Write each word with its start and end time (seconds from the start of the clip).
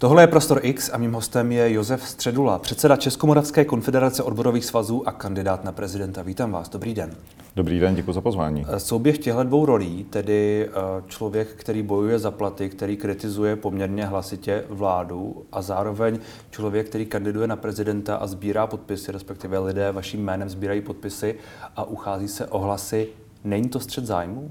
Tohle 0.00 0.22
je 0.22 0.26
Prostor 0.26 0.60
X 0.62 0.90
a 0.92 0.98
mým 0.98 1.12
hostem 1.12 1.52
je 1.52 1.72
Josef 1.72 2.08
Středula, 2.08 2.58
předseda 2.58 2.96
Českomoravské 2.96 3.64
konfederace 3.64 4.22
odborových 4.22 4.64
svazů 4.64 5.08
a 5.08 5.12
kandidát 5.12 5.64
na 5.64 5.72
prezidenta. 5.72 6.22
Vítám 6.22 6.52
vás, 6.52 6.68
dobrý 6.68 6.94
den. 6.94 7.10
Dobrý 7.56 7.80
den, 7.80 7.94
děkuji 7.94 8.12
za 8.12 8.20
pozvání. 8.20 8.66
Souběh 8.78 9.18
těchto 9.18 9.42
dvou 9.42 9.66
rolí, 9.66 10.04
tedy 10.04 10.68
eh, 10.68 10.72
člověk, 11.06 11.48
který 11.48 11.82
bojuje 11.82 12.18
za 12.18 12.30
platy, 12.30 12.68
který 12.68 12.96
kritizuje 12.96 13.56
poměrně 13.56 14.04
hlasitě 14.04 14.64
vládu 14.68 15.46
a 15.52 15.62
zároveň 15.62 16.18
člověk, 16.50 16.88
který 16.88 17.06
kandiduje 17.06 17.46
na 17.46 17.56
prezidenta 17.56 18.16
a 18.16 18.26
sbírá 18.26 18.66
podpisy, 18.66 19.12
respektive 19.12 19.58
lidé 19.58 19.92
vaším 19.92 20.24
jménem 20.24 20.48
sbírají 20.48 20.80
podpisy 20.80 21.34
a 21.76 21.84
uchází 21.84 22.28
se 22.28 22.46
o 22.46 22.58
hlasy. 22.58 23.08
Není 23.44 23.68
to 23.68 23.80
střed 23.80 24.06
zájmu? 24.06 24.50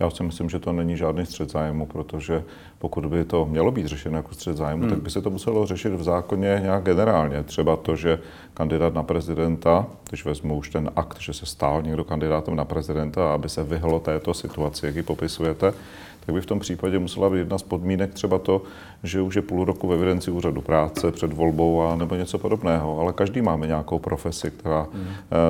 Já 0.00 0.10
si 0.10 0.22
myslím, 0.22 0.50
že 0.50 0.58
to 0.58 0.72
není 0.72 0.96
žádný 0.96 1.26
střed 1.26 1.50
zájmu, 1.50 1.86
protože 1.86 2.44
pokud 2.78 3.06
by 3.06 3.24
to 3.24 3.46
mělo 3.46 3.70
být 3.70 3.86
řešeno 3.86 4.16
jako 4.16 4.34
střed 4.34 4.56
zájmu, 4.56 4.82
hmm. 4.82 4.90
tak 4.90 5.02
by 5.02 5.10
se 5.10 5.22
to 5.22 5.30
muselo 5.30 5.66
řešit 5.66 5.92
v 5.92 6.02
zákoně 6.02 6.60
nějak 6.62 6.84
generálně. 6.84 7.42
Třeba 7.42 7.76
to, 7.76 7.96
že 7.96 8.18
kandidát 8.54 8.94
na 8.94 9.02
prezidenta, 9.02 9.86
když 10.08 10.24
vezmu 10.24 10.56
už 10.56 10.70
ten 10.70 10.90
akt, 10.96 11.20
že 11.20 11.32
se 11.32 11.46
stál 11.46 11.82
někdo 11.82 12.04
kandidátem 12.04 12.56
na 12.56 12.64
prezidenta, 12.64 13.34
aby 13.34 13.48
se 13.48 13.64
vyhlo 13.64 14.00
této 14.00 14.34
situaci, 14.34 14.86
jak 14.86 14.96
ji 14.96 15.02
popisujete, 15.02 15.72
tak 16.28 16.34
by 16.34 16.40
v 16.40 16.46
tom 16.46 16.58
případě 16.58 16.98
musela 16.98 17.30
být 17.30 17.38
jedna 17.38 17.58
z 17.58 17.62
podmínek 17.62 18.14
třeba 18.14 18.38
to, 18.38 18.62
že 19.02 19.20
už 19.20 19.36
je 19.36 19.42
půl 19.42 19.64
roku 19.64 19.88
v 19.88 19.92
evidenci 19.92 20.30
úřadu 20.30 20.60
práce 20.60 21.12
před 21.12 21.32
volbou 21.32 21.82
a 21.82 21.96
nebo 21.96 22.14
něco 22.14 22.38
podobného. 22.38 23.00
Ale 23.00 23.12
každý 23.12 23.42
máme 23.42 23.66
nějakou 23.66 23.98
profesi, 23.98 24.50
která 24.50 24.86
hmm. 24.92 25.06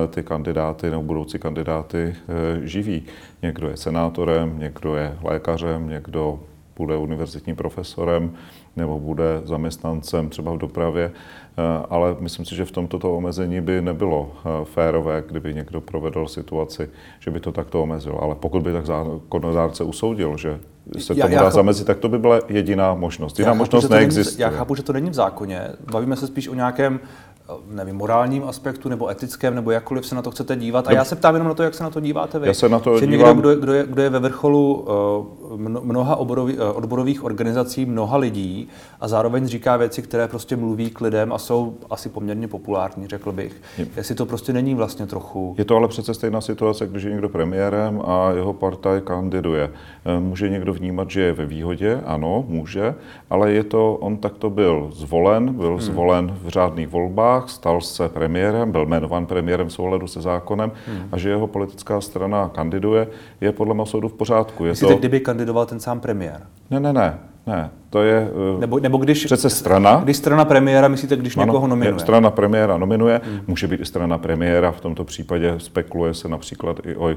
ty 0.09 0.23
kandidáty 0.23 0.89
nebo 0.89 1.03
budoucí 1.03 1.39
kandidáty 1.39 2.15
eh, 2.15 2.67
živí. 2.67 3.03
Někdo 3.41 3.69
je 3.69 3.77
senátorem, 3.77 4.59
někdo 4.59 4.95
je 4.95 5.17
lékařem, 5.23 5.89
někdo 5.89 6.39
bude 6.77 6.97
univerzitním 6.97 7.55
profesorem 7.55 8.31
nebo 8.75 8.99
bude 8.99 9.41
zaměstnancem 9.43 10.29
třeba 10.29 10.53
v 10.53 10.57
dopravě, 10.57 11.11
eh, 11.11 11.38
ale 11.89 12.15
myslím 12.19 12.45
si, 12.45 12.55
že 12.55 12.65
v 12.65 12.71
tomto 12.71 12.99
to 12.99 13.17
omezení 13.17 13.61
by 13.61 13.81
nebylo 13.81 14.31
eh, 14.31 14.65
férové, 14.65 15.23
kdyby 15.27 15.53
někdo 15.53 15.81
provedl 15.81 16.27
situaci, 16.27 16.89
že 17.19 17.31
by 17.31 17.39
to 17.39 17.51
takto 17.51 17.83
omezil. 17.83 18.17
Ale 18.21 18.35
pokud 18.35 18.63
by 18.63 18.73
tak 18.73 18.85
zákonodárce 18.85 19.83
usoudil, 19.83 20.37
že 20.37 20.59
se 20.97 21.15
tomu 21.15 21.33
já, 21.33 21.41
dá 21.41 21.49
zamezit, 21.49 21.87
tak 21.87 21.97
to 21.97 22.09
by 22.09 22.19
byla 22.19 22.39
jediná 22.47 22.93
možnost. 22.93 23.39
Jiná 23.39 23.53
možnost 23.53 23.83
chápu, 23.83 23.93
neexistuje. 23.93 24.45
Není, 24.45 24.53
já 24.53 24.59
chápu, 24.59 24.75
že 24.75 24.83
to 24.83 24.93
není 24.93 25.09
v 25.09 25.13
zákoně. 25.13 25.61
Bavíme 25.91 26.15
se 26.15 26.27
spíš 26.27 26.47
o 26.47 26.53
nějakém 26.53 26.99
nevím, 27.67 27.95
morálním 27.95 28.43
aspektu 28.43 28.89
nebo 28.89 29.09
etickém, 29.09 29.55
nebo 29.55 29.71
jakkoliv 29.71 30.05
se 30.05 30.15
na 30.15 30.21
to 30.21 30.31
chcete 30.31 30.55
dívat. 30.55 30.87
A 30.87 30.91
já 30.91 31.05
se 31.05 31.15
ptám 31.15 31.35
jenom 31.35 31.47
na 31.47 31.53
to, 31.53 31.63
jak 31.63 31.73
se 31.73 31.83
na 31.83 31.89
to 31.89 31.99
díváte 31.99 32.39
vy. 32.39 32.47
Já 32.47 32.53
se 32.53 32.69
na 32.69 32.79
to 32.79 32.99
že 32.99 33.07
dívám... 33.07 33.35
někdo, 33.35 33.49
kdo, 33.49 33.61
kdo, 33.61 33.73
je, 33.73 33.85
kdo 33.87 34.01
je 34.01 34.09
ve 34.09 34.19
vrcholu 34.19 34.85
eh, 34.87 35.57
mnoha 35.83 36.15
oborový, 36.15 36.55
eh, 36.57 36.63
odborových 36.63 37.23
organizací, 37.23 37.85
mnoha 37.85 38.17
lidí 38.17 38.67
a 39.01 39.07
zároveň 39.07 39.47
říká 39.47 39.77
věci, 39.77 40.01
které 40.01 40.27
prostě 40.27 40.55
mluví 40.55 40.89
k 40.89 41.01
lidem 41.01 41.33
a 41.33 41.37
jsou 41.37 41.77
asi 41.89 42.09
poměrně 42.09 42.47
populární, 42.47 43.07
řekl 43.07 43.31
bych. 43.31 43.61
Je. 43.77 43.87
Jestli 43.97 44.15
to 44.15 44.25
prostě 44.25 44.53
není 44.53 44.75
vlastně 44.75 45.05
trochu... 45.07 45.55
Je 45.57 45.65
to 45.65 45.75
ale 45.75 45.87
přece 45.87 46.13
stejná 46.13 46.41
situace, 46.41 46.87
když 46.87 47.03
je 47.03 47.11
někdo 47.11 47.29
premiérem 47.29 48.01
a 48.05 48.31
jeho 48.31 48.53
partaj 48.53 49.01
kandiduje. 49.01 49.71
Eh, 50.05 50.19
může 50.19 50.49
někdo 50.49 50.73
vnímat, 50.73 51.09
že 51.09 51.21
je 51.21 51.33
ve 51.33 51.45
výhodě? 51.45 52.01
Ano, 52.05 52.45
může, 52.47 52.95
ale 53.29 53.51
je 53.51 53.63
to, 53.63 53.95
on 53.95 54.17
takto 54.17 54.49
byl 54.49 54.89
zvolen, 54.93 55.53
byl 55.53 55.71
hmm. 55.71 55.81
zvolen 55.81 56.37
v 56.43 56.47
řádných 56.47 56.87
volbách, 56.87 57.38
volbách, 57.39 57.49
stal 57.49 57.81
se 57.81 58.09
premiérem, 58.09 58.71
byl 58.71 58.85
jmenován 58.85 59.25
premiérem 59.25 59.67
v 59.67 59.73
souhledu 59.73 60.07
se 60.07 60.21
zákonem 60.21 60.71
hmm. 60.87 61.09
a 61.11 61.17
že 61.17 61.29
jeho 61.29 61.47
politická 61.47 62.01
strana 62.01 62.49
kandiduje, 62.49 63.07
je 63.41 63.51
podle 63.51 63.73
mého 63.73 63.85
soudu 63.85 64.07
v 64.07 64.13
pořádku. 64.13 64.65
Je 64.65 64.71
Myslíte, 64.71 64.93
to... 64.93 64.99
kdyby 64.99 65.19
kandidoval 65.19 65.65
ten 65.65 65.79
sám 65.79 65.99
premiér? 65.99 66.41
Ne, 66.69 66.79
ne, 66.79 66.93
ne. 66.93 67.19
Ne, 67.47 67.69
to 67.89 68.03
je 68.03 68.31
eh, 68.57 68.59
nebo, 68.59 68.79
nebo 68.79 68.97
když, 68.97 69.25
přece 69.25 69.49
strana. 69.49 70.01
Když 70.03 70.17
strana 70.17 70.45
premiéra, 70.45 70.87
myslíte, 70.87 71.15
když 71.15 71.37
ano, 71.37 71.45
někoho 71.45 71.67
nominuje? 71.67 71.99
Strana 71.99 72.29
premiéra 72.29 72.77
nominuje, 72.77 73.21
hmm. 73.23 73.39
může 73.47 73.67
být 73.67 73.81
i 73.81 73.85
strana 73.85 74.17
premiéra, 74.17 74.71
v 74.71 74.81
tomto 74.81 75.03
případě 75.03 75.55
spekuluje 75.57 76.13
se 76.13 76.27
například 76.27 76.79
i 76.85 76.95
o 76.95 77.09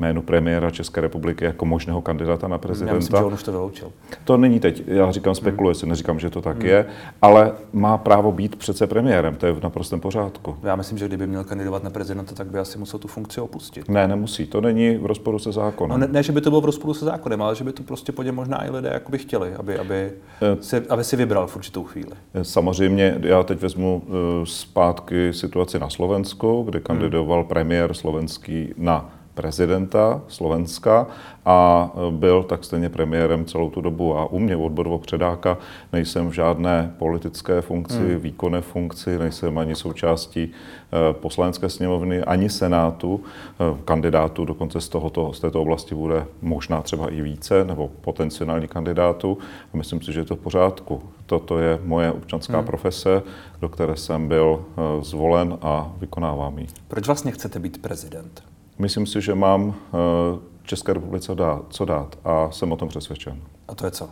jménu 0.00 0.22
premiéra 0.22 0.70
České 0.70 1.00
republiky 1.00 1.44
jako 1.44 1.64
možného 1.64 2.02
kandidáta 2.02 2.48
na 2.48 2.58
prezidenta. 2.58 2.94
Já 2.94 2.98
myslím, 2.98 3.18
že 3.18 3.24
on 3.24 3.32
už 3.32 3.42
to 3.42 3.52
vyloučil. 3.52 3.92
To 4.24 4.36
není 4.36 4.60
teď, 4.60 4.82
já 4.86 5.10
říkám 5.10 5.34
spekuluje 5.34 5.72
hmm. 5.72 5.80
se, 5.80 5.86
neříkám, 5.86 6.18
že 6.18 6.30
to 6.30 6.42
tak 6.42 6.56
hmm. 6.56 6.66
je, 6.66 6.86
ale 7.22 7.52
má 7.72 7.98
právo 7.98 8.32
být 8.32 8.56
přece 8.56 8.86
premiérem, 8.86 9.34
to 9.34 9.46
je 9.46 9.52
v 9.52 9.62
naprostém 9.62 10.00
pořádku. 10.00 10.56
Já 10.62 10.76
myslím, 10.76 10.98
že 10.98 11.08
kdyby 11.08 11.26
měl 11.26 11.44
kandidovat 11.44 11.84
na 11.84 11.90
prezidenta, 11.90 12.34
tak 12.34 12.46
by 12.46 12.58
asi 12.58 12.78
musel 12.78 12.98
tu 12.98 13.08
funkci 13.08 13.40
opustit. 13.40 13.88
Ne, 13.88 14.08
nemusí, 14.08 14.46
to 14.46 14.60
není 14.60 14.96
v 14.96 15.06
rozporu 15.06 15.38
se 15.38 15.52
zákonem. 15.52 16.00
No, 16.00 16.06
ne, 16.06 16.12
ne, 16.12 16.22
že 16.22 16.32
by 16.32 16.40
to 16.40 16.50
bylo 16.50 16.60
v 16.60 16.64
rozporu 16.64 16.94
se 16.94 17.04
zákonem, 17.04 17.42
ale 17.42 17.56
že 17.56 17.64
by 17.64 17.72
to 17.72 17.82
prostě 17.82 18.12
po 18.12 18.22
možná 18.32 18.66
i 18.66 18.70
lidé 18.70 18.90
jakoby 18.92 19.18
chtěli, 19.18 19.54
aby, 19.54 19.78
aby 19.80 20.12
si, 20.60 20.76
aby 20.88 21.04
si 21.04 21.16
vybral 21.16 21.46
v 21.46 21.56
určitou 21.56 21.84
chvíli? 21.84 22.12
Samozřejmě, 22.42 23.18
já 23.22 23.42
teď 23.42 23.60
vezmu 23.60 24.02
eh, 24.04 24.10
zpátky 24.46 25.32
situaci 25.32 25.78
na 25.78 25.90
Slovensku, 25.90 26.62
kde 26.62 26.80
kandidoval 26.80 27.44
premiér 27.44 27.94
slovenský 27.94 28.74
na 28.76 29.19
prezidenta 29.34 30.22
Slovenska 30.28 31.06
a 31.44 31.90
byl 32.10 32.42
tak 32.42 32.64
stejně 32.64 32.88
premiérem 32.88 33.44
celou 33.44 33.70
tu 33.70 33.80
dobu. 33.80 34.18
A 34.18 34.26
u 34.26 34.38
mě, 34.38 34.56
odborového 34.56 34.98
předáka, 34.98 35.58
nejsem 35.92 36.28
v 36.28 36.32
žádné 36.32 36.94
politické 36.98 37.60
funkci, 37.60 37.98
hmm. 37.98 38.20
výkonné 38.20 38.60
funkci, 38.60 39.18
nejsem 39.18 39.58
ani 39.58 39.74
součástí 39.74 40.52
eh, 40.52 41.12
poslanecké 41.12 41.68
sněmovny, 41.68 42.22
ani 42.22 42.50
senátu. 42.50 43.20
Eh, 43.24 43.78
kandidátů 43.84 44.44
dokonce 44.44 44.80
z, 44.80 44.88
tohoto, 44.88 45.32
z 45.32 45.40
této 45.40 45.62
oblasti 45.62 45.94
bude 45.94 46.26
možná 46.42 46.82
třeba 46.82 47.08
i 47.08 47.22
více, 47.22 47.64
nebo 47.64 47.90
potenciální 48.00 48.68
kandidátů. 48.68 49.38
A 49.74 49.76
myslím 49.76 50.02
si, 50.02 50.12
že 50.12 50.20
je 50.20 50.24
to 50.24 50.36
v 50.36 50.40
pořádku. 50.40 51.02
Toto 51.26 51.58
je 51.58 51.78
moje 51.84 52.12
občanská 52.12 52.56
hmm. 52.56 52.66
profese, 52.66 53.22
do 53.60 53.68
které 53.68 53.96
jsem 53.96 54.28
byl 54.28 54.64
zvolen 55.00 55.58
a 55.62 55.92
vykonávám 56.00 56.58
ji. 56.58 56.66
Proč 56.88 57.06
vlastně 57.06 57.32
chcete 57.32 57.58
být 57.58 57.82
prezident? 57.82 58.49
Myslím 58.80 59.06
si, 59.06 59.20
že 59.20 59.34
mám 59.34 59.74
eh, 59.74 60.38
České 60.62 60.92
republice 60.92 61.34
dát, 61.34 61.62
co 61.70 61.84
dát 61.84 62.18
a 62.24 62.50
jsem 62.50 62.72
o 62.72 62.76
tom 62.76 62.88
přesvědčen. 62.88 63.40
A 63.68 63.74
to 63.74 63.86
je 63.86 63.90
co? 63.90 64.06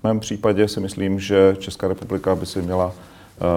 V 0.00 0.04
mém 0.04 0.20
případě 0.20 0.68
si 0.68 0.80
myslím, 0.80 1.20
že 1.20 1.56
Česká 1.58 1.88
republika 1.88 2.34
by 2.34 2.46
si 2.46 2.62
měla 2.62 2.92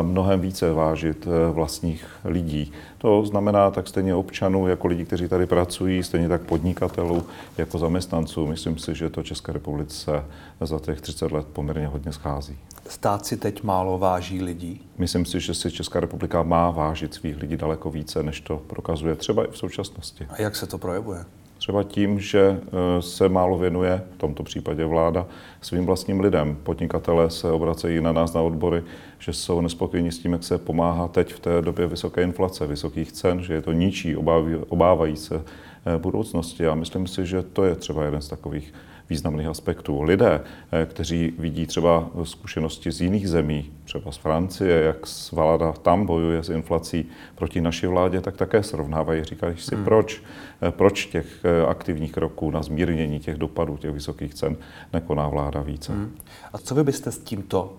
mnohem 0.02 0.42
více 0.42 0.74
vážit 0.74 1.28
eh, 1.28 1.52
vlastních 1.52 2.06
lidí. 2.26 2.72
To 2.98 3.26
znamená 3.26 3.72
tak 3.72 3.88
stejně 3.88 4.16
občanů, 4.16 4.68
jako 4.68 4.88
lidí, 4.88 5.06
kteří 5.06 5.28
tady 5.28 5.46
pracují, 5.46 6.04
stejně 6.04 6.30
tak 6.30 6.42
podnikatelů, 6.42 7.24
jako 7.58 7.78
zaměstnanců. 7.78 8.48
Myslím 8.48 8.78
si, 8.78 8.96
že 8.96 9.10
to 9.10 9.24
České 9.24 9.54
republice 9.54 10.26
za 10.62 10.80
těch 10.80 11.02
30 11.02 11.32
let 11.32 11.46
poměrně 11.54 11.88
hodně 11.88 12.14
schází. 12.14 12.58
Stát 12.88 13.26
si 13.26 13.38
teď 13.38 13.64
málo 13.64 13.98
váží 13.98 14.42
lidí? 14.42 14.82
Myslím 14.98 15.26
si, 15.26 15.40
že 15.40 15.54
si 15.54 15.72
Česká 15.72 16.00
republika 16.00 16.44
má 16.44 16.72
vážit 16.72 17.14
svých 17.14 17.38
lidí 17.38 17.58
daleko 17.58 17.92
více, 17.92 18.24
než 18.24 18.42
to 18.42 18.58
prokazuje 18.58 19.16
třeba 19.16 19.46
i 19.46 19.52
v 19.52 19.58
současnosti. 19.58 20.28
A 20.30 20.42
jak 20.42 20.56
se 20.56 20.68
to 20.68 20.78
projevuje? 20.78 21.26
Třeba 21.66 21.84
tím, 21.84 22.20
že 22.20 22.60
eh, 22.62 23.02
se 23.02 23.30
málo 23.30 23.58
věnuje, 23.58 24.04
v 24.16 24.18
tomto 24.18 24.44
případě 24.44 24.86
vláda, 24.86 25.26
svým 25.62 25.86
vlastním 25.86 26.20
lidem. 26.20 26.58
Podnikatelé 26.64 27.30
se 27.30 27.52
obracejí 27.52 28.02
na 28.02 28.12
nás 28.12 28.34
na 28.34 28.42
odbory, 28.42 28.84
že 29.20 29.34
jsou 29.34 29.62
nespokojení 29.62 30.12
s 30.12 30.20
tím, 30.20 30.32
jak 30.32 30.44
se 30.44 30.58
pomáhá 30.58 31.08
teď 31.08 31.34
v 31.34 31.40
té 31.40 31.62
době 31.62 31.88
vysoké 31.88 32.24
inflace, 32.24 32.68
vysokých 32.68 33.12
cen, 33.12 33.44
že 33.44 33.54
je 33.54 33.62
to 33.62 33.72
ničí, 33.72 34.16
obávají, 34.16 34.56
obávají 34.56 35.16
se 35.16 35.36
eh, 35.36 35.98
budoucnosti. 35.98 36.68
A 36.68 36.76
myslím 36.76 37.08
si, 37.08 37.26
že 37.26 37.42
to 37.44 37.64
je 37.64 37.76
třeba 37.76 38.06
jeden 38.06 38.22
z 38.22 38.30
takových 38.30 38.74
významných 39.10 39.48
aspektů. 39.48 40.02
Lidé, 40.02 40.42
eh, 40.72 40.86
kteří 40.86 41.34
vidí 41.40 41.66
třeba 41.66 42.10
zkušenosti 42.24 42.92
z 42.92 43.02
jiných 43.02 43.30
zemí, 43.30 43.72
třeba 43.84 44.12
z 44.12 44.18
Francie, 44.18 44.82
jak 44.82 44.98
vláda 45.32 45.72
tam 45.72 46.06
bojuje 46.06 46.44
s 46.44 46.50
inflací 46.50 47.06
proti 47.36 47.62
naší 47.62 47.88
vládě, 47.88 48.22
tak 48.22 48.38
také 48.38 48.64
srovnávají. 48.64 49.24
Říkají 49.24 49.58
si, 49.58 49.76
hmm. 49.76 49.84
proč, 49.84 50.24
eh, 50.62 50.72
proč 50.72 51.06
těch 51.06 51.26
eh, 51.46 51.66
aktivních 51.66 52.12
kroků 52.12 52.52
na 52.52 52.64
zmírnění 52.64 53.20
těch 53.20 53.38
dopadů 53.38 53.78
těch 53.78 53.92
vysokých 53.92 54.34
cen 54.34 54.58
nekoná 54.94 55.28
vláda 55.28 55.62
více. 55.62 55.94
Hmm. 55.94 56.16
A 56.54 56.58
co 56.58 56.76
vy 56.76 56.84
byste 56.84 57.12
s 57.12 57.20
tímto 57.20 57.74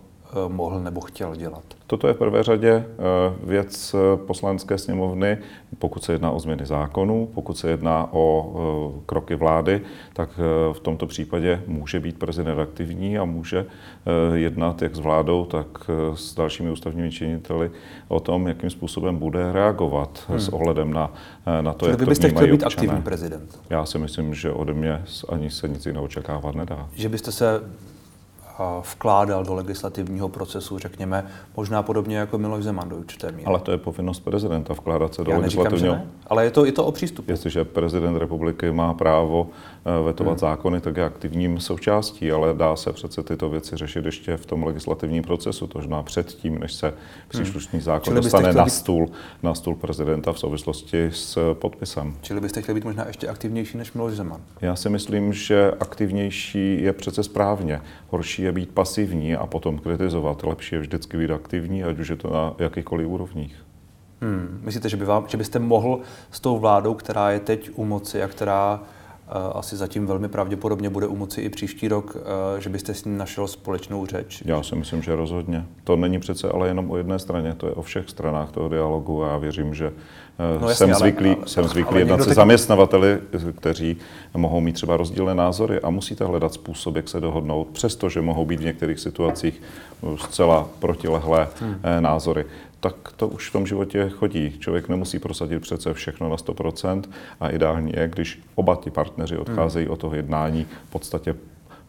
mohl 0.48 0.80
nebo 0.80 1.00
chtěl 1.00 1.36
dělat? 1.36 1.62
Toto 1.86 2.08
je 2.08 2.14
v 2.14 2.18
prvé 2.18 2.42
řadě 2.42 2.70
eh, 2.70 2.84
věc 3.42 3.94
eh, 3.94 4.16
poslanecké 4.16 4.78
sněmovny, 4.78 5.38
pokud 5.78 6.04
se 6.04 6.12
jedná 6.12 6.30
o 6.30 6.40
změny 6.40 6.66
zákonů, 6.66 7.28
pokud 7.34 7.58
se 7.58 7.70
jedná 7.70 8.08
o 8.12 9.02
kroky 9.06 9.34
vlády, 9.34 9.80
tak 10.12 10.30
v 10.72 10.80
tomto 10.80 11.06
případě 11.06 11.62
může 11.66 12.00
být 12.00 12.18
prezident 12.18 12.58
aktivní 12.58 13.18
a 13.18 13.24
může 13.24 13.66
jednat 14.34 14.82
jak 14.82 14.96
s 14.96 14.98
vládou, 14.98 15.44
tak 15.44 15.66
s 16.14 16.34
dalšími 16.34 16.70
ústavními 16.70 17.10
činiteli 17.10 17.70
o 18.08 18.20
tom, 18.20 18.48
jakým 18.48 18.70
způsobem 18.70 19.18
bude 19.18 19.52
reagovat 19.52 20.24
hmm. 20.28 20.40
s 20.40 20.48
ohledem 20.48 20.92
na, 20.92 21.12
na 21.60 21.72
to, 21.72 21.78
Čili 21.78 21.90
jak 21.90 22.00
vy 22.00 22.06
byste 22.06 22.28
chtěl 22.28 22.46
být 22.46 22.64
aktivní 22.64 23.02
prezident? 23.02 23.60
Já 23.70 23.86
si 23.86 23.98
myslím, 23.98 24.34
že 24.34 24.52
ode 24.52 24.72
mě 24.72 25.02
ani 25.28 25.50
se 25.50 25.68
nic 25.68 25.86
jiného 25.86 26.04
očekávat 26.04 26.54
nedá. 26.54 26.88
Že 26.94 27.08
byste 27.08 27.32
se 27.32 27.60
vkládal 28.92 29.44
do 29.44 29.54
legislativního 29.54 30.28
procesu, 30.28 30.78
řekněme, 30.78 31.26
možná 31.56 31.82
podobně 31.82 32.16
jako 32.16 32.38
Miloš 32.38 32.64
Zeman 32.64 32.88
do 32.88 32.96
určité 32.96 33.32
míry. 33.32 33.44
Ale 33.44 33.60
to 33.60 33.70
je 33.70 33.78
povinnost 33.78 34.20
prezidenta 34.20 34.74
vkládat 34.74 35.14
se 35.14 35.24
do 35.24 35.30
Já 35.30 35.38
legislativního. 35.38 35.94
Neříkám, 35.94 36.12
Ale 36.26 36.44
je 36.44 36.50
to, 36.50 36.64
je 36.64 36.72
to 36.72 36.84
o 36.86 36.92
přístupu. 36.92 37.30
Jestliže 37.30 37.64
prezident 37.64 38.16
republiky 38.16 38.72
má 38.72 38.94
právo 38.94 39.48
vetovat 40.04 40.32
hmm. 40.32 40.38
zákony, 40.38 40.80
tak 40.80 40.96
je 40.96 41.04
aktivním 41.04 41.60
součástí, 41.60 42.32
ale 42.32 42.54
dá 42.54 42.76
se 42.76 42.92
přece 42.92 43.22
tyto 43.22 43.48
věci 43.48 43.76
řešit 43.76 44.04
ještě 44.04 44.36
v 44.36 44.46
tom 44.46 44.64
legislativním 44.64 45.22
procesu, 45.22 45.66
to 45.66 45.78
znamená 45.78 46.02
předtím, 46.02 46.58
než 46.58 46.72
se 46.72 46.94
příslušný 47.28 47.76
hmm. 47.78 47.84
zákon 47.84 48.04
Čili 48.04 48.16
dostane 48.16 48.52
na 48.52 48.66
stůl, 48.66 49.08
na 49.42 49.54
stůl 49.54 49.74
prezidenta 49.74 50.32
v 50.32 50.38
souvislosti 50.38 51.08
s 51.12 51.54
podpisem. 51.54 52.14
Čili 52.20 52.40
byste 52.40 52.62
chtěli 52.62 52.80
být 52.80 52.84
možná 52.84 53.06
ještě 53.06 53.28
aktivnější 53.28 53.78
než 53.78 53.92
Miloš 53.92 54.14
Zeman? 54.14 54.40
Já 54.60 54.76
si 54.76 54.88
myslím, 54.88 55.32
že 55.32 55.72
aktivnější 55.80 56.82
je 56.82 56.92
přece 56.92 57.22
správně. 57.22 57.80
Horší 58.08 58.42
je 58.42 58.52
být 58.52 58.70
pasivní 58.70 59.36
a 59.36 59.46
potom 59.46 59.78
kritizovat. 59.78 60.42
Lepší 60.42 60.74
je 60.74 60.80
vždycky 60.80 61.16
být 61.16 61.30
aktivní, 61.30 61.84
ať 61.84 61.98
už 61.98 62.08
je 62.08 62.16
to 62.16 62.30
na 62.30 62.54
jakýchkoliv 62.58 63.08
úrovních. 63.08 63.56
Hmm. 64.20 64.60
Myslíte, 64.62 64.88
že, 64.88 64.96
by 64.96 65.04
vám, 65.04 65.24
že 65.28 65.36
byste 65.36 65.58
mohl 65.58 66.00
s 66.30 66.40
tou 66.40 66.58
vládou, 66.58 66.94
která 66.94 67.30
je 67.30 67.40
teď 67.40 67.70
u 67.74 67.84
moci 67.84 68.22
a 68.22 68.28
která 68.28 68.80
asi 69.54 69.76
zatím 69.76 70.06
velmi 70.06 70.28
pravděpodobně 70.28 70.90
bude 70.90 71.06
u 71.06 71.16
moci 71.16 71.40
i 71.40 71.48
příští 71.48 71.88
rok, 71.88 72.16
uh, 72.16 72.60
že 72.60 72.70
byste 72.70 72.94
s 72.94 73.04
ním 73.04 73.18
našel 73.18 73.46
společnou 73.48 74.06
řeč? 74.06 74.42
Já 74.44 74.62
si 74.62 74.76
myslím, 74.76 75.02
že 75.02 75.16
rozhodně. 75.16 75.66
To 75.84 75.96
není 75.96 76.18
přece 76.18 76.48
ale 76.48 76.68
jenom 76.68 76.90
o 76.90 76.96
jedné 76.96 77.18
straně, 77.18 77.54
to 77.54 77.66
je 77.66 77.72
o 77.72 77.82
všech 77.82 78.10
stranách 78.10 78.50
toho 78.50 78.68
dialogu 78.68 79.24
a 79.24 79.28
já 79.28 79.36
věřím, 79.36 79.74
že 79.74 79.88
uh, 79.88 80.62
no, 80.62 80.68
jasně, 80.68 80.86
jsem 80.86 80.94
zvyklý, 80.94 81.30
ale, 81.30 81.46
jsem 81.46 81.64
zvyklý 81.64 81.90
ale 81.90 82.00
jednat 82.00 82.18
se 82.18 82.24
teď... 82.24 82.34
zaměstnavateli, 82.34 83.18
kteří 83.56 83.96
mohou 84.36 84.60
mít 84.60 84.72
třeba 84.72 84.96
rozdílné 84.96 85.34
názory 85.34 85.80
a 85.80 85.90
musíte 85.90 86.24
hledat 86.24 86.54
způsob, 86.54 86.96
jak 86.96 87.08
se 87.08 87.20
dohodnout, 87.20 87.66
přestože 87.66 88.20
mohou 88.20 88.46
být 88.46 88.60
v 88.60 88.64
některých 88.64 89.00
situacích 89.00 89.62
zcela 90.16 90.68
protilehlé 90.78 91.48
hmm. 91.60 91.76
názory 92.00 92.44
tak 92.80 92.94
to 93.16 93.28
už 93.28 93.50
v 93.50 93.52
tom 93.52 93.66
životě 93.66 94.08
chodí. 94.08 94.58
Člověk 94.58 94.88
nemusí 94.88 95.18
prosadit 95.18 95.62
přece 95.62 95.94
všechno 95.94 96.28
na 96.28 96.36
100% 96.36 97.02
a 97.40 97.48
ideální 97.48 97.92
je, 97.96 98.08
když 98.08 98.42
oba 98.54 98.76
ti 98.76 98.90
partneři 98.90 99.38
odcházejí 99.38 99.86
hmm. 99.86 99.92
od 99.92 100.00
toho 100.00 100.14
jednání 100.14 100.66
v 100.88 100.90
podstatě 100.90 101.34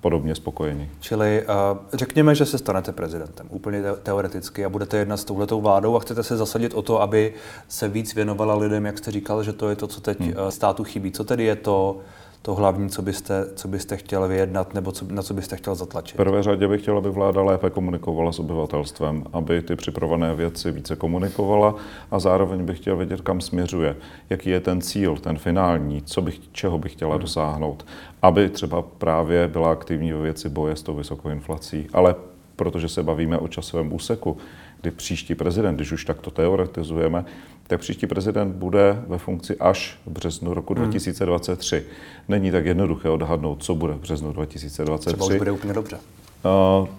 podobně 0.01 0.35
spokojení. 0.35 0.89
Čili 0.99 1.43
uh, 1.43 1.77
řekněme, 1.93 2.35
že 2.35 2.45
se 2.45 2.57
stanete 2.57 2.91
prezidentem, 2.91 3.47
úplně 3.49 3.83
teoreticky, 4.03 4.65
a 4.65 4.69
budete 4.69 4.97
jednat 4.97 5.17
s 5.17 5.25
touhletou 5.25 5.61
vládou 5.61 5.95
a 5.95 5.99
chcete 5.99 6.23
se 6.23 6.37
zasadit 6.37 6.73
o 6.73 6.81
to, 6.81 7.01
aby 7.01 7.33
se 7.67 7.87
víc 7.87 8.15
věnovala 8.15 8.55
lidem, 8.55 8.85
jak 8.85 8.97
jste 8.97 9.11
říkal, 9.11 9.43
že 9.43 9.53
to 9.53 9.69
je 9.69 9.75
to, 9.75 9.87
co 9.87 10.01
teď 10.01 10.19
hmm. 10.19 10.29
uh, 10.29 10.49
státu 10.49 10.83
chybí. 10.83 11.11
Co 11.11 11.23
tedy 11.23 11.43
je 11.43 11.55
to, 11.55 11.99
to 12.41 12.55
hlavní, 12.55 12.89
co 12.89 13.01
byste, 13.01 13.45
co 13.55 13.67
byste 13.67 13.97
chtěl 13.97 14.27
vyjednat 14.27 14.73
nebo 14.73 14.91
co, 14.91 15.05
na 15.09 15.23
co 15.23 15.33
byste 15.33 15.55
chtěl 15.55 15.75
zatlačit? 15.75 16.13
V 16.13 16.17
prvé 16.17 16.43
řadě 16.43 16.67
bych 16.67 16.81
chtěl, 16.81 16.97
aby 16.97 17.09
vláda 17.09 17.41
lépe 17.41 17.69
komunikovala 17.69 18.31
s 18.31 18.39
obyvatelstvem, 18.39 19.23
aby 19.33 19.61
ty 19.61 19.75
připravené 19.75 20.35
věci 20.35 20.71
více 20.71 20.95
komunikovala 20.95 21.75
a 22.11 22.19
zároveň 22.19 22.65
bych 22.65 22.77
chtěl 22.77 22.97
vědět, 22.97 23.21
kam 23.21 23.41
směřuje, 23.41 23.95
jaký 24.29 24.49
je 24.49 24.59
ten 24.59 24.81
cíl, 24.81 25.17
ten 25.17 25.37
finální, 25.37 26.01
co 26.01 26.21
bych, 26.21 26.39
čeho 26.51 26.77
bych 26.77 26.91
chtěla 26.91 27.13
hmm. 27.13 27.21
dosáhnout, 27.21 27.85
aby 28.21 28.49
třeba 28.49 28.81
právě 28.81 29.47
byla 29.47 29.71
aktivní 29.71 30.11
ve 30.11 30.21
věci 30.21 30.49
boje 30.49 30.75
s 30.75 30.83
tou 30.83 30.95
vysokou 30.95 31.29
inflací. 31.29 31.87
Ale 31.93 32.15
protože 32.57 32.89
se 32.89 33.03
bavíme 33.03 33.37
o 33.37 33.47
časovém 33.47 33.93
úseku, 33.93 34.37
kdy 34.81 34.91
příští 34.91 35.35
prezident, 35.35 35.75
když 35.75 35.91
už 35.91 36.05
takto 36.05 36.31
teoretizujeme, 36.31 37.25
tak 37.67 37.79
příští 37.79 38.07
prezident 38.07 38.55
bude 38.55 39.03
ve 39.07 39.17
funkci 39.17 39.55
až 39.59 39.99
v 40.05 40.11
březnu 40.11 40.53
roku 40.53 40.73
hmm. 40.73 40.83
2023. 40.83 41.83
Není 42.27 42.51
tak 42.51 42.65
jednoduché 42.65 43.09
odhadnout, 43.09 43.63
co 43.63 43.75
bude 43.75 43.93
v 43.93 43.99
březnu 43.99 44.33
2023. 44.33 45.07
Třeba 45.07 45.25
už 45.25 45.37
bude 45.37 45.51
úplně 45.51 45.73
dobře. 45.73 45.97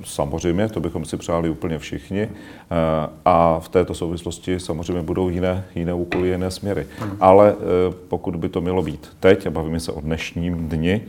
Samozřejmě, 0.04 0.69
to 0.69 0.80
bychom 0.80 1.04
si 1.04 1.16
přáli 1.16 1.50
úplně 1.50 1.78
všichni. 1.78 2.28
A 3.25 3.60
v 3.60 3.69
této 3.69 3.94
souvislosti 3.94 4.60
samozřejmě 4.60 5.02
budou 5.02 5.28
jiné, 5.28 5.64
jiné 5.75 5.94
úkoly, 5.94 6.28
jiné 6.28 6.50
směry. 6.50 6.86
Hmm. 6.98 7.16
Ale 7.20 7.50
e, 7.50 7.54
pokud 8.08 8.36
by 8.36 8.48
to 8.48 8.60
mělo 8.60 8.82
být 8.82 9.08
teď, 9.20 9.46
a 9.46 9.50
bavíme 9.50 9.80
se 9.80 9.92
o 9.92 10.00
dnešním 10.00 10.69
dni, 10.69 11.02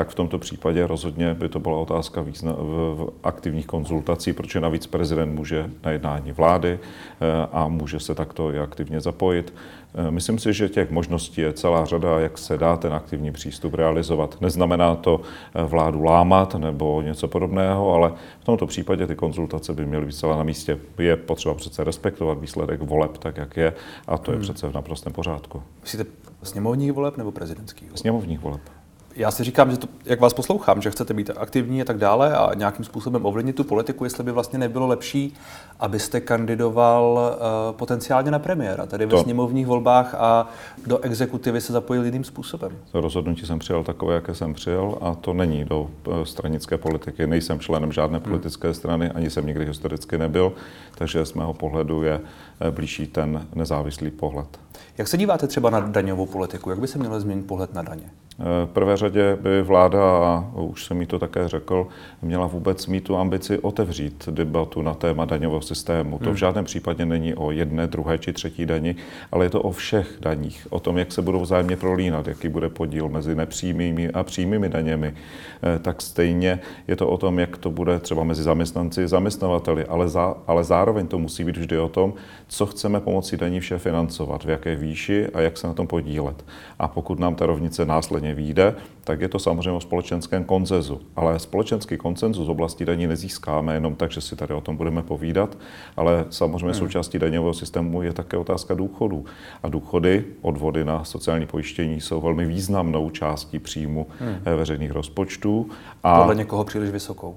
tak 0.00 0.08
v 0.08 0.14
tomto 0.14 0.38
případě 0.38 0.86
rozhodně 0.86 1.34
by 1.34 1.48
to 1.48 1.60
byla 1.60 1.78
otázka 1.78 2.20
víc 2.20 2.42
na, 2.42 2.52
v, 2.52 2.94
v 2.96 3.10
aktivních 3.22 3.66
konzultací, 3.66 4.32
protože 4.32 4.60
navíc 4.60 4.86
prezident 4.86 5.34
může 5.34 5.70
na 5.84 5.90
jednání 5.90 6.32
vlády 6.32 6.78
eh, 6.80 7.48
a 7.52 7.68
může 7.68 8.00
se 8.00 8.14
takto 8.14 8.52
i 8.52 8.58
aktivně 8.58 9.00
zapojit. 9.00 9.54
Eh, 9.94 10.10
myslím 10.10 10.38
si, 10.38 10.52
že 10.52 10.68
těch 10.68 10.90
možností 10.90 11.40
je 11.40 11.52
celá 11.52 11.84
řada, 11.84 12.20
jak 12.20 12.38
se 12.38 12.58
dá 12.58 12.76
ten 12.76 12.92
aktivní 12.92 13.32
přístup 13.32 13.74
realizovat. 13.74 14.40
Neznamená 14.40 14.94
to 14.94 15.20
eh, 15.20 15.64
vládu 15.64 16.02
lámat 16.02 16.54
nebo 16.54 17.02
něco 17.02 17.28
podobného, 17.28 17.94
ale 17.94 18.12
v 18.40 18.44
tomto 18.44 18.66
případě 18.66 19.06
ty 19.06 19.14
konzultace 19.14 19.72
by 19.72 19.86
měly 19.86 20.06
být 20.06 20.16
celá 20.16 20.36
na 20.36 20.42
místě. 20.42 20.78
Je 20.98 21.16
potřeba 21.16 21.54
přece 21.54 21.84
respektovat 21.84 22.40
výsledek 22.40 22.82
voleb 22.82 23.18
tak, 23.18 23.36
jak 23.36 23.56
je, 23.56 23.72
a 24.06 24.18
to 24.18 24.30
je 24.30 24.36
hmm. 24.36 24.42
přece 24.42 24.68
v 24.68 24.74
naprostém 24.74 25.12
pořádku. 25.12 25.62
Myslíte 25.82 26.04
sněmovních 26.42 26.92
voleb 26.92 27.16
nebo 27.16 27.32
prezidentských? 27.32 27.90
Sněmovních 27.94 28.40
voleb 28.40 28.79
já 29.16 29.30
si 29.30 29.44
říkám, 29.44 29.70
že 29.70 29.76
to, 29.76 29.88
jak 30.04 30.20
vás 30.20 30.34
poslouchám, 30.34 30.82
že 30.82 30.90
chcete 30.90 31.14
být 31.14 31.30
aktivní 31.36 31.82
a 31.82 31.84
tak 31.84 31.98
dále 31.98 32.36
a 32.36 32.54
nějakým 32.54 32.84
způsobem 32.84 33.26
ovlivnit 33.26 33.56
tu 33.56 33.64
politiku, 33.64 34.04
jestli 34.04 34.24
by 34.24 34.32
vlastně 34.32 34.58
nebylo 34.58 34.86
lepší, 34.86 35.34
abyste 35.80 36.20
kandidoval 36.20 37.18
uh, 37.70 37.76
potenciálně 37.76 38.30
na 38.30 38.38
premiéra, 38.38 38.86
tedy 38.86 39.06
ve 39.06 39.10
to. 39.10 39.22
sněmovních 39.22 39.66
volbách 39.66 40.14
a 40.14 40.48
do 40.86 40.98
exekutivy 40.98 41.60
se 41.60 41.72
zapojil 41.72 42.04
jiným 42.04 42.24
způsobem. 42.24 42.72
To 42.92 43.00
rozhodnutí 43.00 43.46
jsem 43.46 43.58
přijal 43.58 43.84
takové, 43.84 44.14
jaké 44.14 44.34
jsem 44.34 44.54
přijal 44.54 44.98
a 45.00 45.14
to 45.14 45.32
není 45.34 45.64
do 45.64 45.80
uh, 45.80 46.22
stranické 46.22 46.78
politiky. 46.78 47.26
Nejsem 47.26 47.60
členem 47.60 47.92
žádné 47.92 48.18
hmm. 48.18 48.28
politické 48.28 48.74
strany, 48.74 49.10
ani 49.10 49.30
jsem 49.30 49.46
nikdy 49.46 49.66
historicky 49.66 50.18
nebyl, 50.18 50.52
takže 50.94 51.26
z 51.26 51.34
mého 51.34 51.54
pohledu 51.54 52.02
je 52.02 52.18
uh, 52.18 52.70
blížší 52.70 53.06
ten 53.06 53.46
nezávislý 53.54 54.10
pohled. 54.10 54.58
Jak 54.98 55.08
se 55.08 55.16
díváte 55.16 55.46
třeba 55.46 55.70
na 55.70 55.80
daňovou 55.80 56.26
politiku? 56.26 56.70
Jak 56.70 56.78
by 56.78 56.86
se 56.86 56.98
měl 56.98 57.20
změnit 57.20 57.46
pohled 57.46 57.74
na 57.74 57.82
daně? 57.82 58.10
V 58.64 58.68
prvé 58.72 58.96
řadě 58.96 59.38
by 59.40 59.62
vláda, 59.62 60.02
a 60.02 60.44
už 60.54 60.84
jsem 60.84 60.96
mi 60.96 61.06
to 61.06 61.18
také 61.18 61.48
řekl, 61.48 61.86
měla 62.22 62.46
vůbec 62.46 62.86
mít 62.86 63.04
tu 63.04 63.16
ambici 63.16 63.58
otevřít 63.58 64.28
debatu 64.30 64.82
na 64.82 64.94
téma 64.94 65.24
daňového 65.24 65.62
systému. 65.70 66.18
To 66.18 66.24
v 66.24 66.26
hmm. 66.26 66.36
žádném 66.36 66.64
případě 66.64 67.06
není 67.06 67.34
o 67.34 67.50
jedné, 67.50 67.86
druhé 67.86 68.18
či 68.18 68.32
třetí 68.32 68.66
dani, 68.66 68.96
ale 69.32 69.44
je 69.44 69.50
to 69.50 69.62
o 69.62 69.70
všech 69.70 70.18
daních, 70.20 70.66
o 70.70 70.80
tom, 70.80 70.98
jak 70.98 71.12
se 71.12 71.22
budou 71.22 71.40
vzájemně 71.40 71.76
prolínat, 71.76 72.26
jaký 72.26 72.48
bude 72.48 72.68
podíl 72.68 73.08
mezi 73.08 73.34
nepřímými 73.34 74.10
a 74.10 74.22
přímými 74.22 74.68
daněmi. 74.68 75.14
Eh, 75.14 75.78
tak 75.78 76.02
stejně 76.02 76.60
je 76.88 76.96
to 76.96 77.08
o 77.08 77.16
tom, 77.16 77.38
jak 77.38 77.56
to 77.56 77.70
bude 77.70 77.98
třeba 78.00 78.24
mezi 78.24 78.42
zaměstnanci 78.42 79.04
a 79.04 79.08
zaměstnavateli, 79.08 79.84
ale, 79.84 80.08
za, 80.08 80.34
ale 80.46 80.64
zároveň 80.64 81.06
to 81.06 81.18
musí 81.18 81.44
být 81.44 81.56
vždy 81.56 81.78
o 81.78 81.88
tom, 81.88 82.14
co 82.48 82.66
chceme 82.66 83.00
pomocí 83.00 83.36
daní 83.36 83.60
vše 83.60 83.78
financovat, 83.78 84.44
v 84.44 84.50
jaké 84.50 84.76
výši 84.76 85.28
a 85.34 85.40
jak 85.40 85.58
se 85.58 85.66
na 85.66 85.74
tom 85.74 85.86
podílet. 85.86 86.44
A 86.78 86.88
pokud 86.88 87.18
nám 87.18 87.34
ta 87.34 87.46
rovnice 87.46 87.86
následně 87.86 88.34
výjde, 88.34 88.74
tak 89.04 89.20
je 89.20 89.28
to 89.28 89.38
samozřejmě 89.38 89.70
o 89.70 89.80
společenském 89.80 90.44
koncezu. 90.44 91.00
Ale 91.16 91.38
společenský 91.38 91.96
koncenzus 91.96 92.46
z 92.46 92.48
oblasti 92.48 92.84
daní 92.84 93.06
nezískáme 93.06 93.74
jenom 93.74 93.94
tak, 93.94 94.10
že 94.10 94.20
si 94.20 94.36
tady 94.36 94.54
o 94.54 94.60
tom 94.60 94.76
budeme 94.76 95.02
povídat, 95.02 95.58
ale 95.96 96.24
samozřejmě 96.30 96.66
hmm. 96.66 96.74
součástí 96.74 97.18
daňového 97.18 97.54
systému 97.54 98.02
je 98.02 98.12
také 98.12 98.36
otázka 98.36 98.74
důchodů. 98.74 99.24
A 99.62 99.68
důchody, 99.68 100.24
odvody 100.42 100.84
na 100.84 101.04
sociální 101.04 101.46
pojištění 101.46 102.00
jsou 102.00 102.20
velmi 102.20 102.46
významnou 102.46 103.10
částí 103.10 103.58
příjmu 103.58 104.06
hmm. 104.20 104.36
Eh, 104.44 104.56
veřejných 104.56 104.90
rozpočtů. 104.90 105.70
A 106.02 106.18
Podle 106.18 106.34
někoho 106.34 106.64
příliš 106.64 106.90
vysokou 106.90 107.36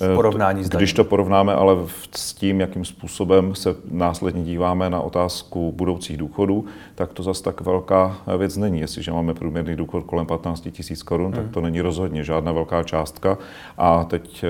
eh, 0.00 0.14
porovnání 0.14 0.64
s 0.64 0.68
Když 0.68 0.92
to 0.92 1.04
porovnáme 1.04 1.54
ale 1.54 1.76
s 2.16 2.34
tím, 2.34 2.60
jakým 2.60 2.84
způsobem 2.84 3.54
se 3.54 3.74
následně 3.90 4.42
díváme 4.42 4.90
na 4.90 5.00
otázku 5.00 5.72
budoucích 5.76 6.16
důchodů, 6.16 6.64
tak 7.00 7.12
to 7.12 7.22
zase 7.22 7.42
tak 7.42 7.60
velká 7.60 8.16
věc 8.38 8.56
není. 8.56 8.80
Jestliže 8.80 9.12
máme 9.12 9.34
průměrný 9.34 9.76
důchod 9.76 10.04
kolem 10.04 10.26
15 10.26 10.68
tisíc 10.70 11.02
korun, 11.02 11.32
tak 11.32 11.42
hmm. 11.42 11.52
to 11.52 11.60
není 11.60 11.80
rozhodně 11.80 12.24
žádná 12.24 12.52
velká 12.52 12.82
částka. 12.82 13.38
A 13.78 14.04
teď 14.04 14.44
eh, 14.44 14.48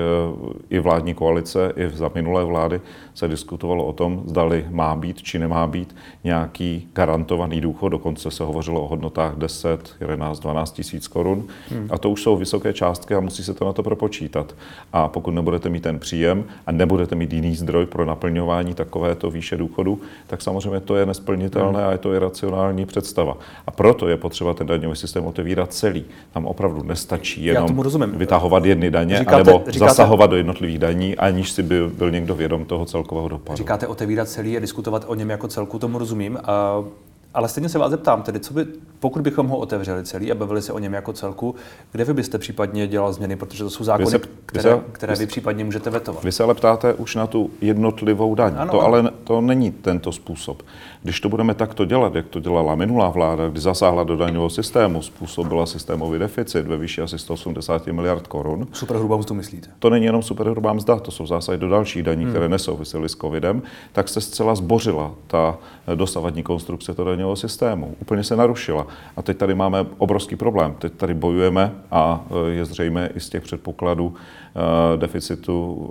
i 0.69 0.79
vládní 0.79 1.13
koalice, 1.13 1.73
i 1.75 1.89
za 1.89 2.11
minulé 2.15 2.45
vlády 2.45 2.81
se 3.13 3.27
diskutovalo 3.27 3.85
o 3.85 3.93
tom, 3.93 4.23
zdali 4.25 4.65
má 4.69 4.95
být 4.95 5.21
či 5.21 5.39
nemá 5.39 5.67
být 5.67 5.95
nějaký 6.23 6.87
garantovaný 6.93 7.61
důchod. 7.61 7.89
Dokonce 7.89 8.31
se 8.31 8.43
hovořilo 8.43 8.83
o 8.83 8.87
hodnotách 8.87 9.35
10, 9.35 9.95
11, 10.01 10.39
12 10.39 10.71
tisíc 10.71 11.07
korun. 11.07 11.47
Hmm. 11.69 11.87
A 11.91 11.97
to 11.97 12.09
už 12.09 12.21
jsou 12.21 12.37
vysoké 12.37 12.73
částky 12.73 13.15
a 13.15 13.19
musí 13.19 13.43
se 13.43 13.53
to 13.53 13.65
na 13.65 13.73
to 13.73 13.83
propočítat. 13.83 14.55
A 14.93 15.07
pokud 15.07 15.31
nebudete 15.31 15.69
mít 15.69 15.83
ten 15.83 15.99
příjem 15.99 16.43
a 16.67 16.71
nebudete 16.71 17.15
mít 17.15 17.33
jiný 17.33 17.55
zdroj 17.55 17.85
pro 17.85 18.05
naplňování 18.05 18.73
takovéto 18.73 19.31
výše 19.31 19.57
důchodu, 19.57 20.01
tak 20.27 20.41
samozřejmě 20.41 20.79
to 20.79 20.95
je 20.95 21.05
nesplnitelné 21.05 21.79
hmm. 21.79 21.87
a 21.87 21.91
je 21.91 21.97
to 21.97 22.13
iracionální 22.13 22.40
představa. 22.85 23.37
A 23.67 23.71
proto 23.71 24.07
je 24.07 24.17
potřeba 24.17 24.53
ten 24.53 24.67
daňový 24.67 24.95
systém 24.95 25.25
otevírat 25.25 25.73
celý. 25.73 26.05
Tam 26.31 26.45
opravdu 26.45 26.83
nestačí 26.83 27.45
jenom 27.45 27.83
vytahovat 28.13 28.65
jedny 28.65 28.91
daně 28.91 29.17
říkáte, 29.17 29.43
nebo 29.43 29.63
říkáte, 29.67 29.89
zasahovat 29.89 30.29
do 30.29 30.35
jednotlivých 30.37 30.79
daní, 30.79 31.17
aniž 31.17 31.51
si 31.51 31.63
byl, 31.63 31.89
byl 31.89 32.11
někdo 32.11 32.35
vědom 32.35 32.65
toho 32.65 32.85
celkového 32.85 33.27
dopadu. 33.27 33.57
Říkáte 33.57 33.87
otevírat 33.87 34.29
celý 34.29 34.57
a 34.57 34.59
diskutovat 34.59 35.05
o 35.07 35.15
něm 35.15 35.29
jako 35.29 35.47
celku, 35.47 35.79
tomu 35.79 35.97
rozumím. 35.97 36.37
A 36.43 36.83
Ale 37.33 37.49
stejně 37.49 37.69
se 37.69 37.79
vás 37.79 37.91
zeptám, 37.91 38.23
tedy 38.23 38.39
co 38.39 38.53
by, 38.53 38.65
pokud 38.99 39.21
bychom 39.21 39.47
ho 39.47 39.57
otevřeli 39.57 40.03
celý 40.03 40.31
a 40.31 40.35
bavili 40.35 40.61
se 40.61 40.73
o 40.73 40.79
něm 40.79 40.93
jako 40.93 41.13
celku, 41.13 41.55
kde 41.91 42.03
vy 42.03 42.13
byste 42.13 42.37
případně 42.37 42.87
dělal 42.87 43.13
změny, 43.13 43.35
protože 43.35 43.63
to 43.63 43.69
jsou 43.69 43.83
zákony, 43.83 44.05
vy 44.05 44.11
se, 44.11 44.19
které, 44.45 44.75
vy 44.75 44.79
se, 44.79 44.83
které 44.91 45.15
vy 45.15 45.25
případně 45.25 45.63
můžete 45.63 45.89
vetovat. 45.89 46.23
Vy 46.23 46.31
se 46.31 46.43
ale 46.43 46.53
ptáte 46.53 46.93
už 46.93 47.15
na 47.15 47.27
tu 47.27 47.49
jednotlivou 47.61 48.35
daň. 48.35 48.53
Ano, 48.57 48.71
to 48.71 48.79
ano. 48.79 48.87
ale 48.87 49.11
to 49.23 49.41
není 49.41 49.71
tento 49.71 50.11
způsob. 50.11 50.63
Když 51.03 51.19
to 51.19 51.29
budeme 51.29 51.53
takto 51.53 51.85
dělat, 51.85 52.15
jak 52.15 52.27
to 52.27 52.39
dělala 52.39 52.75
minulá 52.75 53.09
vláda, 53.09 53.47
kdy 53.47 53.59
zasáhla 53.59 54.03
do 54.03 54.17
daňového 54.17 54.49
systému, 54.49 55.01
způsobila 55.01 55.65
systémový 55.65 56.19
deficit 56.19 56.67
ve 56.67 56.77
výši 56.77 57.01
asi 57.01 57.19
180 57.19 57.87
miliard 57.87 58.27
korun. 58.27 58.67
Superhrubá 58.73 59.17
mzdu 59.17 59.35
myslíte? 59.35 59.67
To 59.79 59.89
není 59.89 60.05
jenom 60.05 60.21
superhrubá 60.21 60.73
mzda, 60.73 60.99
to 60.99 61.11
jsou 61.11 61.25
zásady 61.25 61.57
do 61.57 61.69
dalších 61.69 62.03
daní, 62.03 62.23
hmm. 62.23 62.31
které 62.31 62.49
nesouvisely 62.49 63.09
s 63.09 63.15
covidem, 63.15 63.61
tak 63.91 64.09
se 64.09 64.21
zcela 64.21 64.55
zbořila 64.55 65.11
ta 65.27 65.57
dosavadní 65.95 66.43
konstrukce 66.43 66.93
toho 66.93 67.09
daňového 67.09 67.35
systému. 67.35 67.95
Úplně 68.01 68.23
se 68.23 68.35
narušila. 68.35 68.87
A 69.17 69.21
teď 69.21 69.37
tady 69.37 69.55
máme 69.55 69.85
obrovský 69.97 70.35
problém. 70.35 70.75
Teď 70.79 70.93
tady 70.93 71.13
bojujeme 71.13 71.71
a 71.91 72.25
je 72.47 72.65
zřejmé 72.65 73.09
i 73.15 73.19
z 73.19 73.29
těch 73.29 73.43
předpokladů 73.43 74.13
eh, 74.15 74.97
deficitu 74.97 75.87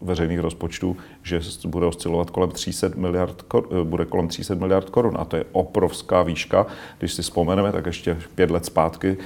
veřejných 0.00 0.38
rozpočtů, 0.38 0.96
že 1.22 1.40
bude 1.66 1.86
oscilovat 1.86 2.30
kolem 2.30 2.50
300 2.50 2.88
miliard, 2.96 3.44
bude 3.84 4.04
kolem 4.04 4.28
300 4.28 4.54
miliard 4.54 4.90
korun. 4.90 5.16
A 5.18 5.24
to 5.24 5.36
je 5.36 5.44
obrovská 5.52 6.22
výška. 6.22 6.66
Když 6.98 7.12
si 7.12 7.22
vzpomeneme, 7.22 7.72
tak 7.72 7.86
ještě 7.86 8.16
pět 8.34 8.50
let 8.50 8.64
zpátky 8.64 9.16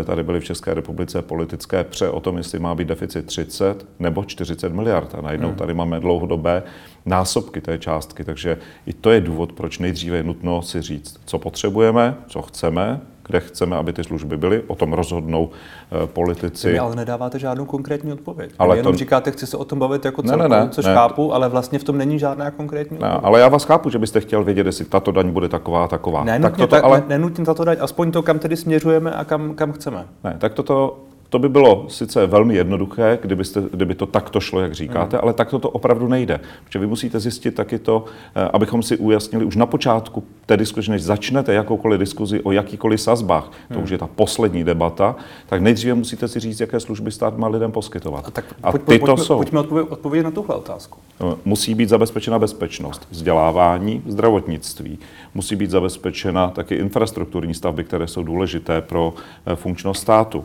eh, 0.00 0.04
tady 0.04 0.22
byly 0.22 0.40
v 0.40 0.44
České 0.44 0.74
republice 0.74 1.22
politické 1.22 1.84
pře 1.84 2.08
o 2.08 2.20
tom, 2.20 2.36
jestli 2.36 2.58
má 2.58 2.74
být 2.74 2.88
deficit 2.88 3.26
30 3.26 3.86
nebo 3.98 4.24
40 4.24 4.72
miliard. 4.72 5.14
A 5.14 5.20
najednou 5.20 5.48
hmm. 5.48 5.56
tady 5.56 5.74
máme 5.74 6.00
dlouhodobé 6.00 6.62
násobky 7.06 7.60
té 7.60 7.78
částky. 7.78 8.24
Takže 8.24 8.58
i 8.86 8.92
to 8.92 9.10
je 9.10 9.20
důvod, 9.20 9.52
proč 9.52 9.78
nejdříve 9.78 10.16
je 10.16 10.22
nutno 10.22 10.62
si 10.62 10.82
říct, 10.82 11.20
co 11.24 11.38
potřebujeme, 11.38 12.14
co 12.28 12.42
chceme, 12.42 13.00
kde 13.30 13.40
chceme, 13.40 13.76
aby 13.76 13.92
ty 13.92 14.04
služby 14.04 14.36
byly. 14.36 14.62
O 14.66 14.74
tom 14.74 14.92
rozhodnou 14.92 15.44
uh, 15.44 16.06
politici. 16.06 16.72
Vy 16.72 16.78
ale 16.78 16.96
nedáváte 16.96 17.38
žádnou 17.38 17.64
konkrétní 17.64 18.12
odpověď. 18.12 18.50
Ale 18.58 18.76
jenom 18.76 18.92
to... 18.92 18.98
říkáte, 18.98 19.30
chci 19.30 19.46
se 19.46 19.56
o 19.56 19.64
tom 19.64 19.78
bavit 19.78 20.04
jako 20.04 20.22
celku, 20.22 20.42
ne, 20.42 20.48
ne, 20.48 20.60
ne, 20.60 20.68
což 20.70 20.84
ne. 20.86 20.94
chápu, 20.94 21.34
ale 21.34 21.48
vlastně 21.48 21.78
v 21.78 21.84
tom 21.84 21.98
není 21.98 22.18
žádná 22.18 22.50
konkrétní 22.50 22.98
ne, 22.98 23.08
Ale 23.08 23.40
já 23.40 23.48
vás 23.48 23.64
chápu, 23.64 23.90
že 23.90 23.98
byste 23.98 24.20
chtěl 24.20 24.44
vědět, 24.44 24.66
jestli 24.66 24.84
tato 24.84 25.12
daň 25.12 25.30
bude 25.30 25.48
taková, 25.48 25.88
taková. 25.88 26.24
Ne, 26.24 26.40
tak 26.40 26.56
toto, 26.56 26.84
ale... 26.84 27.02
nenutím 27.08 27.44
tato 27.44 27.64
daň, 27.64 27.76
aspoň 27.80 28.12
to, 28.12 28.22
kam 28.22 28.38
tedy 28.38 28.56
směřujeme 28.56 29.12
a 29.12 29.24
kam, 29.24 29.54
kam 29.54 29.72
chceme. 29.72 30.06
Ne, 30.24 30.36
tak 30.38 30.54
toto 30.54 30.98
to 31.30 31.38
by 31.38 31.48
bylo 31.48 31.84
sice 31.88 32.26
velmi 32.26 32.54
jednoduché, 32.54 33.18
kdybyste, 33.22 33.62
kdyby 33.72 33.94
to 33.94 34.06
takto 34.06 34.40
šlo, 34.40 34.60
jak 34.60 34.74
říkáte, 34.74 35.16
mm. 35.16 35.20
ale 35.22 35.32
takto 35.32 35.58
to 35.58 35.70
opravdu 35.70 36.08
nejde. 36.08 36.40
Protože 36.64 36.78
vy 36.78 36.86
musíte 36.86 37.20
zjistit 37.20 37.54
taky 37.54 37.78
to, 37.78 38.04
eh, 38.34 38.48
abychom 38.52 38.82
si 38.82 38.96
ujasnili 38.96 39.44
už 39.44 39.56
na 39.56 39.66
počátku 39.66 40.24
té 40.46 40.56
diskuze, 40.56 40.92
než 40.92 41.02
začnete 41.02 41.54
jakoukoliv 41.54 42.00
diskuzi 42.00 42.40
o 42.40 42.52
jakýkoliv 42.52 43.00
sazbách, 43.00 43.44
mm. 43.44 43.52
to 43.68 43.74
hmm. 43.74 43.84
už 43.84 43.90
je 43.90 43.98
ta 43.98 44.06
poslední 44.06 44.64
debata, 44.64 45.16
tak 45.46 45.62
nejdříve 45.62 45.94
musíte 45.94 46.28
si 46.28 46.40
říct, 46.40 46.60
jaké 46.60 46.80
služby 46.80 47.10
stát 47.12 47.38
má 47.38 47.48
lidem 47.48 47.72
poskytovat. 47.72 48.24
A, 48.26 48.30
tak 48.30 48.44
a 48.62 48.70
pojď, 48.70 48.82
tyto 48.82 49.06
pojďme, 49.06 49.24
jsou. 49.24 49.36
Pojďme 49.36 49.60
odpovědět, 49.60 50.24
na 50.24 50.30
tuhle 50.30 50.54
otázku. 50.54 50.98
Eh, 51.20 51.36
musí 51.44 51.74
být 51.74 51.88
zabezpečena 51.88 52.38
bezpečnost, 52.38 53.06
vzdělávání, 53.10 54.02
zdravotnictví. 54.06 54.98
Musí 55.34 55.56
být 55.56 55.70
zabezpečena 55.70 56.50
taky 56.50 56.74
infrastrukturní 56.74 57.54
stavby, 57.54 57.84
které 57.84 58.06
jsou 58.06 58.22
důležité 58.22 58.80
pro 58.80 59.14
eh, 59.46 59.56
funkčnost 59.56 60.02
státu. 60.02 60.44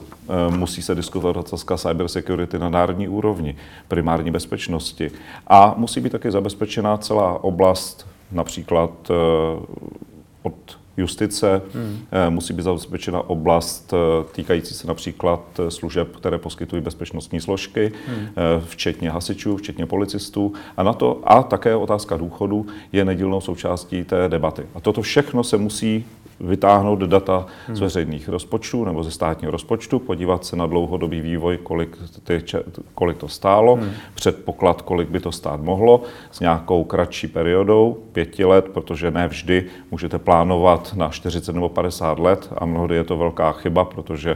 Musí 0.50 0.75
musí 0.76 0.82
se 0.86 0.96
diskutovat 0.96 1.38
otázka 1.38 1.78
cyber 1.78 2.08
security 2.08 2.60
na 2.60 2.70
národní 2.70 3.08
úrovni, 3.08 3.56
primární 3.88 4.32
bezpečnosti. 4.32 5.12
A 5.48 5.74
musí 5.78 6.00
být 6.00 6.12
také 6.12 6.32
zabezpečená 6.32 6.98
celá 6.98 7.44
oblast, 7.44 8.08
například 8.32 8.92
eh, 9.10 9.14
od 10.44 10.78
justice, 10.98 11.62
hmm. 11.74 12.00
Eh, 12.12 12.30
musí 12.30 12.54
být 12.54 12.64
zabezpečena 12.64 13.30
oblast 13.30 13.94
eh, 13.94 14.24
týkající 14.32 14.74
se 14.74 14.88
například 14.88 15.42
služeb, 15.70 16.16
které 16.16 16.38
poskytují 16.38 16.82
bezpečnostní 16.82 17.42
složky, 17.42 17.92
hmm. 18.08 18.28
včetně 18.66 19.10
hasičů, 19.10 19.58
včetně 19.58 19.86
policistů. 19.86 20.54
A 20.78 20.84
na 20.84 20.94
to 20.94 21.22
a 21.24 21.44
také 21.44 21.76
otázka 21.76 22.18
důchodu 22.18 22.66
je 22.92 23.06
nedílnou 23.06 23.42
součástí 23.42 24.04
té 24.04 24.30
debaty. 24.30 24.64
A 24.76 24.80
toto 24.80 25.02
všechno 25.02 25.44
se 25.44 25.58
musí 25.58 26.06
vytáhnout 26.40 27.00
data 27.00 27.46
z 27.74 27.80
veřejných 27.80 28.30
rozpočtů 28.30 28.86
nebo 28.86 29.04
ze 29.04 29.12
státního 29.12 29.52
rozpočtu, 29.52 30.00
podívat 30.00 30.46
se 30.46 30.56
na 30.56 30.66
dlouhodobý 30.68 31.22
vývoj, 31.22 31.58
kolik, 31.58 31.98
ty, 32.24 32.44
kolik 32.96 33.18
to 33.18 33.28
stálo, 33.28 33.76
hmm. 33.76 33.92
předpoklad, 34.14 34.82
kolik 34.82 35.10
by 35.10 35.20
to 35.20 35.32
stát 35.32 35.62
mohlo, 35.62 36.02
s 36.32 36.40
nějakou 36.40 36.84
kratší 36.84 37.28
periodou, 37.28 37.98
pěti 38.12 38.46
let, 38.46 38.66
protože 38.74 39.12
ne 39.12 39.28
vždy 39.28 39.66
můžete 39.92 40.20
plánovat 40.20 40.94
na 40.96 41.10
40 41.10 41.54
nebo 41.54 41.70
50 41.70 42.20
let 42.20 42.50
a 42.58 42.66
mnohdy 42.66 42.96
je 42.96 43.04
to 43.04 43.18
velká 43.18 43.52
chyba, 43.52 43.86
protože 43.86 44.36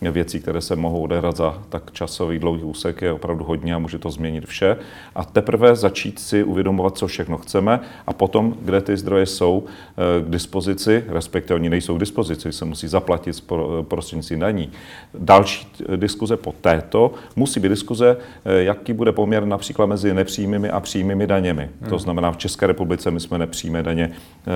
věcí, 0.00 0.40
které 0.40 0.60
se 0.60 0.76
mohou 0.76 1.02
odehrát 1.02 1.36
za 1.36 1.62
tak 1.68 1.92
časový 1.92 2.38
dlouhý 2.38 2.62
úsek, 2.62 3.02
je 3.02 3.12
opravdu 3.12 3.44
hodně 3.44 3.74
a 3.74 3.78
může 3.78 3.98
to 3.98 4.10
změnit 4.10 4.46
vše. 4.46 4.76
A 5.14 5.24
teprve 5.24 5.76
začít 5.76 6.18
si 6.18 6.44
uvědomovat, 6.44 6.98
co 6.98 7.06
všechno 7.06 7.38
chceme 7.38 7.80
a 8.06 8.12
potom, 8.12 8.54
kde 8.62 8.80
ty 8.80 8.96
zdroje 8.96 9.26
jsou 9.26 9.64
eh, 9.64 10.24
k 10.24 10.30
dispozici, 10.30 11.04
respektive 11.08 11.54
oni 11.54 11.70
nejsou 11.70 11.96
k 11.96 12.00
dispozici, 12.00 12.52
se 12.52 12.64
musí 12.64 12.88
zaplatit 12.88 13.44
prostřednictvím 13.82 14.40
daní. 14.40 14.70
Další 15.14 15.66
diskuze 15.96 16.36
po 16.36 16.52
této 16.60 17.12
musí 17.36 17.60
být 17.60 17.68
diskuze, 17.68 18.16
eh, 18.44 18.62
jaký 18.62 18.92
bude 18.92 19.12
poměr 19.12 19.46
například 19.46 19.86
mezi 19.86 20.14
nepřímými 20.14 20.70
a 20.70 20.80
přímými 20.80 21.26
daněmi. 21.26 21.68
Hmm. 21.80 21.90
To 21.90 21.98
znamená, 21.98 22.32
v 22.32 22.36
České 22.36 22.66
republice 22.66 23.10
my 23.10 23.20
jsme 23.20 23.38
nepřímé 23.38 23.82
daně 23.82 24.10
eh, 24.10 24.50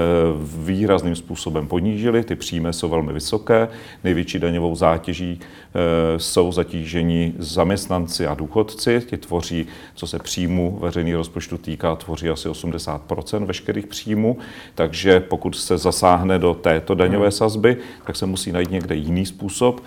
výrazným 0.65 1.17
způsobem 1.17 1.67
ponížili, 1.69 2.25
ty 2.25 2.37
přímé 2.37 2.73
jsou 2.73 2.89
velmi 2.89 3.13
vysoké, 3.13 3.69
největší 4.05 4.39
daňovou 4.39 4.75
zátěží 4.77 5.34
Eh, 5.41 6.19
jsou 6.19 6.53
zatíženi 6.53 7.33
zaměstnanci 7.39 8.27
a 8.27 8.35
důchodci. 8.35 9.03
Ti 9.07 9.17
tvoří, 9.17 9.67
co 9.95 10.07
se 10.07 10.19
příjmu 10.19 10.79
veřejných 10.81 11.15
rozpočtu 11.15 11.59
týká, 11.59 11.97
tvoří 11.97 12.29
asi 12.29 12.49
80% 12.49 13.45
veškerých 13.45 13.87
příjmů. 13.87 14.39
Takže 14.75 15.21
pokud 15.21 15.57
se 15.57 15.79
zasáhne 15.79 16.39
do 16.39 16.55
této 16.55 16.95
daňové 16.95 17.27
hmm. 17.27 17.33
sazby, 17.33 17.77
tak 18.07 18.17
se 18.17 18.27
musí 18.27 18.53
najít 18.53 18.71
někde 18.71 18.95
jiný 18.95 19.27
způsob. 19.27 19.83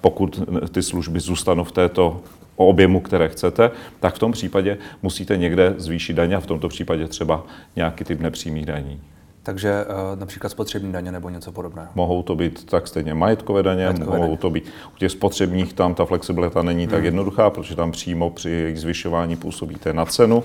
Pokud 0.00 0.40
ty 0.72 0.82
služby 0.82 1.20
zůstanou 1.20 1.64
v 1.64 1.72
této 1.72 2.20
objemu, 2.56 3.00
které 3.00 3.28
chcete, 3.28 3.70
tak 4.00 4.14
v 4.14 4.18
tom 4.18 4.32
případě 4.32 4.78
musíte 5.02 5.36
někde 5.36 5.74
zvýšit 5.78 6.12
daně 6.12 6.36
a 6.36 6.40
v 6.40 6.46
tomto 6.46 6.68
případě 6.68 7.08
třeba 7.08 7.46
nějaký 7.76 8.04
typ 8.04 8.20
nepřímých 8.20 8.66
daní. 8.66 9.00
Takže 9.42 9.84
uh, 9.84 10.20
například 10.20 10.50
spotřební 10.50 10.92
daně 10.92 11.12
nebo 11.12 11.28
něco 11.28 11.52
podobného. 11.52 11.88
Mohou 11.94 12.22
to 12.22 12.36
být 12.36 12.64
tak 12.64 12.88
stejně 12.88 13.14
majetkové 13.14 13.62
daně, 13.62 13.84
majetkové 13.84 14.16
mohou 14.16 14.30
daně. 14.30 14.36
to 14.36 14.50
být 14.50 14.64
u 14.94 14.98
těch 14.98 15.12
spotřebních, 15.12 15.72
tam 15.72 15.94
ta 15.94 16.04
flexibilita 16.04 16.62
není 16.62 16.82
hmm. 16.82 16.90
tak 16.90 17.04
jednoduchá, 17.04 17.50
protože 17.50 17.76
tam 17.76 17.92
přímo 17.92 18.30
při 18.30 18.50
jejich 18.50 18.80
zvyšování 18.80 19.36
působíte 19.36 19.92
na 19.92 20.04
cenu. 20.04 20.42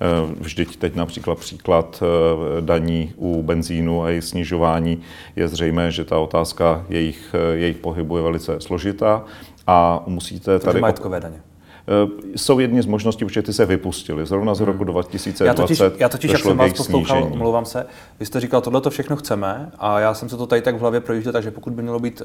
Eh, 0.00 0.34
vždyť 0.40 0.76
teď 0.76 0.94
například 0.94 1.38
příklad 1.38 2.02
eh, 2.02 2.60
daní 2.60 3.12
u 3.16 3.42
benzínu 3.42 4.02
a 4.02 4.08
jejich 4.08 4.24
snižování 4.24 5.02
je 5.36 5.48
zřejmé, 5.48 5.90
že 5.90 6.04
ta 6.04 6.18
otázka 6.18 6.84
jejich, 6.88 7.34
jejich 7.52 7.76
pohybu 7.76 8.16
je 8.16 8.22
velice 8.22 8.60
složitá 8.60 9.24
a 9.66 10.02
musíte 10.06 10.58
tady... 10.58 10.80
majetkové 10.80 11.20
daně. 11.20 11.42
Eh, 11.88 12.36
jsou 12.36 12.58
jedni 12.58 12.82
z 12.82 12.86
možností, 12.86 13.24
protože 13.24 13.42
ty 13.42 13.52
se 13.52 13.66
vypustili. 13.66 14.26
Zrovna 14.26 14.54
z 14.54 14.58
hmm. 14.58 14.66
roku 14.66 14.84
2020 14.84 15.46
Já 15.46 15.54
totiž, 15.54 15.82
já 15.98 16.08
totiž 16.08 16.30
jak 16.30 16.40
jsem 16.40 16.56
vás 16.56 16.72
poslouchal, 16.72 17.28
omlouvám 17.32 17.64
se, 17.64 17.86
vy 18.20 18.26
jste 18.26 18.40
říkal, 18.40 18.60
tohle 18.60 18.80
to 18.80 18.90
všechno 18.90 19.16
chceme 19.16 19.70
a 19.78 20.00
já 20.00 20.14
jsem 20.14 20.28
se 20.28 20.36
to 20.36 20.46
tady 20.46 20.62
tak 20.62 20.76
v 20.76 20.78
hlavě 20.78 21.00
projížděl, 21.00 21.32
takže 21.32 21.50
pokud 21.50 21.72
by 21.72 21.82
mělo 21.82 21.98
být 21.98 22.22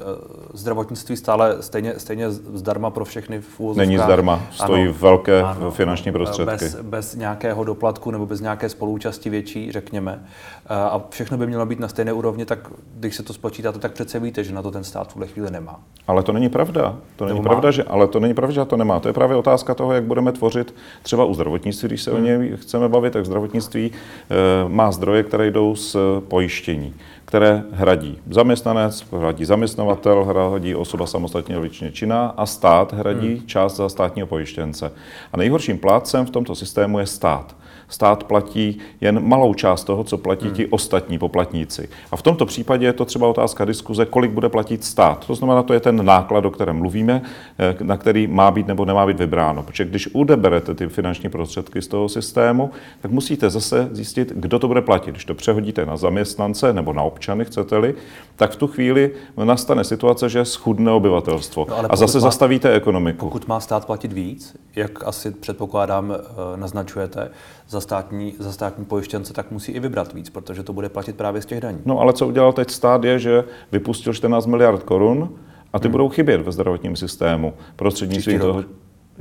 zdravotnictví 0.54 1.16
stále 1.16 1.56
stejně, 1.60 1.94
stejně 1.96 2.30
zdarma 2.30 2.90
pro 2.90 3.04
všechny 3.04 3.40
v 3.40 3.60
úvozovkách. 3.60 3.86
Není 3.86 3.98
zdarma, 3.98 4.42
stojí 4.50 4.84
ano, 4.84 4.94
velké 5.00 5.42
ano, 5.42 5.70
finanční 5.70 6.12
prostředky. 6.12 6.64
Bez, 6.64 6.76
bez 6.82 7.14
nějakého 7.14 7.64
doplatku 7.64 8.10
nebo 8.10 8.26
bez 8.26 8.40
nějaké 8.40 8.68
spolúčasti 8.68 9.30
větší, 9.30 9.72
řekněme. 9.72 10.24
A 10.68 11.02
všechno 11.10 11.38
by 11.38 11.46
mělo 11.46 11.66
být 11.66 11.80
na 11.80 11.88
stejné 11.88 12.12
úrovni, 12.12 12.44
tak 12.44 12.58
když 12.94 13.16
se 13.16 13.22
to 13.22 13.32
spočítáte, 13.32 13.78
tak 13.78 13.92
přece 13.92 14.20
víte, 14.20 14.44
že 14.44 14.54
na 14.54 14.62
to 14.62 14.70
ten 14.70 14.84
stát 14.84 15.08
v 15.08 15.12
tuhle 15.12 15.26
chvíli 15.26 15.50
nemá. 15.50 15.80
Ale 16.06 16.22
to 16.22 16.32
není 16.32 16.48
pravda. 16.48 16.96
To 17.16 17.26
není 17.26 17.42
pravda, 17.42 17.70
že, 17.70 17.82
ale 17.82 18.08
to 18.08 18.20
není 18.20 18.34
pravda, 18.34 18.52
že 18.52 18.64
to 18.64 18.76
nemá. 18.76 19.00
To 19.00 19.08
je 19.08 19.14
právě 19.14 19.36
otázka 19.36 19.74
toho, 19.74 19.92
jak 19.92 20.04
budeme 20.04 20.32
tvořit 20.32 20.74
třeba 21.02 21.24
u 21.24 21.34
zdravotnictví, 21.34 21.88
když 21.88 22.02
se 22.02 22.10
hmm. 22.10 22.20
o 22.20 22.24
něj 22.24 22.56
chceme 22.56 22.88
bavit, 22.88 23.12
tak 23.12 23.26
zdravotnictví 23.26 23.90
e, 23.90 24.68
má 24.68 24.92
zdroje, 24.92 25.22
které 25.22 25.50
jdou 25.50 25.76
z 25.76 25.96
pojištění 26.28 26.94
které 27.28 27.62
hradí 27.72 28.18
zaměstnanec, 28.30 29.06
hradí 29.12 29.44
zaměstnavatel, 29.44 30.24
hradí 30.24 30.74
osoba 30.74 31.06
samostatně 31.06 31.54
výdělečně 31.54 31.92
činná 31.92 32.26
a 32.36 32.46
stát 32.46 32.92
hradí 32.92 33.34
hmm. 33.34 33.46
část 33.46 33.76
za 33.76 33.88
státního 33.88 34.26
pojištěnce. 34.26 34.92
A 35.32 35.36
nejhorším 35.36 35.78
plátcem 35.78 36.26
v 36.26 36.30
tomto 36.30 36.54
systému 36.54 36.98
je 36.98 37.06
stát 37.06 37.56
stát 37.88 38.24
platí 38.24 38.78
jen 39.00 39.28
malou 39.28 39.54
část 39.54 39.84
toho, 39.84 40.04
co 40.04 40.18
platí 40.18 40.46
hmm. 40.46 40.54
ti 40.54 40.66
ostatní 40.66 41.18
poplatníci. 41.18 41.88
A 42.12 42.16
v 42.16 42.22
tomto 42.22 42.46
případě 42.46 42.86
je 42.86 42.92
to 42.92 43.04
třeba 43.04 43.28
otázka 43.28 43.64
diskuze, 43.64 44.06
kolik 44.06 44.30
bude 44.30 44.48
platit 44.48 44.84
stát. 44.84 45.26
To 45.26 45.34
znamená, 45.34 45.62
to 45.62 45.74
je 45.74 45.80
ten 45.80 46.04
náklad, 46.04 46.44
o 46.44 46.50
kterém 46.50 46.76
mluvíme, 46.76 47.22
eh, 47.58 47.76
na 47.82 47.96
který 47.96 48.26
má 48.26 48.50
být 48.50 48.66
nebo 48.66 48.84
nemá 48.84 49.06
být 49.06 49.18
vybráno. 49.18 49.62
Protože 49.62 49.84
když 49.84 50.08
udeberete 50.12 50.74
ty 50.74 50.88
finanční 50.88 51.28
prostředky 51.28 51.82
z 51.82 51.88
toho 51.88 52.08
systému, 52.08 52.70
tak 53.00 53.10
musíte 53.10 53.50
zase 53.50 53.88
zjistit, 53.92 54.32
kdo 54.36 54.58
to 54.58 54.68
bude 54.68 54.82
platit. 54.82 55.10
Když 55.10 55.24
to 55.24 55.34
přehodíte 55.34 55.86
na 55.86 55.96
zaměstnance 55.96 56.72
nebo 56.72 56.92
na 56.92 57.02
občany, 57.02 57.44
chcete-li, 57.44 57.94
tak 58.36 58.50
v 58.50 58.56
tu 58.56 58.66
chvíli 58.66 59.10
nastane 59.44 59.84
situace, 59.84 60.28
že 60.28 60.44
schudne 60.44 60.92
obyvatelstvo. 60.92 61.66
No, 61.68 61.92
a 61.92 61.96
zase 61.96 62.18
má, 62.18 62.22
zastavíte 62.22 62.72
ekonomiku. 62.72 63.26
Pokud 63.26 63.48
má 63.48 63.60
stát 63.60 63.86
platit 63.86 64.12
víc, 64.12 64.56
jak 64.76 65.04
asi 65.04 65.30
předpokládám, 65.30 66.12
eh, 66.12 66.56
naznačujete, 66.56 67.30
za 67.68 67.80
státní, 67.80 68.34
za 68.38 68.52
státní 68.52 68.84
pojištěnce, 68.84 69.32
tak 69.32 69.50
musí 69.50 69.72
i 69.72 69.80
vybrat 69.80 70.14
víc, 70.14 70.30
protože 70.30 70.62
to 70.62 70.72
bude 70.72 70.88
platit 70.88 71.16
právě 71.16 71.42
z 71.42 71.46
těch 71.46 71.60
daní. 71.60 71.78
No 71.84 72.00
ale 72.00 72.12
co 72.12 72.26
udělal 72.26 72.52
teď 72.52 72.70
stát 72.70 73.04
je, 73.04 73.18
že 73.18 73.44
vypustil 73.72 74.14
14 74.14 74.46
miliard 74.46 74.82
korun 74.82 75.30
a 75.72 75.78
ty 75.78 75.88
hmm. 75.88 75.92
budou 75.92 76.08
chybět 76.08 76.40
ve 76.42 76.52
zdravotním 76.52 76.96
systému 76.96 77.54
prostřednictvím 77.76 78.40
toho, 78.40 78.64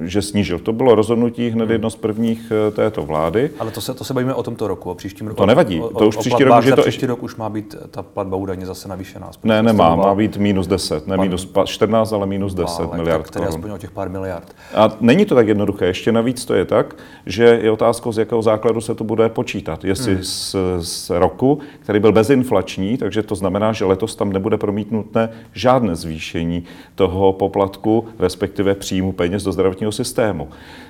že 0.04 0.22
snížil. 0.22 0.60
To 0.60 0.74
bylo 0.74 0.96
rozhodnutí 0.96 1.50
hned 1.50 1.64
hmm. 1.64 1.72
jedno 1.72 1.90
z 1.90 1.96
prvních 1.96 2.52
eh, 2.68 2.72
této 2.72 3.02
vlády. 3.02 3.50
Ale 3.60 3.72
to 3.72 3.82
se, 3.82 3.94
to 3.94 4.04
se 4.04 4.14
bavíme 4.14 4.34
o 4.34 4.44
tomto 4.44 4.68
roku, 4.68 4.92
o 4.92 4.96
příštím 4.96 5.28
roku. 5.28 5.38
To 5.38 5.46
nevadí, 5.46 5.82
o, 5.82 5.90
to 5.90 6.08
už 6.08 6.18
o, 6.18 6.20
příští 6.20 6.44
rok 6.44 6.56
může 6.56 6.76
to... 6.76 6.82
příští 6.82 7.06
rok 7.06 7.24
už 7.24 7.36
má 7.36 7.50
být 7.50 7.76
ta 7.92 8.04
platba 8.04 8.38
údajně 8.38 8.66
zase 8.66 8.88
navýšená. 8.88 9.32
Ne, 9.44 9.64
nemá, 9.64 9.96
má 9.96 10.16
být 10.16 10.38
minus 10.38 10.68
10, 10.68 11.08
ne 11.08 11.18
minus 11.18 11.52
14, 11.66 12.14
ale 12.14 12.26
minus 12.26 12.54
10 12.54 12.80
ale 12.80 12.98
miliard 12.98 13.24
tak 13.24 13.34
korun. 13.34 13.48
aspoň 13.48 13.72
o 13.72 13.78
těch 13.78 13.92
pár 13.92 14.10
miliard. 14.10 14.56
A 14.76 14.98
není 15.02 15.26
to 15.26 15.36
tak 15.36 15.48
jednoduché. 15.48 15.86
Ještě 15.86 16.12
navíc 16.12 16.46
to 16.46 16.54
je 16.54 16.66
tak, 16.66 16.96
že 17.26 17.44
je 17.44 17.72
otázkou, 17.72 18.12
z 18.12 18.18
jakého 18.18 18.42
základu 18.42 18.82
se 18.82 18.96
to 18.96 19.04
bude 19.04 19.30
počítat. 19.30 19.86
Jestli 19.86 20.14
hmm. 20.14 20.24
z, 20.24 20.56
z 20.80 21.10
roku, 21.10 21.60
který 21.80 22.00
byl 22.00 22.12
bezinflační, 22.12 22.98
takže 22.98 23.24
to 23.24 23.36
znamená, 23.36 23.74
že 23.74 23.86
letos 23.86 24.16
tam 24.16 24.34
nebude 24.34 24.58
promítnuté 24.58 25.30
žádné 25.54 25.96
zvýšení 25.96 26.64
toho 26.96 27.34
poplatku, 27.34 28.06
respektive 28.20 28.76
příjmu 28.76 29.12
peněz 29.12 29.44
do 29.44 29.52
zdravotního 29.52 29.87
systému. 29.92 30.50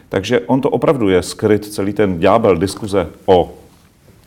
Takže 0.09 0.39
on 0.39 0.61
to 0.61 0.69
opravdu 0.69 1.09
je 1.09 1.23
skryt, 1.23 1.65
celý 1.65 1.93
ten 1.93 2.19
ďábel 2.19 2.57
diskuze 2.57 3.07
o 3.25 3.53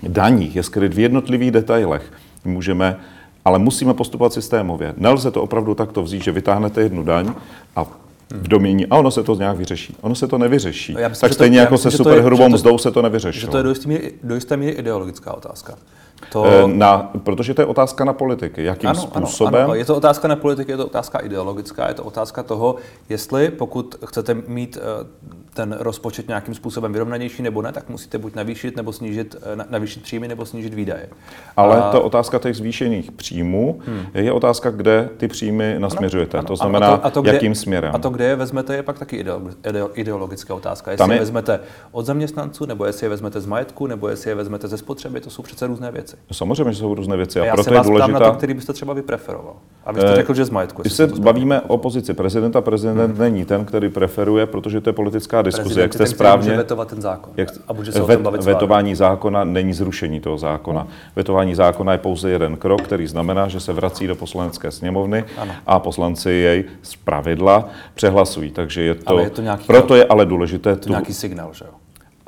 daních 0.03 0.57
je 0.57 0.63
skryt 0.63 0.95
v 0.95 0.99
jednotlivých 0.99 1.51
detailech. 1.51 2.13
Můžeme, 2.45 2.97
ale 3.45 3.59
musíme 3.59 3.95
postupovat 3.95 4.33
systémově. 4.33 4.95
Nelze 4.97 5.31
to 5.31 5.43
opravdu 5.43 5.75
takto 5.75 6.03
vzít, 6.03 6.25
že 6.25 6.33
vytáhnete 6.33 6.81
jednu 6.81 7.03
daň 7.03 7.35
a 7.77 7.85
v 8.31 8.49
domění 8.49 8.87
a 8.87 8.97
ono 8.97 9.11
se 9.11 9.23
to 9.23 9.35
nějak 9.35 9.57
vyřeší. 9.57 9.97
Ono 10.01 10.15
se 10.15 10.29
to 10.29 10.39
nevyřeší. 10.39 10.93
No, 10.93 11.01
myslím, 11.09 11.21
tak 11.21 11.33
stejně 11.33 11.59
to, 11.59 11.61
jako 11.61 11.75
myslím, 11.75 11.91
se 11.91 11.97
superhrubou 11.97 12.49
mzdou 12.49 12.79
se 12.79 12.91
to 12.91 13.03
nevyřešilo. 13.03 13.41
Že 13.41 13.63
to 13.63 13.69
je 13.91 14.13
do 14.23 14.35
jisté 14.35 14.57
míry 14.57 14.73
ideologická 14.73 15.35
otázka. 15.35 15.75
To... 16.33 16.45
Eh, 16.47 16.67
na, 16.67 17.11
protože 17.23 17.55
to 17.55 17.63
je 17.63 17.67
otázka 17.67 18.05
na 18.05 18.13
politiky. 18.13 18.65
Jakým 18.65 18.91
ano, 18.91 19.01
způsobem? 19.01 19.55
Ano, 19.55 19.65
ano. 19.65 19.75
Je 19.75 19.85
to 19.85 19.97
otázka 19.97 20.29
na 20.29 20.37
politiky, 20.37 20.73
je 20.73 20.77
to 20.77 20.87
otázka 20.87 21.19
ideologická, 21.19 21.89
je 21.89 21.95
to 21.95 22.05
otázka 22.05 22.43
toho, 22.43 22.77
jestli 23.09 23.51
pokud 23.51 23.95
chcete 24.07 24.35
mít 24.35 24.79
eh, 24.81 25.07
ten 25.55 25.77
rozpočet 25.81 26.29
nějakým 26.29 26.55
způsobem 26.55 26.93
vyrovnanější 26.93 27.43
nebo 27.43 27.63
ne, 27.63 27.73
tak 27.73 27.89
musíte 27.89 28.19
buď 28.19 28.35
navýšit 28.35 28.77
nebo 28.77 28.93
snížit, 28.93 29.37
eh, 29.43 29.65
navýšit 29.71 30.03
příjmy 30.03 30.29
nebo 30.29 30.47
snížit 30.47 30.75
výdaje. 30.75 31.09
Ale 31.57 31.83
a... 31.83 31.91
to 31.91 32.03
otázka 32.03 32.39
těch 32.39 32.57
zvýšených 32.57 33.13
příjmů 33.13 33.81
hmm. 33.87 34.07
je 34.15 34.33
otázka, 34.33 34.71
kde 34.71 35.09
ty 35.17 35.29
příjmy 35.29 35.77
nasměřujete. 35.79 36.39
Ano, 36.39 36.41
ano, 36.41 36.49
to 36.49 36.57
znamená, 36.57 36.87
a 36.87 36.97
to, 36.97 37.07
a 37.07 37.11
to, 37.11 37.23
kde, 37.23 37.33
jakým 37.33 37.55
směrem. 37.55 37.95
A 37.95 37.99
to, 37.99 38.11
kde 38.11 38.25
je 38.25 38.37
vezmete, 38.37 38.77
je 38.77 38.83
pak 38.83 38.99
taky 38.99 39.25
ideologická 39.95 40.55
otázka. 40.55 40.91
Jestli 40.91 41.11
je... 41.11 41.15
je 41.15 41.21
vezmete 41.21 41.61
od 41.93 42.07
zaměstnanců, 42.07 42.67
nebo 42.67 42.85
jestli 42.85 43.05
je 43.05 43.11
vezmete 43.11 43.41
z 43.41 43.47
majetku, 43.47 43.87
nebo 43.87 44.09
jestli 44.09 44.31
je 44.31 44.35
vezmete 44.35 44.69
ze 44.69 44.79
spotřeby, 44.79 45.21
to 45.21 45.31
jsou 45.31 45.43
přece 45.43 45.67
různé 45.67 45.91
věci. 45.91 46.10
No, 46.31 46.35
samozřejmě, 46.35 46.73
že 46.73 46.79
jsou 46.79 46.95
různé 46.95 47.17
věci. 47.17 47.41
A, 47.41 47.43
a 47.43 47.47
já 47.47 47.53
proto 47.53 47.71
se 47.71 47.75
vás 47.75 47.87
je 47.87 47.91
důležitá... 47.91 48.19
na 48.19 48.31
to, 48.31 48.37
který 48.37 48.55
byste 48.55 48.73
třeba 48.73 48.95
vypreferoval. 48.95 49.55
A 49.85 49.93
vy 49.93 50.01
jste 50.01 50.13
eh, 50.13 50.17
řekl, 50.17 50.35
že 50.35 50.45
z 50.45 50.51
majetku. 50.51 50.83
Když 50.83 50.93
se 50.93 51.07
bavíme 51.07 51.61
o 51.61 51.79
pozici 51.79 52.15
prezidenta, 52.15 52.61
prezident 52.61 52.99
hmm. 52.99 53.19
není 53.19 53.45
ten, 53.45 53.65
který 53.65 53.89
preferuje, 53.89 54.47
protože 54.47 54.81
to 54.81 54.89
je 54.89 54.93
politická 54.93 55.43
diskuze, 55.43 55.81
jak 55.81 55.95
jste 55.95 56.07
správně... 56.07 56.57
vetovat 56.57 56.89
ten 56.89 57.03
zákon. 57.03 57.33
Jak, 57.37 57.49
a 57.69 57.73
může 57.73 57.93
se 57.93 58.01
vet, 58.01 58.11
o 58.11 58.13
tom 58.15 58.23
bavit 58.23 58.43
vetování 58.43 58.95
zákona 58.95 59.45
není 59.45 59.73
zrušení 59.73 60.21
toho 60.21 60.39
zákona. 60.39 60.81
Hmm. 60.81 60.91
Vetování 61.17 61.55
zákona 61.55 61.93
je 61.93 61.99
pouze 61.99 62.31
jeden 62.31 62.57
krok, 62.57 62.83
který 62.83 63.07
znamená, 63.07 63.49
že 63.49 63.61
se 63.61 63.73
vrací 63.73 64.07
do 64.07 64.15
poslanecké 64.15 64.71
sněmovny 64.71 65.25
ano. 65.39 65.53
a 65.67 65.79
poslanci 65.79 66.31
jej 66.31 66.65
z 66.83 66.97
pravidla 66.97 67.69
přehlasují. 67.95 68.51
Takže 68.51 68.83
je 68.83 68.95
to, 68.95 69.11
ale 69.11 69.23
je 69.23 69.31
to 69.31 69.43
nějaký 69.43 69.67
proto 69.67 69.95
je 69.95 70.05
ale 70.05 70.27
důležité... 70.27 70.77
To 70.77 70.83
tu, 70.83 70.89
nějaký 70.91 71.15
signál, 71.15 71.51
že 71.53 71.65
jo? 71.65 71.80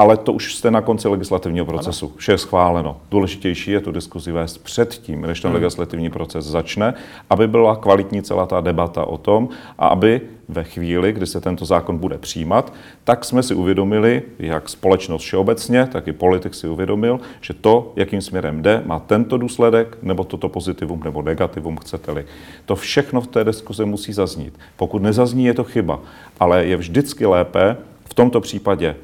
Ale 0.02 0.16
to 0.16 0.32
už 0.32 0.54
jste 0.54 0.70
na 0.70 0.80
konci 0.80 1.08
legislativního 1.08 1.66
procesu. 1.66 2.06
Ano. 2.06 2.14
Vše 2.16 2.32
je 2.32 2.38
schváleno. 2.38 2.96
Důležitější 3.10 3.70
je 3.70 3.80
tu 3.80 3.92
diskuzi 3.92 4.32
vést 4.32 4.58
předtím, 4.58 5.20
než 5.20 5.40
ten 5.40 5.50
hmm. 5.50 5.54
legislativní 5.54 6.10
proces 6.10 6.44
začne, 6.44 6.94
aby 7.30 7.48
byla 7.48 7.76
kvalitní 7.76 8.22
celá 8.22 8.46
ta 8.46 8.60
debata 8.60 9.04
o 9.04 9.18
tom 9.18 9.48
a 9.78 9.86
aby 9.86 10.20
ve 10.48 10.64
chvíli, 10.64 11.12
kdy 11.12 11.26
se 11.26 11.40
tento 11.40 11.64
zákon 11.64 11.98
bude 11.98 12.18
přijímat, 12.18 12.72
tak 13.04 13.24
jsme 13.24 13.42
si 13.42 13.54
uvědomili, 13.54 14.22
jak 14.38 14.68
společnost 14.68 15.22
všeobecně, 15.22 15.86
tak 15.92 16.08
i 16.08 16.12
politik 16.12 16.54
si 16.54 16.68
uvědomil, 16.68 17.20
že 17.40 17.54
to, 17.54 17.92
jakým 17.96 18.20
směrem 18.20 18.62
jde, 18.62 18.82
má 18.86 18.98
tento 18.98 19.38
důsledek, 19.38 19.98
nebo 20.02 20.24
toto 20.24 20.48
pozitivum 20.48 21.02
nebo 21.04 21.22
negativum, 21.22 21.76
chcete-li. 21.76 22.24
To 22.64 22.76
všechno 22.76 23.20
v 23.20 23.26
té 23.26 23.44
diskuzi 23.44 23.84
musí 23.84 24.12
zaznít. 24.12 24.58
Pokud 24.76 25.02
nezazní, 25.02 25.44
je 25.44 25.54
to 25.54 25.64
chyba, 25.64 26.00
ale 26.40 26.66
je 26.66 26.76
vždycky 26.76 27.26
lépe 27.26 27.76
v 28.04 28.14
tomto 28.14 28.40
případě 28.40 28.96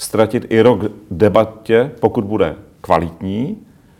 ztratit 0.00 0.46
i 0.48 0.60
rok 0.60 0.80
debatě, 1.10 1.90
pokud 2.00 2.24
bude 2.24 2.54
kvalitní, 2.80 3.56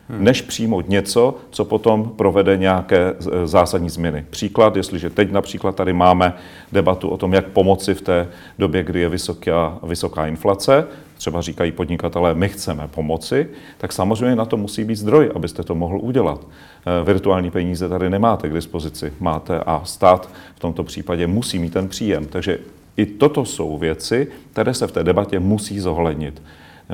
hmm. 0.09 0.25
než 0.25 0.43
přijmout 0.43 0.89
něco, 0.89 1.35
co 1.51 1.65
potom 1.65 2.13
provede 2.17 2.57
nějaké 2.57 3.15
zásadní 3.45 3.91
změny. 3.91 4.25
Příklad, 4.31 4.77
jestliže 4.77 5.11
teď 5.11 5.33
například 5.33 5.77
tady 5.77 5.93
máme 5.93 6.35
debatu 6.73 7.09
o 7.09 7.17
tom, 7.17 7.33
jak 7.33 7.47
pomoci 7.47 7.95
v 7.95 8.03
té 8.03 8.29
době, 8.59 8.83
kdy 8.83 9.01
je 9.01 9.09
vysoká, 9.09 9.79
vysoká 9.83 10.27
inflace, 10.27 10.87
třeba 11.19 11.41
říkají 11.41 11.73
podnikatelé, 11.73 12.35
my 12.35 12.49
chceme 12.49 12.89
pomoci, 12.89 13.49
tak 13.79 13.93
samozřejmě 13.93 14.37
na 14.37 14.45
to 14.45 14.57
musí 14.57 14.85
být 14.85 14.97
zdroj, 14.97 15.31
abyste 15.35 15.63
to 15.63 15.75
mohl 15.75 15.99
udělat. 16.03 16.47
Eh, 16.47 17.05
virtuální 17.05 17.51
peníze 17.51 17.89
tady 17.89 18.11
nemáte 18.11 18.49
k 18.49 18.53
dispozici, 18.53 19.13
máte 19.21 19.59
a 19.59 19.83
stát 19.85 20.31
v 20.57 20.61
tomto 20.61 20.85
případě 20.85 21.27
musí 21.27 21.59
mít 21.59 21.73
ten 21.73 21.89
příjem. 21.89 22.27
Takže 22.27 22.59
i 22.97 23.07
toto 23.07 23.45
jsou 23.45 23.79
věci, 23.79 24.29
které 24.53 24.75
se 24.75 24.87
v 24.87 24.93
té 24.93 25.05
debatě 25.05 25.41
musí 25.41 25.81
zohlednit. 25.81 26.43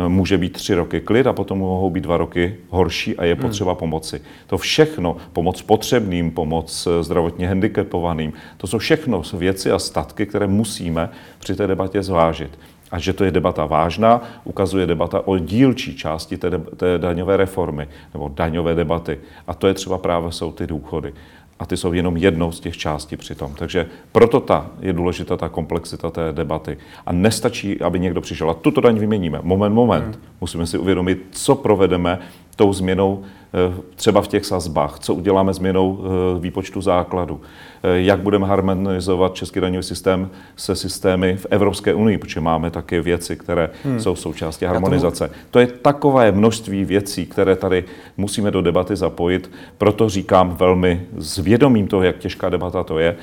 Může 0.09 0.38
být 0.38 0.52
tři 0.52 0.74
roky 0.74 1.00
klid 1.00 1.26
a 1.26 1.32
potom 1.32 1.59
mohou 1.59 1.90
být 1.90 2.00
dva 2.00 2.16
roky 2.16 2.56
horší 2.68 3.16
a 3.16 3.24
je 3.24 3.35
hmm. 3.35 3.42
potřeba 3.42 3.72
hmm. 3.72 3.78
pomoci. 3.78 4.20
To 4.46 4.59
všechno, 4.59 5.16
pomoc 5.32 5.62
potřebným, 5.62 6.30
pomoc 6.30 6.88
zdravotně 7.00 7.48
handicapovaným, 7.48 8.32
to 8.56 8.66
jsou 8.66 8.78
všechno 8.78 9.22
věci 9.35 9.70
a 9.70 9.78
statky, 9.78 10.26
které 10.26 10.46
musíme 10.46 11.09
při 11.38 11.54
té 11.56 11.66
debatě 11.66 12.02
zvážit. 12.02 12.59
A 12.90 12.98
že 12.98 13.12
to 13.12 13.24
je 13.24 13.30
debata 13.30 13.66
vážná, 13.66 14.22
ukazuje 14.44 14.87
debata 14.87 15.26
o 15.26 15.38
dílčí 15.38 15.96
části 15.96 16.37
té, 16.37 16.50
té 16.59 16.98
daňové 16.98 17.37
reformy 17.37 17.88
nebo 18.14 18.30
daňové 18.35 18.74
debaty. 18.74 19.18
A 19.46 19.54
to 19.54 19.66
je 19.66 19.74
třeba 19.74 19.98
právě 19.98 20.32
jsou 20.32 20.52
ty 20.52 20.66
důchody 20.66 21.12
a 21.58 21.66
ty 21.66 21.76
jsou 21.76 21.92
jenom 21.92 22.16
jednou 22.16 22.52
z 22.52 22.60
těch 22.60 22.76
částí 22.76 23.16
přitom. 23.16 23.54
Takže 23.58 23.86
proto 24.12 24.40
ta 24.40 24.70
je 24.80 24.92
důležitá 24.92 25.36
ta 25.36 25.48
komplexita 25.48 26.10
té 26.10 26.32
debaty. 26.32 26.78
A 27.06 27.12
nestačí, 27.12 27.80
aby 27.80 28.00
někdo 28.00 28.20
přišel 28.20 28.50
a 28.50 28.54
tuto 28.54 28.80
daň 28.80 28.98
vyměníme. 28.98 29.38
Moment, 29.42 29.74
moment. 29.74 30.04
Hmm. 30.04 30.24
Musíme 30.40 30.66
si 30.66 30.78
uvědomit, 30.78 31.26
co 31.30 31.54
provedeme 31.54 32.18
tou 32.56 32.72
změnou 32.72 33.24
Eh, 33.56 33.74
třeba 33.94 34.22
v 34.22 34.28
těch 34.28 34.46
sazbách, 34.46 34.98
co 34.98 35.14
uděláme 35.14 35.54
změnou 35.54 35.98
eh, 36.00 36.40
výpočtu 36.40 36.80
základu, 36.80 37.40
jak 37.82 38.20
budeme 38.20 38.46
harmonizovat 38.46 39.34
český 39.34 39.60
daňový 39.60 39.82
systém 39.82 40.30
se 40.56 40.76
systémy 40.76 41.36
v 41.36 41.46
Evropské 41.50 41.94
unii, 41.94 42.18
protože 42.18 42.40
máme 42.40 42.70
také 42.70 43.00
věci, 43.00 43.36
které 43.36 43.70
hmm. 43.84 44.00
jsou 44.00 44.16
součástí 44.16 44.64
harmonizace. 44.64 45.30
To 45.50 45.58
je 45.58 45.66
takové 45.66 46.32
množství 46.32 46.84
věcí, 46.84 47.26
které 47.26 47.56
tady 47.56 47.84
musíme 48.16 48.50
do 48.50 48.62
debaty 48.62 48.96
zapojit, 48.96 49.50
proto 49.78 50.08
říkám 50.08 50.56
velmi 50.56 51.06
s 51.18 51.38
vědomím 51.38 51.86
toho, 51.86 52.02
jak 52.02 52.18
těžká 52.18 52.48
debata 52.48 52.82
to 52.82 52.98
je, 52.98 53.16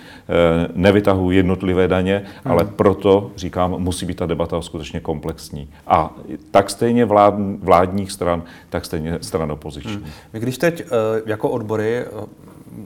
nevytahuji 0.76 1.38
jednotlivé 1.38 1.88
daně, 1.88 2.24
hmm. 2.44 2.52
ale 2.52 2.66
proto 2.66 3.32
říkám, 3.36 3.76
musí 3.78 4.06
být 4.06 4.18
ta 4.18 4.26
debata 4.26 4.62
skutečně 4.62 5.00
komplexní. 5.00 5.70
A 5.88 6.16
tak 6.52 6.70
stejně 6.70 7.06
vlád, 7.06 7.34
vládních 7.60 8.12
stran, 8.12 8.44
tak 8.70 8.86
stejně 8.86 9.18
stran 9.22 9.52
opoziční. 9.52 9.94
Hmm. 9.94 10.06
Vy 10.34 10.40
když 10.40 10.58
teď 10.58 10.82
eh, 10.82 10.86
jako 11.26 11.50
odbory 11.50 11.98
eh, 11.98 12.06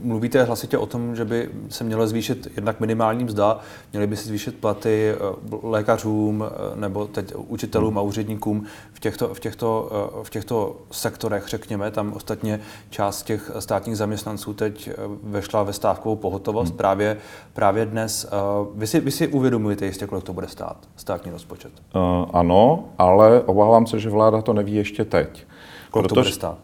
mluvíte 0.03 0.43
hlasitě 0.43 0.77
o 0.77 0.85
tom, 0.85 1.15
že 1.15 1.25
by 1.25 1.49
se 1.69 1.83
mělo 1.83 2.07
zvýšit 2.07 2.47
jednak 2.55 2.79
minimální 2.79 3.23
mzda, 3.23 3.59
měly 3.91 4.07
by 4.07 4.15
se 4.15 4.27
zvýšit 4.27 4.55
platy 4.55 5.09
eh, 5.09 5.17
lékařům 5.63 6.43
nebo 6.75 7.07
teď 7.07 7.35
učitelům 7.35 7.97
a 7.97 8.01
úředníkům 8.01 8.65
v 8.93 8.99
těchto, 8.99 9.33
v 9.33 9.39
těchto, 9.39 9.89
v 10.23 10.29
těchto 10.29 10.75
sektorech, 10.91 11.47
řekněme. 11.47 11.91
Tam 11.91 12.13
ostatně 12.13 12.59
část 12.89 13.23
těch 13.23 13.51
státních 13.59 13.97
zaměstnanců 13.97 14.53
teď 14.53 14.89
vešla 15.23 15.63
ve 15.63 15.73
stávkovou 15.73 16.15
pohotovost 16.15 16.69
hmm. 16.69 16.77
právě, 16.77 17.17
právě 17.53 17.85
dnes. 17.85 18.29
Vy 18.75 18.87
si, 18.87 18.99
vy 18.99 19.11
si 19.11 19.27
uvědomujete 19.27 19.85
jistě, 19.85 20.07
kolik 20.07 20.23
to 20.23 20.33
bude 20.33 20.47
stát, 20.47 20.77
státní 20.95 21.31
rozpočet? 21.31 21.71
Uh, 21.95 22.25
ano, 22.33 22.85
ale 22.97 23.41
obávám 23.41 23.87
se, 23.87 23.99
že 23.99 24.09
vláda 24.09 24.41
to 24.41 24.53
neví 24.53 24.75
ještě 24.75 25.05
teď. 25.05 25.45
Kolik 25.91 26.03
Protože... 26.03 26.15
to 26.15 26.21
bude 26.21 26.31
stát? 26.31 26.57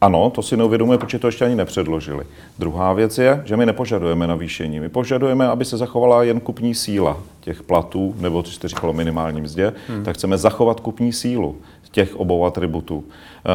Ano, 0.00 0.30
to 0.30 0.42
si 0.42 0.56
neuvědomuje, 0.56 0.98
protože 0.98 1.18
to 1.18 1.26
ještě 1.28 1.44
ani 1.44 1.54
nepředložili. 1.54 2.24
Druhá 2.58 2.92
věc 2.92 3.18
je, 3.18 3.42
že 3.44 3.56
my 3.56 3.66
nepožadujeme 3.66 4.26
navýšení. 4.26 4.80
My 4.80 4.88
požadujeme, 4.88 5.48
aby 5.48 5.64
se 5.64 5.76
zachovala 5.76 6.22
jen 6.22 6.40
kupní 6.40 6.74
síla 6.74 7.16
těch 7.40 7.62
platů, 7.62 8.14
nebo 8.18 8.42
co 8.42 8.52
jste 8.52 8.68
říkalo 8.68 8.92
minimální 8.92 9.40
mzdě, 9.40 9.72
hmm. 9.88 10.04
tak 10.04 10.16
chceme 10.16 10.38
zachovat 10.38 10.80
kupní 10.80 11.12
sílu 11.12 11.56
těch 11.90 12.16
obou 12.16 12.44
atributů. 12.44 13.04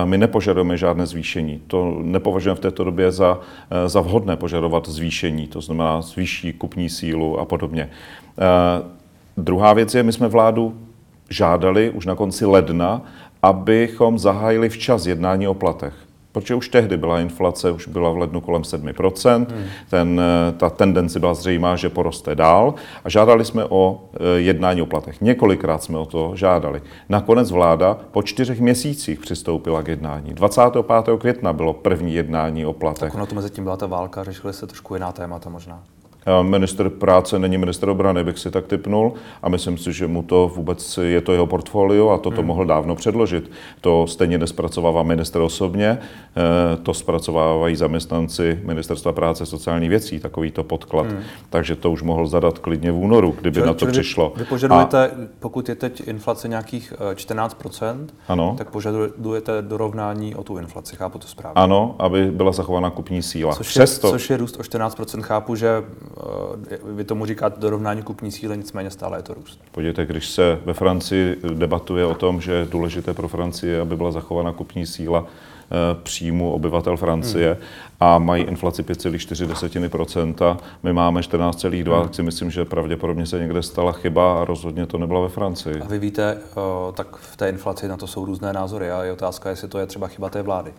My 0.05 0.17
nepožadujeme 0.17 0.77
žádné 0.77 1.05
zvýšení. 1.05 1.61
To 1.67 1.97
nepovažujeme 2.01 2.57
v 2.57 2.59
této 2.59 2.83
době 2.83 3.11
za, 3.11 3.39
za 3.85 4.01
vhodné 4.01 4.35
požadovat 4.35 4.89
zvýšení, 4.89 5.47
to 5.47 5.61
znamená 5.61 6.01
zvýší 6.01 6.53
kupní 6.53 6.89
sílu 6.89 7.39
a 7.39 7.45
podobně. 7.45 7.89
Druhá 9.37 9.73
věc 9.73 9.95
je, 9.95 10.03
my 10.03 10.13
jsme 10.13 10.27
vládu 10.27 10.77
žádali 11.29 11.89
už 11.89 12.05
na 12.05 12.15
konci 12.15 12.45
ledna, 12.45 13.01
abychom 13.43 14.19
zahájili 14.19 14.69
včas 14.69 15.05
jednání 15.05 15.47
o 15.47 15.53
platech 15.53 16.07
protože 16.37 16.55
už 16.55 16.69
tehdy 16.69 16.97
byla 16.97 17.19
inflace, 17.19 17.71
už 17.71 17.87
byla 17.87 18.09
v 18.09 18.17
lednu 18.17 18.41
kolem 18.41 18.61
7%, 18.61 19.45
hmm. 19.49 19.65
Ten, 19.89 20.21
eh, 20.21 20.51
ta 20.51 20.69
tendence 20.69 21.19
byla 21.19 21.33
zřejmá, 21.33 21.75
že 21.75 21.89
poroste 21.89 22.35
dál 22.35 22.73
a 23.03 23.09
žádali 23.09 23.45
jsme 23.45 23.65
o 23.65 24.01
eh, 24.13 24.39
jednání 24.39 24.81
o 24.81 24.85
platech. 24.85 25.21
Několikrát 25.21 25.83
jsme 25.83 25.97
o 25.97 26.05
to 26.05 26.31
žádali. 26.35 26.81
Nakonec 27.09 27.51
vláda 27.51 27.97
po 28.11 28.23
čtyřech 28.23 28.59
měsících 28.59 29.19
přistoupila 29.19 29.83
k 29.83 29.87
jednání. 29.87 30.33
25. 30.33 30.85
května 31.17 31.53
bylo 31.53 31.73
první 31.73 32.13
jednání 32.13 32.65
o 32.65 32.73
platech. 32.73 33.11
Tak 33.11 33.15
ono 33.15 33.25
to 33.25 33.35
mezi 33.35 33.49
tím 33.49 33.63
byla 33.63 33.77
ta 33.77 33.85
válka, 33.85 34.23
řešili 34.23 34.53
se 34.53 34.67
trošku 34.67 34.93
jiná 34.93 35.11
témata 35.11 35.49
možná. 35.49 35.83
Minister 36.41 36.89
práce 36.89 37.39
není 37.39 37.57
minister 37.57 37.89
obrany, 37.89 38.23
bych 38.23 38.39
si 38.39 38.51
tak 38.51 38.67
typnul 38.67 39.13
a 39.41 39.49
myslím 39.49 39.77
si, 39.77 39.93
že 39.93 40.07
mu 40.07 40.23
to 40.23 40.51
vůbec 40.55 40.99
je 41.03 41.21
to 41.21 41.31
jeho 41.31 41.47
portfolio 41.47 42.09
a 42.09 42.17
to 42.17 42.31
to 42.31 42.41
hmm. 42.41 42.47
mohl 42.47 42.65
dávno 42.65 42.95
předložit. 42.95 43.51
To 43.81 44.07
stejně 44.07 44.37
nespracovává 44.37 45.03
minister 45.03 45.41
osobně, 45.41 45.87
eh, 45.97 46.77
to 46.83 46.93
zpracovávají 46.93 47.75
zaměstnanci 47.75 48.59
Ministerstva 48.63 49.11
práce 49.11 49.43
a 49.43 49.45
sociální 49.45 49.89
věcí, 49.89 50.19
takový 50.19 50.51
to 50.51 50.63
podklad. 50.63 51.05
Hmm. 51.05 51.21
Takže 51.49 51.75
to 51.75 51.91
už 51.91 52.01
mohl 52.01 52.27
zadat 52.27 52.59
klidně 52.59 52.91
v 52.91 52.95
únoru, 52.95 53.35
kdyby 53.41 53.55
čili, 53.55 53.67
na 53.67 53.73
to 53.73 53.85
přišlo. 53.85 54.33
Vy 54.35 54.45
požadujete, 54.45 55.07
a, 55.07 55.11
pokud 55.39 55.69
je 55.69 55.75
teď 55.75 56.07
inflace 56.07 56.47
nějakých 56.47 56.93
14%, 57.15 58.07
eh, 58.09 58.13
ano. 58.27 58.55
tak 58.57 58.69
požadujete 58.69 59.61
dorovnání 59.61 60.35
o 60.35 60.43
tu 60.43 60.57
inflaci, 60.57 60.95
chápu 60.95 61.19
to 61.19 61.27
správně? 61.27 61.53
Ano, 61.55 61.95
aby 61.99 62.31
byla 62.31 62.51
zachována 62.51 62.89
kupní 62.89 63.21
síla. 63.21 63.55
Což 63.55 63.75
je, 63.75 63.79
Přesto, 63.79 64.11
což 64.11 64.29
je 64.29 64.37
růst 64.37 64.59
o 64.59 64.63
14%, 64.63 65.21
chápu, 65.21 65.55
že 65.55 65.83
vy 66.83 67.03
tomu 67.03 67.25
říkáte 67.25 67.61
dorovnání 67.61 68.01
kupní 68.01 68.31
síly, 68.31 68.57
nicméně 68.57 68.89
stále 68.89 69.17
je 69.17 69.23
to 69.23 69.33
růst. 69.33 69.59
Podívejte, 69.71 70.05
když 70.05 70.29
se 70.29 70.59
ve 70.65 70.73
Francii 70.73 71.41
debatuje 71.53 72.05
o 72.05 72.15
tom, 72.15 72.41
že 72.41 72.51
je 72.51 72.65
důležité 72.65 73.13
pro 73.13 73.27
Francii, 73.27 73.79
aby 73.79 73.95
byla 73.95 74.11
zachována 74.11 74.51
kupní 74.51 74.85
síla 74.85 75.25
eh, 75.25 75.95
příjmu 76.03 76.51
obyvatel 76.51 76.97
Francie 76.97 77.47
hmm. 77.47 77.61
a 77.99 78.19
mají 78.19 78.43
inflaci 78.43 78.83
5,4%, 78.83 80.57
my 80.83 80.93
máme 80.93 81.21
14,2%, 81.21 81.93
hmm. 81.93 82.03
tak 82.03 82.15
si 82.15 82.23
myslím, 82.23 82.51
že 82.51 82.65
pravděpodobně 82.65 83.25
se 83.25 83.39
někde 83.39 83.63
stala 83.63 83.91
chyba 83.91 84.41
a 84.41 84.45
rozhodně 84.45 84.85
to 84.85 84.97
nebyla 84.97 85.19
ve 85.19 85.29
Francii. 85.29 85.81
A 85.81 85.87
vy 85.87 85.99
víte, 85.99 86.37
eh, 86.37 86.91
tak 86.93 87.15
v 87.15 87.37
té 87.37 87.49
inflaci 87.49 87.87
na 87.87 87.97
to 87.97 88.07
jsou 88.07 88.25
různé 88.25 88.53
názory 88.53 88.91
a 88.91 89.03
je 89.03 89.11
otázka, 89.11 89.49
jestli 89.49 89.67
to 89.67 89.79
je 89.79 89.85
třeba 89.85 90.07
chyba 90.07 90.29
té 90.29 90.41
vlády. 90.41 90.73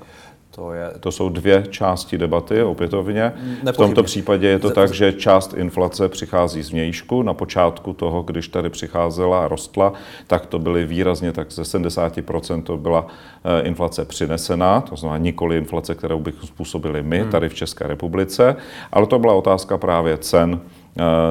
To, 0.59 0.73
je... 0.73 0.91
to 1.01 1.13
jsou 1.13 1.29
dvě 1.29 1.67
části 1.71 2.19
debaty 2.19 2.63
opětovně. 2.63 3.23
Nepochybně. 3.23 3.73
V 3.73 3.77
tomto 3.77 4.03
případě 4.03 4.49
je 4.49 4.59
to 4.59 4.71
tak, 4.71 4.93
že 4.93 5.13
část 5.13 5.55
inflace 5.55 6.09
přichází 6.09 6.63
z 6.63 6.71
vnějšku. 6.71 7.23
Na 7.23 7.35
počátku 7.35 7.93
toho, 7.93 8.23
když 8.23 8.49
tady 8.49 8.71
přicházela 8.71 9.45
a 9.45 9.49
rostla, 9.49 9.93
tak 10.27 10.47
to 10.47 10.59
byly 10.59 10.87
výrazně, 10.87 11.33
tak 11.33 11.53
ze 11.53 11.63
70% 11.63 12.63
to 12.63 12.77
byla 12.77 13.07
eh, 13.45 13.63
inflace 13.63 14.05
přinesená, 14.05 14.81
to 14.81 14.97
znamená 14.97 15.19
nikoli 15.19 15.57
inflace, 15.57 15.95
kterou 15.95 16.19
bychom 16.19 16.49
způsobili 16.49 17.03
my 17.03 17.21
hmm. 17.21 17.31
tady 17.31 17.49
v 17.49 17.55
České 17.55 17.87
republice, 17.87 18.57
ale 18.93 19.07
to 19.07 19.19
byla 19.19 19.35
otázka 19.35 19.79
právě 19.79 20.19
cen 20.19 20.61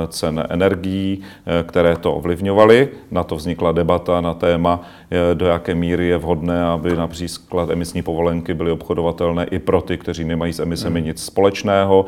cen 0.08 0.43
energií, 0.49 1.21
eh, 1.21 1.63
které 1.63 1.95
to 1.95 2.13
ovlivňovaly. 2.13 2.89
Na 3.12 3.23
to 3.23 3.36
vznikla 3.36 3.71
debata 3.71 4.21
na 4.21 4.34
téma, 4.34 4.82
eh, 5.12 5.36
do 5.36 5.45
jaké 5.45 5.75
míry 5.75 6.08
je 6.08 6.17
vhodné, 6.17 6.63
aby 6.63 6.95
například 6.95 7.69
emisní 7.69 8.01
povolenky 8.01 8.53
byly 8.53 8.71
obchodovatelné 8.71 9.45
i 9.45 9.60
pro 9.60 9.82
ty, 9.82 9.97
kteří 9.97 10.23
nemají 10.23 10.53
s 10.53 10.60
emisemi 10.60 10.99
hmm. 10.99 11.08
nic 11.08 11.23
společného. 11.23 12.06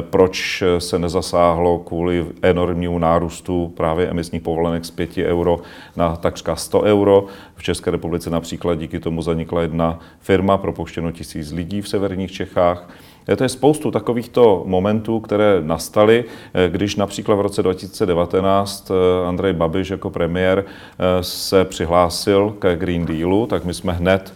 Proč 0.00 0.62
se 0.78 0.98
nezasáhlo 0.98 1.78
kvůli 1.78 2.26
enormnímu 2.42 2.98
nárůstu 2.98 3.72
právě 3.76 4.06
emisních 4.06 4.42
povolenek 4.42 4.84
z 4.84 4.90
5 4.90 5.18
euro 5.18 5.60
na 5.96 6.16
takřka 6.16 6.56
100 6.56 6.80
euro. 6.80 7.26
V 7.56 7.62
České 7.62 7.90
republice 7.90 8.30
například 8.30 8.74
díky 8.74 9.00
tomu 9.00 9.22
zanikla 9.22 9.62
jedna 9.62 9.98
firma, 10.20 10.58
propouštěno 10.58 11.12
tisíc 11.12 11.52
lidí 11.52 11.82
v 11.82 11.88
severních 11.88 12.32
Čechách. 12.32 12.88
To 13.36 13.42
je 13.42 13.48
spoustu 13.48 13.90
takovýchto 13.90 14.62
momentů, 14.66 15.20
které 15.20 15.60
nastaly, 15.62 16.24
eh, 16.54 16.68
když 16.68 16.96
například 16.96 17.34
v 17.34 17.40
roce 17.40 17.62
2019 17.62 18.90
eh, 18.90 19.28
Andrej 19.28 19.52
Babiš 19.52 19.90
jako 19.90 20.10
premiér 20.10 20.64
eh, 20.64 21.22
se 21.22 21.64
přihlásil 21.64 22.56
ke 22.58 22.76
Green 22.76 23.06
Dealu, 23.06 23.46
tak 23.46 23.64
my 23.64 23.74
jsme 23.74 23.92
hned 23.92 24.34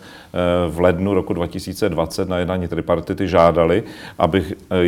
v 0.69 0.81
lednu 0.81 1.15
roku 1.15 1.33
2020 1.33 2.29
na 2.29 2.39
jednání 2.39 2.69
tripartity 2.69 3.29
žádali, 3.29 3.83
aby 4.19 4.45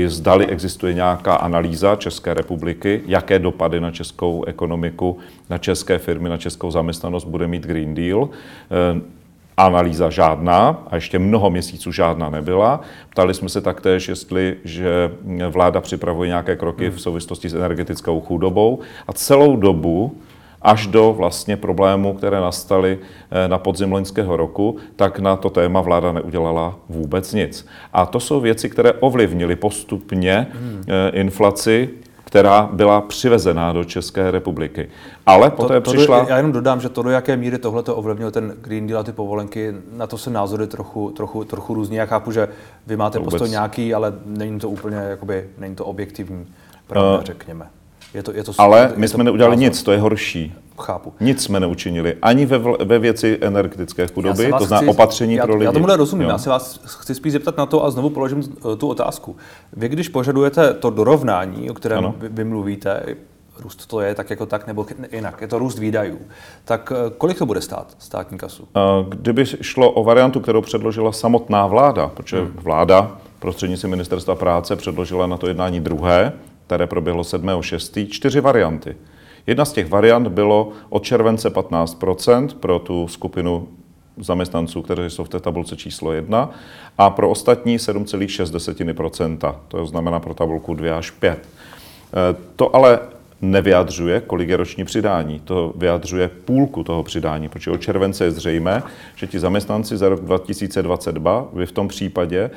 zdali 0.07 0.47
existuje 0.47 0.95
nějaká 0.95 1.35
analýza 1.35 1.97
České 1.97 2.35
republiky, 2.35 3.01
jaké 3.07 3.39
dopady 3.39 3.81
na 3.81 3.91
českou 3.91 4.45
ekonomiku, 4.45 5.19
na 5.51 5.59
české 5.59 5.99
firmy, 5.99 6.29
na 6.29 6.37
českou 6.37 6.71
zaměstnanost 6.71 7.25
bude 7.25 7.47
mít 7.47 7.67
Green 7.67 7.95
Deal 7.95 8.29
analýza 9.59 10.11
žádná 10.11 10.87
a 10.91 10.95
ještě 10.95 11.19
mnoho 11.19 11.51
měsíců 11.51 11.93
žádná 11.93 12.31
nebyla. 12.31 12.81
Ptali 13.11 13.35
jsme 13.35 13.49
se 13.49 13.61
taktéž, 13.61 14.09
jestli 14.09 14.57
že 14.65 15.11
vláda 15.51 15.81
připravuje 15.81 16.29
nějaké 16.29 16.57
kroky 16.57 16.91
v 16.91 17.01
souvislosti 17.01 17.49
s 17.49 17.55
energetickou 17.55 18.21
chudobou 18.21 18.79
a 19.09 19.13
celou 19.13 19.57
dobu 19.57 20.17
až 20.63 20.87
do 20.87 21.13
vlastně 21.13 21.57
problémů, 21.57 22.15
které 22.15 22.41
nastaly 22.41 22.99
eh, 23.31 23.49
na 23.49 23.59
podzim 23.59 23.93
loňského 23.93 24.37
roku, 24.37 24.77
tak 24.97 25.19
na 25.19 25.37
to 25.37 25.51
téma 25.51 25.81
vláda 25.81 26.13
neudělala 26.13 26.79
vůbec 26.89 27.33
nic. 27.33 27.67
A 27.93 28.07
to 28.07 28.21
jsou 28.21 28.41
věci, 28.41 28.71
které 28.71 28.93
ovlivnily 28.93 29.57
postupně 29.57 30.47
hmm. 30.53 30.85
eh, 30.89 31.11
inflaci 31.11 31.89
která 32.29 32.69
byla 32.73 33.01
přivezená 33.01 33.73
do 33.73 33.85
České 33.85 34.31
republiky. 34.31 34.89
Ale 35.27 35.51
poté 35.51 35.75
to, 35.75 35.81
to 35.81 35.91
přišla... 35.91 36.27
Já 36.29 36.37
jenom 36.37 36.53
dodám, 36.53 36.81
že 36.81 36.89
to, 36.89 37.03
do 37.03 37.11
jaké 37.11 37.37
míry 37.37 37.59
tohle 37.59 37.83
to 37.83 37.97
ovlivnilo 37.97 38.31
ten 38.31 38.55
Green 38.61 38.87
Deal 38.87 39.01
a 39.01 39.03
ty 39.03 39.13
povolenky, 39.13 39.75
na 39.93 40.07
to 40.07 40.19
se 40.19 40.31
názory 40.31 40.67
trochu, 40.67 41.11
trochu, 41.11 41.45
trochu 41.45 41.75
různí. 41.75 41.97
Já 41.97 42.07
chápu, 42.07 42.33
že 42.33 42.49
vy 42.87 42.97
máte 42.97 43.19
Vůbec... 43.19 43.33
postoj 43.33 43.51
nějaký, 43.51 43.95
ale 43.95 44.13
není 44.27 44.61
to 44.61 44.71
úplně, 44.71 44.97
jakoby, 44.97 45.49
není 45.59 45.75
to 45.75 45.85
objektivní, 45.85 46.47
pravda, 46.87 47.19
uh, 47.19 47.25
řekněme. 47.25 47.67
Je 48.15 48.23
to, 48.23 48.33
je 48.33 48.45
to 48.45 48.53
ale 48.59 48.93
my 48.97 49.09
jsme 49.09 49.25
neudělali 49.25 49.57
nic, 49.57 49.83
to 49.83 49.93
je 49.93 49.99
horší. 50.01 50.55
Chápu. 50.79 51.13
Nic 51.21 51.43
jsme 51.43 51.61
neučinili. 51.61 52.17
Ani 52.23 52.47
ve, 52.47 52.59
ve 52.85 52.99
věci 52.99 53.39
energetické 53.41 54.07
chudoby, 54.07 54.53
to 54.59 54.65
znamená 54.65 54.91
opatření 54.91 55.35
já, 55.35 55.45
pro 55.45 55.55
lidi. 55.55 55.65
Já 55.65 55.73
tomuhle 55.73 55.97
rozumím. 55.97 56.25
Jo. 56.25 56.31
Já 56.31 56.39
se 56.39 56.51
vás 56.51 56.81
chci 56.85 57.15
spíš 57.15 57.33
zeptat 57.33 57.57
na 57.57 57.67
to 57.67 57.85
a 57.85 57.91
znovu 57.91 58.11
položím 58.11 58.43
eh, 58.73 58.77
tu 58.77 58.89
otázku. 58.89 59.37
Vy, 59.73 59.89
když 59.89 60.09
požadujete 60.09 60.75
to 60.75 60.91
dorovnání, 60.91 61.71
o 61.71 61.75
kterém 61.75 62.15
vy, 62.19 62.29
vy 62.29 62.45
mluvíte, 62.45 63.03
růst 63.61 63.87
to 63.87 64.01
je 64.01 64.15
tak 64.15 64.31
jako 64.31 64.47
tak, 64.47 64.67
nebo 64.67 64.87
jinak, 65.13 65.41
je 65.41 65.49
to 65.49 65.59
růst 65.59 65.79
výdajů. 65.79 66.19
Tak 66.65 66.93
eh, 66.97 67.11
kolik 67.19 67.39
to 67.39 67.47
bude 67.47 67.61
stát 67.61 67.97
státní 67.99 68.39
kasu? 68.39 68.69
Kdyby 69.09 69.45
šlo 69.47 69.91
o 69.91 70.05
variantu, 70.05 70.41
kterou 70.41 70.61
předložila 70.61 71.13
samotná 71.13 71.67
vláda, 71.67 72.09
protože 72.09 72.41
hmm. 72.41 72.53
vláda 72.55 73.19
prostřednictvím 73.39 73.91
ministerstva 73.91 74.35
práce 74.35 74.77
předložila 74.77 75.27
na 75.27 75.37
to 75.37 75.49
jednání 75.49 75.81
druhé, 75.81 76.33
které 76.69 76.87
proběhlo 76.87 77.23
7.6., 77.23 78.09
čtyři 78.09 78.41
varianty. 78.41 78.97
Jedna 79.47 79.65
z 79.65 79.73
těch 79.73 79.89
variant 79.89 80.29
bylo 80.29 80.73
od 80.89 81.05
července 81.05 81.49
15% 81.49 82.49
pro 82.61 82.79
tu 82.79 83.09
skupinu 83.09 83.69
zaměstnanců, 84.17 84.83
kteří 84.83 85.03
jsou 85.07 85.25
v 85.25 85.29
té 85.29 85.41
tabulce 85.41 85.77
číslo 85.77 86.13
1, 86.13 86.51
a 86.99 87.11
pro 87.11 87.31
ostatní 87.31 87.79
7,6 87.79 89.55
To 89.69 89.87
znamená 89.87 90.21
pro 90.21 90.35
tabulku 90.35 90.75
2 90.75 90.99
až 90.99 91.11
5. 91.11 91.33
E, 91.33 91.41
to 92.57 92.77
ale 92.77 93.01
nevyjadřuje, 93.41 94.21
kolik 94.21 94.49
je 94.49 94.57
roční 94.57 94.85
přidání. 94.85 95.41
To 95.45 95.73
vyjadřuje 95.77 96.31
půlku 96.45 96.85
toho 96.85 97.03
přidání, 97.03 97.49
protože 97.49 97.71
od 97.71 97.81
července 97.81 98.25
je 98.25 98.31
zřejmé, 98.31 98.83
že 99.17 99.27
ti 99.27 99.39
zaměstnanci 99.39 99.97
za 99.97 100.09
rok 100.09 100.21
2022 100.21 101.49
by 101.53 101.67
v 101.67 101.73
tom 101.73 101.89
případě 101.89 102.51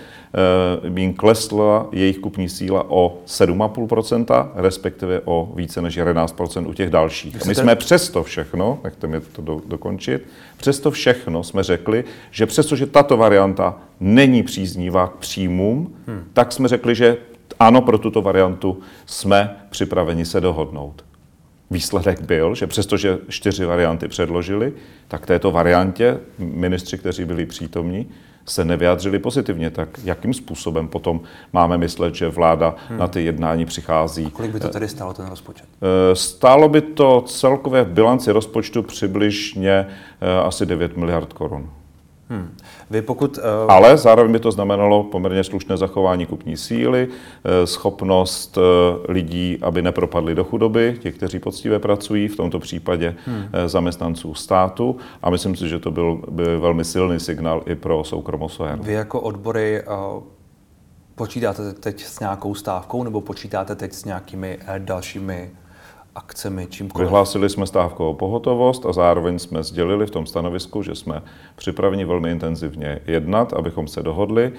eh, 0.93 0.99
jim 1.01 1.13
klesla 1.13 1.87
jejich 1.91 2.19
kupní 2.19 2.49
síla 2.49 2.85
o 2.89 3.17
7,5%, 3.27 4.47
respektive 4.55 5.21
o 5.25 5.51
více 5.55 5.81
než 5.81 5.97
11% 5.97 6.69
u 6.69 6.73
těch 6.73 6.89
dalších. 6.89 7.45
My 7.45 7.55
jsme 7.55 7.75
přesto 7.75 8.23
všechno, 8.23 8.79
nechte 8.83 9.07
mi 9.07 9.21
to 9.21 9.41
do, 9.41 9.61
dokončit, 9.67 10.27
přesto 10.57 10.91
všechno 10.91 11.43
jsme 11.43 11.63
řekli, 11.63 12.03
že 12.31 12.45
přestože 12.45 12.85
tato 12.85 13.17
varianta 13.17 13.79
není 13.99 14.43
příznivá 14.43 15.07
k 15.07 15.15
příjmům, 15.15 15.93
hmm. 16.07 16.23
tak 16.33 16.51
jsme 16.51 16.67
řekli, 16.67 16.95
že 16.95 17.17
ano, 17.67 17.81
pro 17.81 17.97
tuto 17.97 18.21
variantu 18.21 18.79
jsme 19.05 19.55
připraveni 19.69 20.25
se 20.25 20.41
dohodnout. 20.41 21.05
Výsledek 21.71 22.21
byl, 22.21 22.55
že 22.55 22.67
přestože 22.67 23.17
čtyři 23.29 23.65
varianty 23.65 24.07
předložili, 24.07 24.73
tak 25.07 25.25
této 25.25 25.51
variantě 25.51 26.19
ministři, 26.37 26.97
kteří 26.97 27.25
byli 27.25 27.45
přítomní, 27.45 28.07
se 28.45 28.65
nevyjádřili 28.65 29.19
pozitivně, 29.19 29.69
tak 29.69 29.89
jakým 30.03 30.33
způsobem 30.33 30.87
potom 30.87 31.21
máme 31.53 31.77
myslet, 31.77 32.15
že 32.15 32.29
vláda 32.29 32.75
hmm. 32.89 32.99
na 32.99 33.07
ty 33.07 33.25
jednání 33.25 33.65
přichází? 33.65 34.25
A 34.25 34.29
kolik 34.29 34.51
by 34.51 34.59
to 34.59 34.69
tedy 34.69 34.87
stálo 34.87 35.13
ten 35.13 35.27
rozpočet? 35.27 35.65
Eh, 35.81 36.15
stálo 36.15 36.69
by 36.69 36.81
to 36.81 37.23
celkově 37.27 37.83
v 37.83 37.91
bilanci 37.91 38.31
rozpočtu 38.31 38.83
přibližně 38.83 39.71
eh, 39.71 39.87
asi 40.43 40.65
9 40.65 40.97
miliard 40.97 41.33
korun. 41.33 41.69
Hmm. 42.31 42.55
Vy 42.89 43.01
pokud, 43.01 43.37
uh... 43.37 43.43
Ale 43.71 43.97
zároveň 43.97 44.31
by 44.31 44.39
to 44.39 44.51
znamenalo 44.51 45.03
poměrně 45.03 45.43
slušné 45.43 45.77
zachování 45.77 46.25
kupní 46.25 46.57
síly, 46.57 47.07
eh, 47.07 47.67
schopnost 47.67 48.57
eh, 48.57 48.61
lidí, 49.11 49.57
aby 49.61 49.81
nepropadli 49.81 50.35
do 50.35 50.43
chudoby, 50.43 50.97
těch, 50.99 51.15
kteří 51.15 51.39
poctivě 51.39 51.79
pracují, 51.79 52.27
v 52.27 52.35
tomto 52.35 52.59
případě 52.59 53.15
hmm. 53.25 53.45
zaměstnanců 53.65 54.33
státu. 54.33 54.97
A 55.21 55.29
myslím 55.29 55.55
si, 55.55 55.69
že 55.69 55.79
to 55.79 55.91
byl, 55.91 56.21
byl 56.31 56.59
velmi 56.59 56.85
silný 56.85 57.19
signál 57.19 57.63
i 57.65 57.75
pro 57.75 58.03
soukromou 58.03 58.49
sféru. 58.49 58.83
Vy 58.83 58.93
jako 58.93 59.21
odbory 59.21 59.83
uh, 59.83 60.23
počítáte 61.15 61.73
teď 61.73 62.03
s 62.03 62.19
nějakou 62.19 62.55
stávkou 62.55 63.03
nebo 63.03 63.21
počítáte 63.21 63.75
teď 63.75 63.93
s 63.93 64.05
nějakými 64.05 64.59
dalšími 64.77 65.51
akcemi, 66.15 66.67
čímkoliv. 66.69 67.07
Vyhlásili 67.07 67.49
jsme 67.49 67.67
stávkovou 67.67 68.13
pohotovost 68.13 68.85
a 68.85 68.93
zároveň 68.93 69.39
jsme 69.39 69.63
sdělili 69.63 70.05
v 70.05 70.11
tom 70.11 70.25
stanovisku, 70.25 70.83
že 70.83 70.95
jsme 70.95 71.21
připraveni 71.55 72.05
velmi 72.05 72.31
intenzivně 72.31 72.99
jednat, 73.07 73.53
abychom 73.53 73.87
se 73.87 74.03
dohodli. 74.03 74.43
E, 74.45 74.51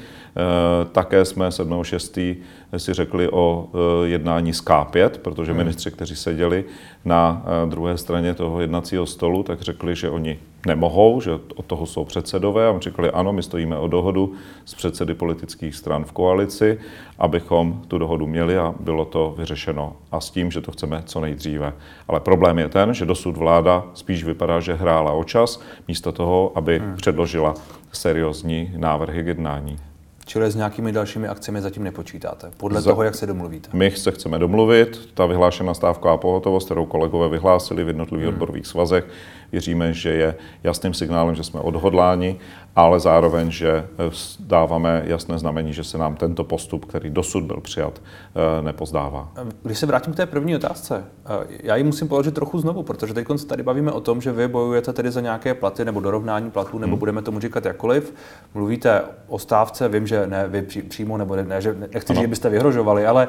také 0.85 1.25
jsme 1.25 1.49
7.6. 1.49 2.37
si 2.79 2.95
řekli 2.95 3.29
o 3.29 3.69
e, 3.75 4.09
jednání 4.09 4.53
z 4.53 4.65
K5, 4.65 5.09
protože 5.09 5.53
hmm. 5.53 5.59
ministři, 5.59 5.91
kteří 5.91 6.17
seděli 6.17 6.65
na 7.05 7.43
e, 7.45 7.67
druhé 7.67 7.99
straně 7.99 8.35
toho 8.35 8.61
jednacího 8.61 9.07
stolu, 9.07 9.43
tak 9.43 9.61
řekli, 9.61 9.97
že 9.97 10.11
oni 10.11 10.39
nemohou, 10.67 11.21
že 11.21 11.31
od 11.33 11.67
toho 11.67 11.87
jsou 11.87 12.05
předsedové 12.05 12.69
a 12.69 12.79
řekli, 12.79 13.11
ano, 13.11 13.33
my 13.33 13.43
stojíme 13.43 13.79
o 13.79 13.87
dohodu 13.87 14.33
s 14.65 14.75
předsedy 14.75 15.15
politických 15.15 15.75
stran 15.75 16.05
v 16.05 16.13
koalici, 16.13 16.79
abychom 17.19 17.83
tu 17.89 17.99
dohodu 17.99 18.27
měli 18.27 18.59
a 18.59 18.75
bylo 18.81 19.05
to 19.05 19.35
vyřešeno. 19.39 19.97
A 20.13 20.21
s 20.21 20.31
tím, 20.31 20.51
že 20.51 20.61
to 20.61 20.73
chceme 20.73 21.03
co 21.07 21.21
nejdříve. 21.21 21.73
Ale 22.09 22.21
problém 22.21 22.59
je 22.59 22.69
ten, 22.69 22.95
že 22.95 23.07
dosud 23.07 23.37
vláda 23.37 23.85
spíš 23.95 24.25
vypadá, 24.25 24.61
že 24.61 24.75
hrála 24.75 25.13
o 25.13 25.25
čas, 25.25 25.61
místo 25.89 26.13
toho, 26.13 26.53
aby 26.55 26.79
hmm. 26.79 26.97
předložila 26.97 27.55
seriózní 27.93 28.73
návrhy 28.77 29.23
k 29.23 29.27
jednání. 29.27 29.92
Čili 30.27 30.51
s 30.51 30.55
nějakými 30.55 30.93
dalšími 30.93 31.29
akcemi 31.29 31.61
zatím 31.61 31.85
nepočítáte, 31.85 32.51
podle 32.57 32.81
Za, 32.81 32.91
toho, 32.91 33.03
jak 33.03 33.15
se 33.15 33.27
domluvíte? 33.27 33.69
My 33.73 33.91
se 33.91 34.11
chceme 34.11 34.39
domluvit. 34.39 35.09
Ta 35.15 35.27
vyhlášená 35.27 35.75
stávková 35.75 36.17
pohotovost, 36.17 36.65
kterou 36.65 36.87
kolegové 36.87 37.29
vyhlásili 37.29 37.85
v 37.85 37.89
jednotlivých 37.89 38.27
hmm. 38.27 38.35
odborových 38.35 38.67
svazech, 38.67 39.05
věříme, 39.53 39.93
že 39.93 40.11
je 40.11 40.35
jasným 40.63 40.95
signálem, 40.95 41.35
že 41.35 41.45
jsme 41.45 41.61
odhodláni 41.61 42.39
ale 42.77 43.01
zároveň, 43.01 43.51
že 43.51 43.71
eh, 43.71 44.11
dáváme 44.41 45.03
jasné 45.05 45.39
znamení, 45.39 45.73
že 45.73 45.85
se 45.85 45.99
nám 45.99 46.17
tento 46.17 46.45
postup, 46.45 46.85
který 46.85 47.11
dosud 47.11 47.45
byl 47.45 47.61
přijat, 47.61 48.03
eh, 48.03 48.63
nepozdává. 48.63 49.33
Když 49.63 49.79
se 49.79 49.87
vrátím 49.87 50.13
k 50.13 50.17
té 50.17 50.27
první 50.27 50.57
otázce, 50.57 51.05
eh, 51.25 51.47
já 51.63 51.77
ji 51.77 51.85
musím 51.85 52.09
položit 52.09 52.35
trochu 52.35 52.59
znovu, 52.59 52.83
protože 52.83 53.15
teď 53.15 53.27
se 53.37 53.47
tady 53.47 53.63
bavíme 53.63 53.93
o 53.93 54.01
tom, 54.01 54.21
že 54.21 54.33
vy 54.33 54.49
bojujete 54.49 54.93
tedy 54.93 55.11
za 55.11 55.21
nějaké 55.21 55.55
platy 55.55 55.85
nebo 55.85 56.01
dorovnání 56.01 56.51
platů, 56.51 56.79
nebo 56.79 56.91
hmm. 56.91 56.99
budeme 56.99 57.23
tomu 57.23 57.41
říkat 57.41 57.65
jakkoliv. 57.65 58.15
Mluvíte 58.55 59.03
o 59.29 59.39
stávce, 59.39 59.89
vím, 59.89 60.07
že 60.13 60.27
ne 60.27 60.49
vy 60.49 60.63
přímo, 60.63 61.17
nebo 61.17 61.37
ne, 61.37 61.61
že 61.61 61.77
nechci, 61.95 62.15
že 62.15 62.27
byste 62.27 62.49
vyhrožovali, 62.49 63.07
ale 63.07 63.29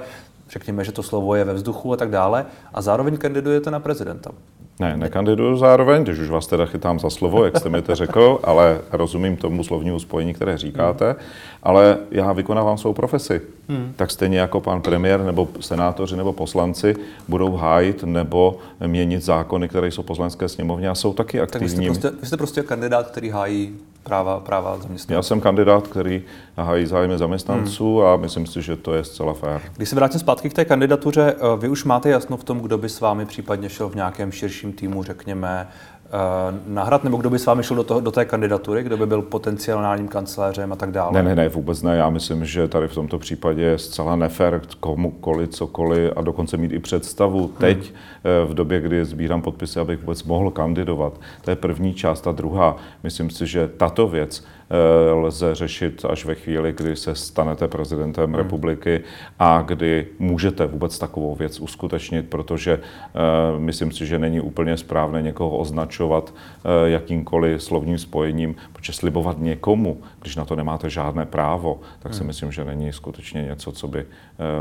řekněme, 0.49 0.83
že 0.83 0.91
to 0.91 1.03
slovo 1.03 1.35
je 1.35 1.43
ve 1.43 1.53
vzduchu 1.53 1.93
a 1.93 1.97
tak 1.97 2.09
dále, 2.09 2.45
a 2.73 2.81
zároveň 2.81 3.17
kandidujete 3.17 3.71
na 3.71 3.79
prezidenta. 3.79 4.31
Ne, 4.79 4.97
nekandiduju 4.97 5.57
zároveň, 5.57 6.03
když 6.03 6.19
už 6.19 6.29
vás 6.29 6.47
teda 6.47 6.65
chytám 6.65 6.99
za 6.99 7.09
slovo, 7.09 7.45
jak 7.45 7.57
jste 7.57 7.69
mi 7.69 7.81
to 7.81 7.95
řekl, 7.95 8.39
ale 8.43 8.81
rozumím 8.91 9.37
tomu 9.37 9.63
slovnímu 9.63 9.99
spojení, 9.99 10.33
které 10.33 10.57
říkáte, 10.57 11.15
ale 11.63 11.97
já 12.11 12.33
vykonávám 12.33 12.77
svou 12.77 12.93
profesi. 12.93 13.41
Hmm. 13.69 13.93
Tak 13.95 14.11
stejně 14.11 14.39
jako 14.39 14.61
pan 14.61 14.81
premiér 14.81 15.23
nebo 15.23 15.47
senátoři 15.59 16.17
nebo 16.17 16.33
poslanci 16.33 16.95
budou 17.27 17.55
hájit 17.55 18.03
nebo 18.03 18.57
měnit 18.87 19.23
zákony, 19.23 19.69
které 19.69 19.87
jsou 19.87 20.03
poslanské 20.03 20.49
sněmovně 20.49 20.89
a 20.89 20.95
jsou 20.95 21.13
taky 21.13 21.41
aktivní. 21.41 21.67
Tak 21.67 21.77
vy 21.77 21.95
jste, 21.95 21.99
prostě, 21.99 22.21
vy 22.21 22.27
jste 22.27 22.37
prostě 22.37 22.63
kandidát, 22.63 23.07
který 23.11 23.29
hájí 23.29 23.79
práva, 24.03 24.39
práva 24.39 24.77
zaměstnanců. 24.77 25.13
Já 25.13 25.21
jsem 25.21 25.41
kandidát, 25.41 25.87
který 25.87 26.23
hájí 26.57 26.85
zájmy 26.85 27.17
zaměstnanců 27.17 27.97
hmm. 27.97 28.07
a 28.07 28.17
myslím 28.17 28.45
si, 28.45 28.61
že 28.61 28.75
to 28.75 28.93
je 28.93 29.03
zcela 29.03 29.33
fér. 29.33 29.61
Když 29.75 29.89
se 29.89 29.95
vrátím 29.95 30.19
zpátky 30.19 30.49
k 30.49 30.53
té 30.53 30.65
kandidatuře, 30.65 31.35
eh, 31.37 31.57
vy 31.57 31.69
už 31.69 31.83
máte 31.83 32.09
jasno 32.09 32.37
v 32.37 32.43
tom, 32.43 32.59
kdo 32.59 32.77
by 32.77 32.89
s 32.89 32.99
vámi 32.99 33.25
případně 33.25 33.69
šel 33.69 33.89
v 33.89 33.95
nějakém 33.95 34.31
širším 34.31 34.73
týmu, 34.73 35.03
řekněme, 35.03 35.67
nahrad, 36.67 37.03
nebo 37.03 37.17
kdo 37.17 37.29
by 37.29 37.39
s 37.39 37.45
vámi 37.45 37.63
šel 37.63 37.77
do, 37.77 37.83
toho, 37.83 37.99
do 37.99 38.11
té 38.11 38.25
kandidatury, 38.25 38.83
kdo 38.83 38.97
by 38.97 39.05
byl 39.05 39.21
potenciálním 39.21 40.07
kancelářem 40.07 40.73
a 40.73 40.75
tak 40.75 40.91
dále? 40.91 41.11
Ne, 41.13 41.23
ne, 41.23 41.35
ne, 41.35 41.49
vůbec 41.49 41.81
ne. 41.81 41.95
Já 41.95 42.09
myslím, 42.09 42.45
že 42.45 42.67
tady 42.67 42.87
v 42.87 42.93
tomto 42.93 43.19
případě 43.19 43.61
je 43.61 43.77
zcela 43.77 44.15
nefér 44.15 44.61
komukoli, 44.79 45.47
cokoliv 45.47 46.11
a 46.15 46.21
dokonce 46.21 46.57
mít 46.57 46.71
i 46.71 46.79
představu 46.79 47.39
hmm. 47.39 47.55
teď, 47.57 47.77
hmm. 47.77 48.47
v 48.47 48.53
době, 48.53 48.81
kdy 48.81 49.05
sbírám 49.05 49.41
podpisy, 49.41 49.79
abych 49.79 49.99
vůbec 49.99 50.23
mohl 50.23 50.51
kandidovat. 50.51 51.19
To 51.41 51.49
je 51.49 51.55
první 51.55 51.93
část. 51.93 52.27
A 52.27 52.31
druhá, 52.31 52.75
myslím 53.03 53.29
si, 53.29 53.47
že 53.47 53.67
tato 53.77 54.07
věc 54.07 54.43
Eh, 54.62 54.62
lze 55.13 55.55
řešit 55.55 56.05
až 56.09 56.25
ve 56.25 56.35
chvíli, 56.35 56.73
kdy 56.77 56.95
se 56.95 57.15
stanete 57.15 57.67
prezidentem 57.67 58.25
hmm. 58.25 58.35
republiky 58.35 59.01
a 59.39 59.61
kdy 59.61 60.07
můžete 60.19 60.65
vůbec 60.65 60.99
takovou 60.99 61.35
věc 61.35 61.59
uskutečnit, 61.59 62.29
protože 62.29 62.77
uh, 62.77 63.59
myslím 63.59 63.91
si, 63.91 64.05
že 64.05 64.19
není 64.19 64.41
úplně 64.41 64.77
správné 64.77 65.21
někoho 65.21 65.57
označovat 65.57 66.33
uh, 66.33 66.87
jakýmkoliv 66.87 67.63
slovním 67.63 67.97
spojením, 67.97 68.55
protože 68.73 68.93
slibovat 68.93 69.39
někomu, 69.39 70.01
když 70.21 70.35
na 70.35 70.45
to 70.45 70.55
nemáte 70.55 70.89
žádné 70.89 71.25
právo, 71.25 71.79
tak 71.99 72.13
si 72.13 72.19
hmm. 72.19 72.27
myslím, 72.27 72.51
že 72.51 72.65
není 72.65 72.93
skutečně 72.93 73.41
něco, 73.41 73.71
co 73.71 73.87
by 73.87 74.05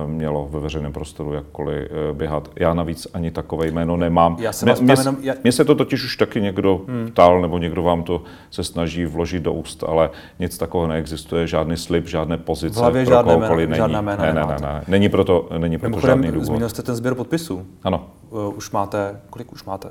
mělo 0.06 0.48
ve 0.50 0.60
veřejném 0.60 0.92
prostoru 0.92 1.32
jakkoliv 1.32 1.88
běhat. 2.12 2.48
Já 2.56 2.74
navíc 2.74 3.06
ani 3.14 3.30
takové 3.30 3.66
jméno 3.66 3.96
nemám. 3.96 4.36
Já 4.40 4.52
se 4.52 4.66
mě, 4.82 4.92
jenom, 4.92 5.16
já... 5.20 5.34
mě 5.42 5.52
se 5.52 5.64
to 5.64 5.74
totiž 5.74 6.04
už 6.04 6.16
taky 6.16 6.40
někdo 6.40 6.80
hmm. 6.88 7.06
ptal, 7.10 7.42
nebo 7.42 7.58
někdo 7.58 7.82
vám 7.82 8.02
to 8.02 8.22
se 8.50 8.64
snaží 8.64 9.06
vložit 9.06 9.42
do 9.42 9.52
úst, 9.52 9.84
ale 9.86 10.10
nic 10.38 10.58
takového 10.58 10.88
neexistuje, 10.88 11.46
žádný 11.46 11.76
slib, 11.76 12.08
žádné 12.08 12.38
pozice. 12.38 12.74
V 12.74 12.80
hlavě 12.80 13.04
pro 13.04 13.14
žádné 13.14 13.32
jména, 13.32 13.56
není. 13.56 13.92
Jména 14.02 14.16
ne, 14.16 14.32
ne, 14.32 14.46
ne, 14.46 14.56
ne, 14.60 14.84
Není 14.88 15.08
proto, 15.08 15.48
není 15.58 15.78
proto 15.78 16.00
žádný 16.00 16.32
důvod. 16.32 16.44
Zmínil 16.44 16.68
jste 16.68 16.82
ten 16.82 16.94
sběr 16.94 17.14
podpisů. 17.14 17.66
Ano. 17.82 18.06
Uh, 18.30 18.56
už 18.56 18.70
máte, 18.70 19.20
kolik 19.30 19.52
už 19.52 19.64
máte? 19.64 19.88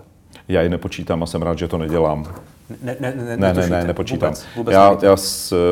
Já 0.47 0.61
ji 0.61 0.69
nepočítám 0.69 1.23
a 1.23 1.25
jsem 1.25 1.41
rád, 1.41 1.57
že 1.57 1.67
to 1.67 1.77
nedělám. 1.77 2.25
Ne, 2.83 2.95
ne, 2.99 3.13
ne, 3.15 3.37
ne, 3.37 3.53
ne, 3.53 3.69
ne 3.69 3.83
nepočítám. 3.83 4.29
Vůbec, 4.29 4.45
vůbec 4.55 4.73
já, 4.73 4.97
já 5.01 5.15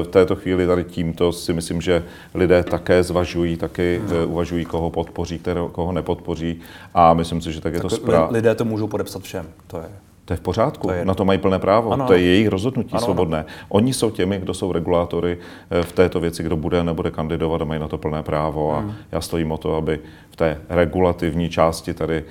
v 0.04 0.08
této 0.10 0.36
chvíli 0.36 0.68
tady 0.68 0.84
tímto 0.84 1.32
si 1.32 1.54
myslím, 1.54 1.82
že 1.82 2.04
lidé 2.34 2.64
také 2.64 3.04
zvažují, 3.04 3.58
taky 3.58 4.02
hmm. 4.08 4.32
uvažují, 4.32 4.66
koho 4.66 4.90
podpoří, 4.90 5.40
kterého, 5.40 5.70
koho 5.70 5.92
nepodpoří 5.92 6.60
a 6.94 7.14
myslím 7.14 7.42
si, 7.42 7.54
že 7.54 7.62
tak 7.62 7.74
je 7.74 7.80
tak 7.80 7.90
to 7.90 7.96
správně. 7.96 8.34
Lidé 8.34 8.56
to 8.56 8.66
můžou 8.66 8.88
podepsat 8.88 9.22
všem, 9.22 9.46
to 9.68 9.78
je. 9.78 9.90
To 10.30 10.34
je 10.34 10.38
v 10.38 10.42
pořádku, 10.42 10.88
to 10.88 10.94
je... 10.94 11.06
na 11.06 11.14
to 11.14 11.26
mají 11.26 11.40
plné 11.40 11.60
právo, 11.60 11.92
ano. 11.92 12.08
to 12.08 12.14
je 12.14 12.22
jejich 12.22 12.48
rozhodnutí 12.48 12.92
ano, 12.92 13.02
svobodné. 13.02 13.46
Oni 13.70 13.94
jsou 13.94 14.10
těmi, 14.10 14.40
kdo 14.40 14.54
jsou 14.54 14.72
regulátory 14.72 15.38
eh, 15.72 15.84
v 15.84 15.92
této 15.92 16.20
věci, 16.20 16.44
kdo 16.44 16.58
bude 16.58 16.80
a 16.80 16.84
nebude 16.84 17.12
kandidovat 17.12 17.62
a 17.62 17.66
mají 17.66 17.80
na 17.80 17.88
to 17.88 17.98
plné 17.98 18.24
právo. 18.24 18.74
A 18.74 18.80
hmm. 18.80 18.94
já 19.12 19.22
stojím 19.22 19.52
o 19.52 19.58
to, 19.58 19.76
aby 19.76 20.00
v 20.30 20.36
té 20.36 20.62
regulativní 20.70 21.50
části 21.50 21.94
tady 21.94 22.18
e, 22.18 22.24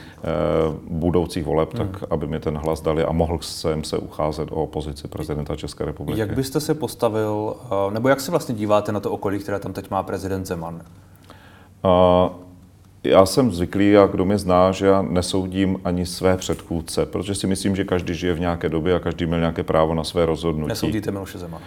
budoucích 0.90 1.44
voleb, 1.44 1.74
hmm. 1.74 1.88
tak 1.88 2.04
aby 2.10 2.26
mi 2.26 2.40
ten 2.40 2.58
hlas 2.58 2.80
dali 2.80 3.04
a 3.04 3.12
mohl 3.12 3.38
jsem 3.40 3.84
se 3.84 3.98
ucházet 3.98 4.48
o 4.52 4.66
pozici 4.66 5.08
prezidenta 5.08 5.56
České 5.56 5.84
republiky. 5.84 6.20
Jak 6.20 6.34
byste 6.34 6.60
se 6.60 6.74
postavil, 6.74 7.56
eh, 7.64 7.94
nebo 7.94 8.08
jak 8.08 8.20
se 8.20 8.30
vlastně 8.30 8.54
díváte 8.54 8.92
na 8.92 9.00
to 9.00 9.10
okolí, 9.10 9.38
které 9.38 9.58
tam 9.58 9.72
teď 9.72 9.90
má 9.90 10.02
prezident 10.02 10.46
Zeman? 10.46 10.82
Uh, 11.84 12.47
já 13.04 13.26
jsem 13.26 13.52
zvyklý 13.52 13.96
a 13.96 14.06
kdo 14.06 14.24
mě 14.24 14.38
zná, 14.38 14.72
že 14.72 14.86
já 14.86 15.02
nesoudím 15.02 15.80
ani 15.84 16.06
své 16.06 16.36
předchůdce, 16.36 17.06
protože 17.06 17.34
si 17.34 17.46
myslím, 17.46 17.76
že 17.76 17.84
každý 17.84 18.14
žije 18.14 18.34
v 18.34 18.40
nějaké 18.40 18.68
době 18.68 18.94
a 18.94 18.98
každý 18.98 19.26
měl 19.26 19.38
nějaké 19.38 19.62
právo 19.62 19.94
na 19.94 20.04
své 20.04 20.26
rozhodnutí. 20.26 20.68
Nesoudíte 20.68 21.10
Miloše 21.10 21.38
Zemana? 21.38 21.64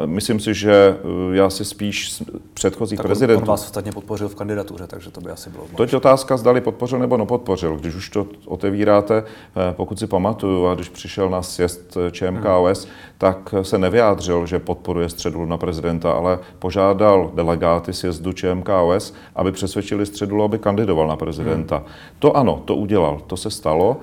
Uh, 0.00 0.06
myslím 0.06 0.40
si, 0.40 0.54
že 0.54 0.96
uh, 1.02 1.34
já 1.34 1.50
si 1.50 1.64
spíš 1.64 2.22
předchozích 2.54 2.96
tak 2.96 3.06
prezidentů... 3.06 3.42
On, 3.42 3.48
vás 3.48 3.64
ostatně 3.64 3.92
podpořil 3.92 4.28
v 4.28 4.34
kandidatuře, 4.34 4.86
takže 4.86 5.10
to 5.10 5.20
by 5.20 5.30
asi 5.30 5.50
bylo. 5.50 5.64
To 5.76 5.82
je 5.82 5.96
otázka, 5.96 6.36
zdali 6.36 6.60
podpořil 6.60 6.98
nebo 6.98 7.16
nepodpořil. 7.16 7.76
Když 7.76 7.94
už 7.94 8.10
to 8.10 8.26
otevíráte, 8.46 9.18
eh, 9.18 9.72
pokud 9.72 9.98
si 9.98 10.06
pamatuju, 10.06 10.66
a 10.66 10.74
když 10.74 10.88
přišel 10.88 11.30
na 11.30 11.42
sjezd 11.42 11.96
ČMKOS, 12.10 12.84
hmm. 12.84 12.94
tak 13.18 13.54
se 13.62 13.78
nevyjádřil, 13.78 14.46
že 14.46 14.58
podporuje 14.58 15.08
středu 15.08 15.46
na 15.46 15.56
prezidenta, 15.56 16.12
ale 16.12 16.38
požádal 16.58 17.30
delegáty 17.34 17.92
sjezdu 17.92 18.32
ČMKOS, 18.32 19.14
aby 19.36 19.52
přesvědčili 19.52 20.06
středu, 20.06 20.42
aby 20.42 20.59
kandidoval 20.60 21.08
na 21.08 21.16
prezidenta. 21.16 21.76
Hmm. 21.76 21.86
To 22.18 22.36
ano, 22.36 22.62
to 22.64 22.76
udělal, 22.76 23.20
to 23.26 23.36
se 23.36 23.50
stalo. 23.50 23.90
Uh, 23.90 23.96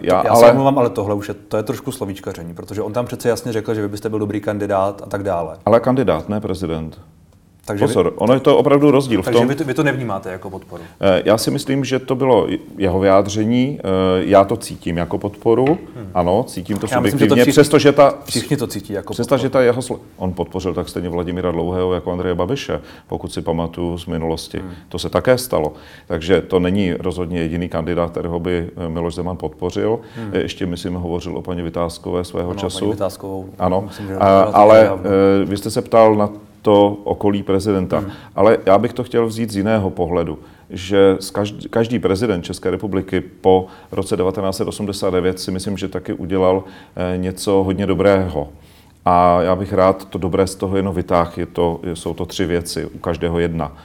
já, 0.00 0.22
já 0.24 0.30
ale... 0.30 0.40
se 0.40 0.50
omlouvám, 0.50 0.78
ale 0.78 0.90
tohle 0.90 1.14
už 1.14 1.28
je, 1.28 1.34
to 1.34 1.56
je 1.56 1.62
trošku 1.62 1.92
slovíčkaření, 1.92 2.54
protože 2.54 2.82
on 2.82 2.92
tam 2.92 3.06
přece 3.06 3.28
jasně 3.28 3.52
řekl, 3.52 3.74
že 3.74 3.82
vy 3.82 3.88
byste 3.88 4.08
byl 4.08 4.18
dobrý 4.18 4.40
kandidát 4.40 5.02
a 5.02 5.06
tak 5.06 5.22
dále. 5.22 5.56
Ale 5.66 5.80
kandidát, 5.80 6.28
ne 6.28 6.40
prezident. 6.40 7.00
Takže 7.64 7.86
Pozor, 7.86 8.10
vy, 8.10 8.16
ono 8.16 8.34
je 8.34 8.40
to 8.40 8.58
opravdu 8.58 8.90
rozdíl 8.90 9.22
takže 9.22 9.38
v 9.38 9.40
tom... 9.40 9.48
Takže 9.48 9.64
vy, 9.64 9.68
vy 9.68 9.74
to 9.74 9.82
nevnímáte 9.82 10.32
jako 10.32 10.50
podporu? 10.50 10.82
Eh, 11.00 11.22
já 11.24 11.38
si 11.38 11.50
myslím, 11.50 11.84
že 11.84 11.98
to 11.98 12.14
bylo 12.14 12.48
jeho 12.78 13.00
vyjádření, 13.00 13.78
eh, 13.78 13.88
já 14.24 14.44
to 14.44 14.56
cítím 14.56 14.96
jako 14.96 15.18
podporu, 15.18 15.66
hmm. 15.66 16.10
ano, 16.14 16.44
cítím 16.48 16.78
to 16.78 16.86
já 16.90 16.96
subjektivně, 16.96 17.46
přestože 17.46 17.92
ta... 17.92 18.14
Všichni 18.24 18.56
to 18.56 18.66
cítí 18.66 18.92
jako 18.92 19.12
Přestože 19.12 19.50
ta 19.50 19.60
jeho... 19.60 19.82
On 20.16 20.32
podpořil 20.32 20.74
tak 20.74 20.88
stejně 20.88 21.08
Vladimíra 21.08 21.50
Dlouhého 21.50 21.94
jako 21.94 22.12
Andreje 22.12 22.34
Babiše, 22.34 22.80
pokud 23.06 23.32
si 23.32 23.42
pamatuju 23.42 23.98
z 23.98 24.06
minulosti. 24.06 24.58
Hmm. 24.58 24.70
To 24.88 24.98
se 24.98 25.08
také 25.08 25.38
stalo. 25.38 25.72
Takže 26.06 26.40
to 26.40 26.58
není 26.58 26.92
rozhodně 26.92 27.40
jediný 27.40 27.68
kandidát, 27.68 28.10
kterého 28.10 28.40
by 28.40 28.70
eh, 28.76 28.88
Miloš 28.88 29.14
Zeman 29.14 29.36
podpořil. 29.36 29.98
Hmm. 30.16 30.34
Ještě, 30.34 30.66
myslím, 30.66 30.94
hovořil 30.94 31.36
o 31.36 31.42
paní 31.42 31.62
Vytázkové 31.62 32.24
svého 32.24 32.50
ano, 32.50 32.60
času. 32.60 32.78
Paní 32.78 32.92
Vytázkovou. 32.92 33.46
Ano, 33.58 33.84
myslím, 33.86 34.08
a, 34.18 34.40
ale 34.40 34.90
vy 35.44 35.56
jste 35.56 35.70
se 35.70 35.82
ptal 35.82 36.14
na 36.14 36.28
to 36.62 36.96
okolí 37.04 37.42
prezidenta. 37.42 37.98
Hmm. 37.98 38.10
Ale 38.34 38.58
já 38.66 38.78
bych 38.78 38.92
to 38.92 39.04
chtěl 39.04 39.26
vzít 39.26 39.50
z 39.50 39.56
jiného 39.56 39.90
pohledu, 39.90 40.38
že 40.70 41.16
každý, 41.32 41.68
každý 41.68 41.98
prezident 41.98 42.42
České 42.42 42.70
republiky 42.70 43.20
po 43.20 43.66
roce 43.92 44.16
1989 44.16 45.40
si 45.40 45.50
myslím, 45.50 45.76
že 45.76 45.88
taky 45.88 46.12
udělal 46.12 46.64
eh, 46.96 47.18
něco 47.18 47.52
hodně 47.52 47.86
dobrého. 47.86 48.48
A 49.04 49.42
já 49.42 49.56
bych 49.56 49.72
rád 49.72 50.04
to 50.04 50.18
dobré 50.18 50.46
z 50.46 50.54
toho 50.54 50.76
jenom 50.76 50.94
vytáhl. 50.94 51.32
Je 51.36 51.46
to, 51.46 51.80
jsou 51.94 52.14
to 52.14 52.26
tři 52.26 52.46
věci, 52.46 52.86
u 52.86 52.98
každého 52.98 53.38
jedna. 53.38 53.76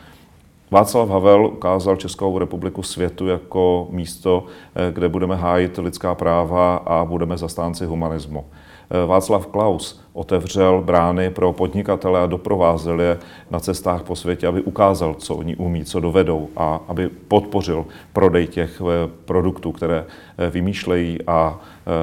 Václav 0.72 1.10
Havel 1.10 1.46
ukázal 1.46 1.96
Českou 1.96 2.40
republiku 2.40 2.84
světu 2.84 3.28
jako 3.28 3.88
místo, 3.92 4.46
eh, 4.76 4.92
kde 4.92 5.10
budeme 5.10 5.36
hájit 5.36 5.78
lidská 5.78 6.16
práva 6.16 6.76
a 6.76 7.06
budeme 7.06 7.38
zastánci 7.38 7.86
humanismu. 7.86 8.46
Eh, 8.90 9.06
Václav 9.06 9.48
Klaus 9.48 10.02
otevřel 10.14 10.82
brány 10.82 11.30
pro 11.30 11.54
podnikatele 11.54 12.20
a 12.20 12.26
doprovázel 12.26 13.02
je 13.02 13.18
na 13.52 13.60
cestách 13.60 14.04
po 14.04 14.16
světě, 14.16 14.48
aby 14.48 14.62
ukázal, 14.62 15.14
co 15.14 15.36
oni 15.36 15.56
umí, 15.56 15.86
co 15.86 16.00
dovedou 16.00 16.50
a 16.58 16.80
aby 16.88 17.10
podpořil 17.10 17.86
prodej 18.14 18.48
těch 18.48 18.82
eh, 18.82 19.10
produktů, 19.26 19.72
které 19.72 20.06
eh, 20.38 20.50
vymýšlejí 20.50 21.20
a 21.28 21.60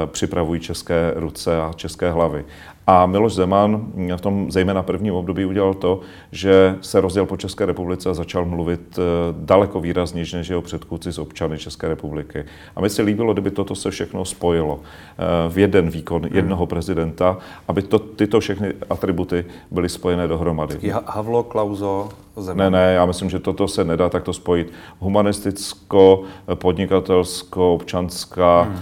připravují 0.07 0.61
české 0.61 1.13
ruce 1.17 1.63
a 1.63 1.73
české 1.77 2.11
hlavy. 2.11 2.45
A 2.87 3.07
Miloš 3.07 3.35
Zeman 3.35 3.93
v 4.17 4.21
tom 4.21 4.51
zejména 4.51 4.83
prvním 4.83 5.15
období 5.15 5.45
udělal 5.45 5.75
to, 5.75 6.01
že 6.33 6.77
se 6.81 7.01
rozděl 7.01 7.27
po 7.27 7.37
České 7.37 7.67
republice 7.67 8.11
a 8.11 8.15
začal 8.15 8.45
mluvit 8.45 8.99
daleko 9.33 9.81
výrazněji 9.81 10.27
než 10.35 10.49
jeho 10.49 10.63
předchůdci 10.63 11.13
z 11.13 11.19
občany 11.19 11.59
České 11.59 11.89
republiky. 11.89 12.45
A 12.77 12.81
mi 12.81 12.91
se 12.91 13.03
líbilo, 13.03 13.33
kdyby 13.33 13.51
toto 13.51 13.75
se 13.75 13.91
všechno 13.91 14.25
spojilo 14.25 14.81
v 15.49 15.59
jeden 15.59 15.91
výkon 15.91 16.23
hmm. 16.23 16.37
jednoho 16.37 16.67
prezidenta, 16.67 17.39
aby 17.69 17.83
to, 17.83 17.99
tyto 17.99 18.41
všechny 18.41 18.73
atributy 18.91 19.45
byly 19.71 19.89
spojené 19.89 20.29
dohromady. 20.29 20.75
Taky 20.75 20.93
Havlo, 21.07 21.43
Klauzo, 21.43 22.09
Zeman. 22.37 22.57
Ne, 22.57 22.71
ne, 22.71 22.93
já 22.93 23.07
myslím, 23.07 23.31
že 23.31 23.39
toto 23.39 23.69
se 23.69 23.85
nedá 23.85 24.09
takto 24.09 24.33
spojit. 24.33 24.73
Humanisticko, 24.99 26.23
podnikatelsko, 26.55 27.75
občanská 27.75 28.63
hmm. 28.63 28.77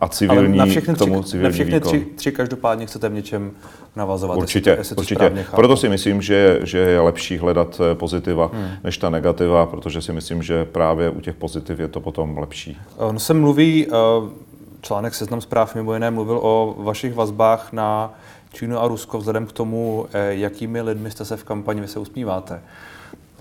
a 0.00 0.08
civilní, 0.08 0.58
Ale 0.58 0.66
na 0.66 0.66
všechny, 0.66 0.94
k 0.94 0.98
tomu 0.98 1.22
civilní 1.22 1.44
na 1.44 1.52
všechny 1.52 1.80
tři, 1.80 2.06
tři 2.14 2.32
každopádně 2.32 2.86
chcete 2.86 3.01
v 3.08 3.12
něčem 3.12 3.50
navazovat. 3.96 4.38
Určitě, 4.38 4.70
jestli, 4.70 4.80
jestli 4.80 4.96
určitě. 4.96 5.46
Proto 5.54 5.76
si 5.76 5.88
myslím, 5.88 6.22
že, 6.22 6.60
že 6.62 6.78
je 6.78 7.00
lepší 7.00 7.38
hledat 7.38 7.80
eh, 7.80 7.94
pozitiva 7.94 8.50
hmm. 8.52 8.68
než 8.84 8.98
ta 8.98 9.10
negativa, 9.10 9.66
protože 9.66 10.02
si 10.02 10.12
myslím, 10.12 10.42
že 10.42 10.64
právě 10.64 11.10
u 11.10 11.20
těch 11.20 11.34
pozitiv 11.34 11.78
je 11.78 11.88
to 11.88 12.00
potom 12.00 12.38
lepší. 12.38 12.78
On 12.96 13.18
se 13.18 13.34
mluví, 13.34 13.86
uh, 13.86 13.94
článek 14.80 15.14
Seznam 15.14 15.40
zpráv 15.40 15.74
mimo 15.74 15.94
jiné 15.94 16.10
mluvil 16.10 16.38
o 16.42 16.74
vašich 16.78 17.14
vazbách 17.14 17.72
na 17.72 18.14
Čínu 18.52 18.78
a 18.78 18.88
Rusko 18.88 19.18
vzhledem 19.18 19.46
k 19.46 19.52
tomu, 19.52 20.06
eh, 20.12 20.34
jakými 20.34 20.80
lidmi 20.80 21.10
jste 21.10 21.24
se 21.24 21.36
v 21.36 21.44
kampani, 21.44 21.80
vy 21.80 21.88
se 21.88 21.98
usmíváte, 21.98 22.60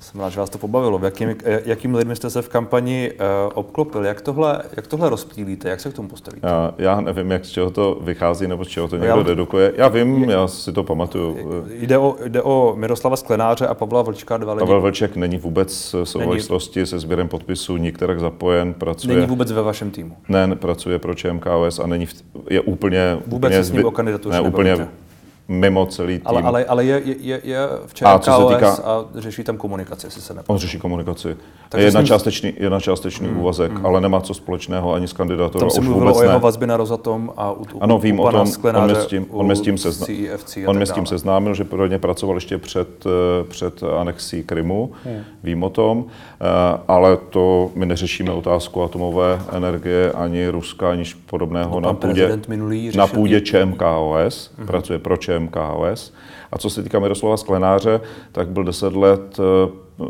jsem 0.02 0.22
rád, 0.22 0.30
že 0.30 0.40
vás 0.40 0.50
to 0.50 0.58
pobavilo. 0.58 0.98
V 0.98 1.04
jakým, 1.04 1.36
eh, 1.44 1.62
jakým 1.66 1.96
lidmi 1.96 2.16
jste 2.16 2.30
se 2.30 2.42
v 2.42 2.50
kampani 2.50 3.12
uh, 3.12 3.52
obklopil? 3.54 4.06
Jak 4.06 4.22
tohle, 4.22 4.62
jak 4.76 4.88
tohle 4.88 5.10
rozptýlíte? 5.10 5.70
Jak 5.70 5.80
se 5.80 5.90
k 5.90 5.94
tomu 5.94 6.08
postavíte? 6.08 6.48
Já, 6.48 6.74
já 6.78 7.02
nevím, 7.02 7.32
jak 7.32 7.46
z 7.46 7.50
čeho 7.50 7.72
to 7.72 8.00
vychází 8.02 8.48
nebo 8.48 8.66
z 8.66 8.68
čeho 8.68 8.88
to 8.88 8.96
někdo 8.96 9.18
já, 9.18 9.24
dedukuje. 9.24 9.74
Já 9.78 9.88
vím, 9.88 10.30
já 10.30 10.48
si 10.48 10.74
to 10.74 10.84
pamatuju. 10.84 11.38
Jde 11.72 11.98
o, 11.98 12.16
jde 12.28 12.42
o 12.42 12.74
Miroslava 12.78 13.16
Sklenáře 13.16 13.68
a 13.68 13.74
Pavla 13.74 14.02
Vlčka, 14.02 14.38
dva 14.38 14.54
lidi. 14.54 14.66
Pavel 14.66 14.82
Vlček 14.82 15.16
není 15.16 15.38
vůbec 15.38 15.96
v 16.04 16.06
souvislosti 16.06 16.86
se 16.86 17.00
sběrem 17.00 17.28
podpisů 17.28 17.78
nikterak 17.78 18.20
zapojen. 18.20 18.74
Pracuje, 18.74 19.16
není 19.16 19.28
vůbec 19.28 19.52
ve 19.52 19.62
vašem 19.62 19.92
týmu? 19.92 20.18
Ne, 20.30 20.56
pracuje 20.56 21.00
pro 21.00 21.16
ČMKOS 21.16 21.80
a 21.80 21.88
není 21.88 22.06
v, 22.06 22.14
je 22.50 22.62
úplně... 22.62 23.18
Vůbec 23.28 23.52
úplně, 23.52 23.56
se 23.56 23.64
s 23.64 23.72
ním 23.72 23.86
o 23.86 23.92
kandidatuře 23.92 24.42
ne, 24.42 24.42
úplně, 24.42 24.88
mimo 25.52 25.86
celý 25.86 26.20
tým. 26.20 26.28
Ale, 26.28 26.42
ale, 26.42 26.66
ale 26.66 26.86
je, 26.86 27.02
je, 27.06 27.42
je 27.44 27.60
v 27.86 28.02
a, 28.06 28.20
co 28.20 28.32
se 28.32 28.56
týká, 28.56 28.70
a 28.84 29.06
řeší 29.16 29.44
tam 29.44 29.58
komunikaci, 29.58 30.08
jestli 30.08 30.22
se 30.22 30.34
nepamatuji. 30.34 30.54
On 30.54 30.58
řeší 30.58 30.80
komunikaci. 30.80 31.38
Takže 31.70 31.84
je 31.84 31.88
jedna, 31.88 32.02
ním... 32.02 32.08
částečný, 32.08 32.54
jedna 32.58 32.80
částečný 32.80 33.28
mm, 33.28 33.40
úvazek, 33.40 33.72
mm. 33.72 33.86
ale 33.86 34.02
nemá 34.02 34.22
co 34.22 34.34
společného 34.34 34.94
ani 34.94 35.08
s 35.08 35.14
kandidaturou. 35.14 35.60
Tam 35.60 35.70
se 35.70 35.82
mluvilo 35.82 36.16
o 36.16 36.24
jeho 36.24 36.40
vazbě 36.40 36.68
na 36.68 36.78
Rozatom 36.78 37.34
a 37.38 37.52
u, 37.52 37.66
Ano, 37.82 38.00
vím 38.00 38.20
u 38.20 38.24
o 38.24 38.32
tom, 38.32 38.48
on 38.74 38.86
mě 38.86 38.96
s 38.96 39.06
tím, 39.06 39.26
on 39.30 39.46
mě 39.46 39.56
s 39.56 39.62
tím, 39.62 39.78
sezna, 39.78 40.08
on 40.68 40.76
mě 40.76 40.86
s 40.86 40.92
tím 40.92 41.06
seznámil, 41.06 41.54
že 41.54 41.64
pro 41.64 41.88
ně 41.88 42.00
pracoval 42.00 42.38
ještě 42.38 42.58
před, 42.58 43.06
eh, 43.06 43.44
před 43.44 43.84
anexí 44.00 44.44
Krymu, 44.44 44.92
mm. 45.06 45.24
vím 45.44 45.64
o 45.64 45.70
tom, 45.70 46.06
eh, 46.08 46.46
ale 46.88 47.18
to 47.30 47.72
my 47.76 47.86
neřešíme 47.86 48.32
otázku 48.32 48.84
atomové 48.84 49.42
energie 49.52 50.12
ani 50.12 50.50
Ruska, 50.50 50.92
ani 50.92 51.04
podobného 51.26 51.80
no, 51.80 51.88
na 51.88 51.94
půdě, 51.94 52.40
na 52.96 53.08
půdě 53.08 53.42
ČMKOS, 53.42 54.52
mm. 54.58 54.68
pracuje 54.68 55.00
pro 55.00 55.18
ČMKOS 55.18 55.41
MKOS. 55.42 56.14
A 56.52 56.58
co 56.58 56.70
se 56.70 56.84
týká 56.84 57.00
Miroslava 57.00 57.38
Sklenáře, 57.38 58.02
tak 58.32 58.50
byl 58.50 58.64
deset 58.64 58.94
let, 58.96 59.40
eh, 59.40 60.04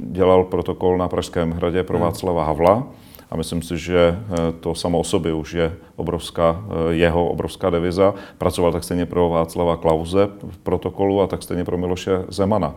dělal 0.00 0.44
protokol 0.44 0.98
na 0.98 1.08
Pražském 1.08 1.50
hradě 1.50 1.82
pro 1.82 1.96
hmm. 1.96 2.04
Václava 2.04 2.44
Havla. 2.44 2.86
A 3.30 3.36
myslím 3.36 3.62
si, 3.62 3.78
že 3.78 4.18
eh, 4.18 4.52
to 4.60 4.74
samo 4.74 4.98
o 4.98 5.04
sobě 5.04 5.34
už 5.34 5.52
je 5.52 5.76
obrovská, 5.96 6.64
eh, 6.68 6.94
jeho 6.94 7.28
obrovská 7.28 7.70
deviza. 7.70 8.14
Pracoval 8.38 8.72
tak 8.72 8.84
stejně 8.84 9.06
pro 9.06 9.28
Václava 9.28 9.76
Klauze 9.76 10.28
v 10.50 10.58
protokolu 10.58 11.20
a 11.20 11.26
tak 11.26 11.42
stejně 11.42 11.64
pro 11.64 11.78
Miloše 11.78 12.24
Zemana 12.28 12.74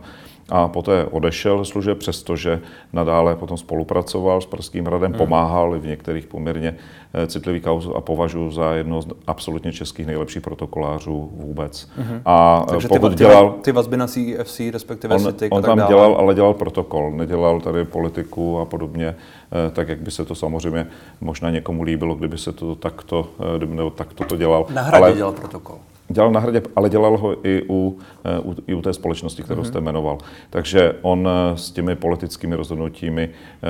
a 0.50 0.68
poté 0.68 1.04
odešel 1.04 1.58
ze 1.58 1.64
služeb, 1.64 1.98
přestože 1.98 2.60
nadále 2.92 3.36
potom 3.36 3.56
spolupracoval 3.56 4.40
s 4.40 4.46
Pražským 4.46 4.84
hradem, 4.84 5.10
hmm. 5.10 5.18
pomáhal 5.18 5.78
v 5.78 5.86
některých 5.86 6.26
poměrně 6.26 6.76
eh, 7.14 7.26
citlivých 7.26 7.62
kauz 7.62 7.88
a 7.94 8.00
považuji 8.00 8.50
za 8.50 8.72
jedno 8.72 9.02
z 9.02 9.06
absolutně 9.26 9.72
českých 9.72 10.06
nejlepších 10.06 10.42
protokolářů 10.42 11.30
vůbec. 11.32 11.88
Hmm. 11.96 12.20
A 12.24 12.64
eh, 12.68 12.70
Takže 12.70 12.88
pokud 12.88 13.08
ty, 13.08 13.14
dělal... 13.14 13.54
Ty 13.62 13.72
vazby 13.72 13.96
na 13.96 14.06
CFC, 14.06 14.60
respektive 14.72 15.14
on, 15.14 15.24
CITIC 15.24 15.48
on 15.52 15.62
tam 15.62 15.78
dále. 15.78 15.88
dělal, 15.88 16.14
ale 16.14 16.34
dělal 16.34 16.54
protokol, 16.54 17.10
nedělal 17.10 17.60
tady 17.60 17.84
politiku 17.84 18.58
a 18.58 18.64
podobně, 18.64 19.06
eh, 19.06 19.70
tak 19.70 19.88
jak 19.88 20.00
by 20.00 20.10
se 20.10 20.24
to 20.24 20.34
samozřejmě 20.34 20.86
možná 21.20 21.50
někomu 21.50 21.82
líbilo, 21.82 22.14
kdyby 22.14 22.38
se 22.38 22.52
to 22.52 22.74
takto, 22.74 23.28
kdyby 23.56 23.74
nebo 23.74 23.90
takto 23.90 24.24
to 24.24 24.36
dělal. 24.36 24.66
Na 24.74 24.82
hradě 24.82 25.04
ale... 25.04 25.12
dělal 25.12 25.32
protokol. 25.32 25.78
Dělal 26.12 26.32
na 26.32 26.40
hradě, 26.40 26.62
ale 26.76 26.88
dělal 26.88 27.18
ho 27.18 27.46
i 27.46 27.62
u, 27.68 27.98
eh, 28.24 28.40
u, 28.40 28.56
i 28.66 28.74
u 28.74 28.82
té 28.82 28.92
společnosti, 28.92 29.42
kterou 29.42 29.62
mm-hmm. 29.62 29.66
jste 29.66 29.80
jmenoval. 29.80 30.18
Takže 30.50 30.94
on 31.02 31.28
eh, 31.28 31.56
s 31.56 31.70
těmi 31.70 31.96
politickými 31.96 32.56
rozhodnutími, 32.56 33.30
eh, 33.30 33.66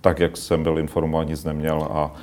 tak 0.00 0.20
jak 0.20 0.36
jsem 0.36 0.62
byl 0.62 0.78
informován, 0.78 1.26
nic 1.26 1.44
neměl 1.44 1.88
a 1.90 2.14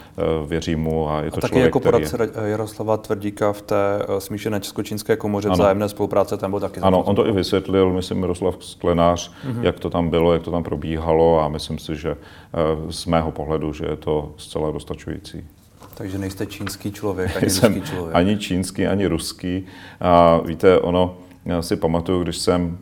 věřím 0.48 0.80
mu 0.80 1.10
a 1.10 1.22
je 1.22 1.32
to 1.32 1.38
a 1.38 1.42
taky 1.42 1.50
člověk, 1.50 1.66
jako 1.66 1.80
poradce 1.80 2.18
je... 2.24 2.50
Jaroslava 2.50 2.98
Tvrdíka 2.98 3.54
v 3.54 3.62
té 3.62 3.76
smíšené 4.20 4.60
česko-čínské 4.60 5.16
komoře 5.16 5.50
vzájemné 5.50 5.90
spolupráce 5.90 6.38
tam 6.38 6.52
byl 6.52 6.60
taky. 6.60 6.80
Ano, 6.80 7.04
on 7.04 7.16
to 7.16 7.28
i 7.28 7.32
vysvětlil, 7.32 7.94
myslím, 7.94 8.22
Jaroslav 8.22 8.56
Sklenář, 8.60 9.32
mm-hmm. 9.32 9.63
jak 9.63 9.80
to 9.80 9.90
tam 9.90 10.10
bylo, 10.10 10.34
jak 10.34 10.44
to 10.44 10.52
tam 10.52 10.63
probíhalo 10.63 11.42
a 11.42 11.48
myslím 11.48 11.80
si, 11.80 11.96
že 11.96 12.18
z 12.90 13.06
mého 13.06 13.32
pohledu, 13.32 13.74
že 13.74 13.86
je 13.86 13.96
to 13.96 14.34
zcela 14.38 14.72
dostačující. 14.72 15.46
Takže 15.94 16.18
nejste 16.18 16.46
čínský 16.46 16.92
člověk, 16.92 17.38
ani 17.38 17.46
ruský 17.46 17.82
člověk. 17.82 18.16
Ani 18.16 18.38
čínský, 18.38 18.88
ani 18.88 19.08
ruský. 19.08 19.66
A 20.02 20.38
víte, 20.38 20.80
ono, 20.80 21.18
já 21.46 21.62
si 21.62 21.76
pamatuju, 21.76 22.24
když 22.24 22.38
jsem 22.38 22.78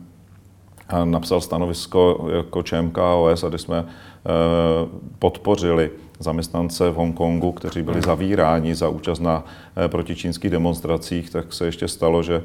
napsal 1.04 1.40
stanovisko 1.40 2.28
jako 2.36 2.62
ČMKOS 2.62 3.44
a 3.44 3.48
když 3.48 3.60
jsme 3.60 3.84
podpořili 5.18 5.90
zaměstnance 6.18 6.90
v 6.90 6.94
Hongkongu, 6.94 7.52
kteří 7.52 7.82
byli 7.82 8.02
zavíráni 8.02 8.74
za 8.74 8.88
účast 8.88 9.20
na 9.20 9.44
protičínských 9.86 10.50
demonstracích, 10.50 11.30
tak 11.30 11.52
se 11.52 11.66
ještě 11.66 11.88
stalo, 11.88 12.22
že 12.22 12.42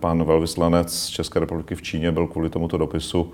pan 0.00 0.24
velvyslanec 0.24 1.06
České 1.06 1.40
republiky 1.40 1.74
v 1.74 1.82
Číně 1.82 2.12
byl 2.12 2.26
kvůli 2.26 2.50
tomuto 2.50 2.78
dopisu 2.78 3.32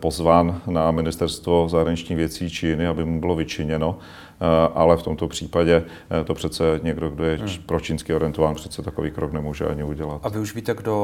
pozván 0.00 0.60
na 0.66 0.90
ministerstvo 0.90 1.68
zahraničních 1.68 2.16
věcí 2.16 2.50
Číny, 2.50 2.86
aby 2.86 3.04
mu 3.04 3.20
bylo 3.20 3.34
vyčiněno. 3.34 3.98
Eh, 4.40 4.70
ale 4.74 4.96
v 4.96 5.02
tomto 5.02 5.28
případě 5.28 5.84
eh, 6.20 6.24
to 6.24 6.34
přece 6.34 6.80
někdo, 6.82 7.10
kdo 7.10 7.24
je 7.24 7.36
hmm. 7.36 7.48
pro 7.66 7.80
čínsky 7.80 8.14
orientován, 8.14 8.54
přece 8.54 8.82
takový 8.82 9.10
krok 9.10 9.32
nemůže 9.32 9.66
ani 9.66 9.84
udělat. 9.84 10.20
A 10.22 10.28
vy 10.28 10.38
už 10.38 10.54
víte, 10.54 10.74
kdo 10.74 10.94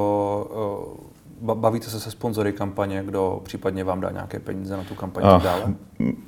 bavíte 1.41 1.91
se 1.91 2.01
se 2.01 2.11
sponzory 2.11 2.53
kampaně, 2.53 3.03
kdo 3.05 3.41
případně 3.45 3.85
vám 3.85 4.01
dá 4.01 4.11
nějaké 4.11 4.39
peníze 4.39 4.77
na 4.77 4.85
tu 4.85 4.95
kampaň 4.95 5.25
a 5.27 5.39
dále? 5.39 5.75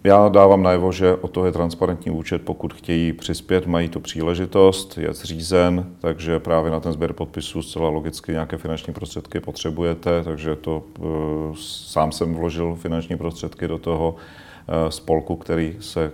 Já 0.04 0.28
dávám 0.28 0.62
najevo, 0.62 0.92
že 0.92 1.14
o 1.14 1.28
to 1.28 1.46
je 1.46 1.52
transparentní 1.52 2.10
účet, 2.10 2.42
pokud 2.42 2.74
chtějí 2.74 3.12
přispět, 3.12 3.66
mají 3.66 3.88
tu 3.88 4.00
příležitost, 4.00 4.98
je 4.98 5.14
zřízen, 5.14 5.86
takže 6.00 6.38
právě 6.38 6.70
na 6.70 6.80
ten 6.80 6.92
sběr 6.92 7.12
podpisů 7.12 7.62
zcela 7.62 7.88
logicky 7.88 8.32
nějaké 8.32 8.58
finanční 8.58 8.92
prostředky 8.92 9.40
potřebujete, 9.40 10.24
takže 10.24 10.56
to 10.56 10.82
uh, 10.98 11.06
sám 11.60 12.12
jsem 12.12 12.34
vložil 12.34 12.74
finanční 12.74 13.16
prostředky 13.16 13.68
do 13.68 13.78
toho 13.78 14.14
uh, 14.14 14.88
spolku, 14.88 15.36
který 15.36 15.76
se 15.80 16.12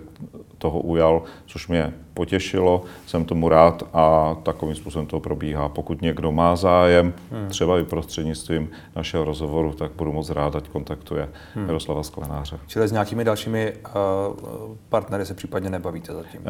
toho 0.65 0.81
ujal, 0.81 1.23
což 1.47 1.69
mě 1.69 1.93
potěšilo, 2.15 2.83
jsem 3.07 3.25
tomu 3.25 3.49
rád 3.49 3.83
a 3.93 4.37
takovým 4.43 4.75
způsobem 4.75 5.07
to 5.07 5.21
probíhá. 5.21 5.69
Pokud 5.69 6.03
někdo 6.03 6.33
má 6.33 6.57
zájem, 6.57 7.13
hmm. 7.31 7.49
třeba 7.49 7.79
i 7.79 7.85
prostřednictvím 7.85 8.71
našeho 8.97 9.25
rozhovoru, 9.25 9.73
tak 9.73 9.93
budu 9.93 10.13
moc 10.13 10.31
rád, 10.31 10.57
ať 10.57 10.69
kontaktuje 10.69 11.29
hmm. 11.55 11.67
Miroslava 11.67 12.03
Sklenáře. 12.03 12.59
Čili 12.67 12.89
s 12.89 12.93
nějakými 12.93 13.25
dalšími 13.25 13.73
uh, 13.73 14.77
partnery 14.89 15.27
se 15.27 15.35
případně 15.35 15.71
nebavíte 15.71 16.13
zatím? 16.13 16.41
Uh, 16.41 16.47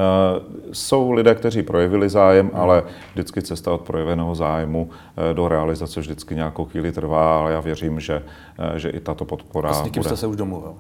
jsou 0.72 1.10
lidé, 1.10 1.34
kteří 1.34 1.62
projevili 1.62 2.08
zájem, 2.08 2.46
hmm. 2.46 2.60
ale 2.60 2.82
vždycky 3.12 3.42
cesta 3.42 3.72
od 3.72 3.80
projeveného 3.80 4.34
zájmu 4.34 4.82
uh, 4.82 5.34
do 5.34 5.48
realizace 5.48 6.00
vždycky 6.00 6.34
nějakou 6.34 6.64
chvíli 6.64 6.92
trvá, 6.92 7.38
ale 7.38 7.52
já 7.52 7.60
věřím, 7.60 8.00
že, 8.00 8.22
uh, 8.58 8.76
že 8.76 8.88
i 8.90 9.00
tato 9.00 9.24
podpora 9.24 9.70
A 9.70 9.72
s 9.72 9.84
někým 9.84 10.00
bude. 10.00 10.08
jste 10.08 10.16
se 10.16 10.26
už 10.26 10.36
domluvil? 10.36 10.74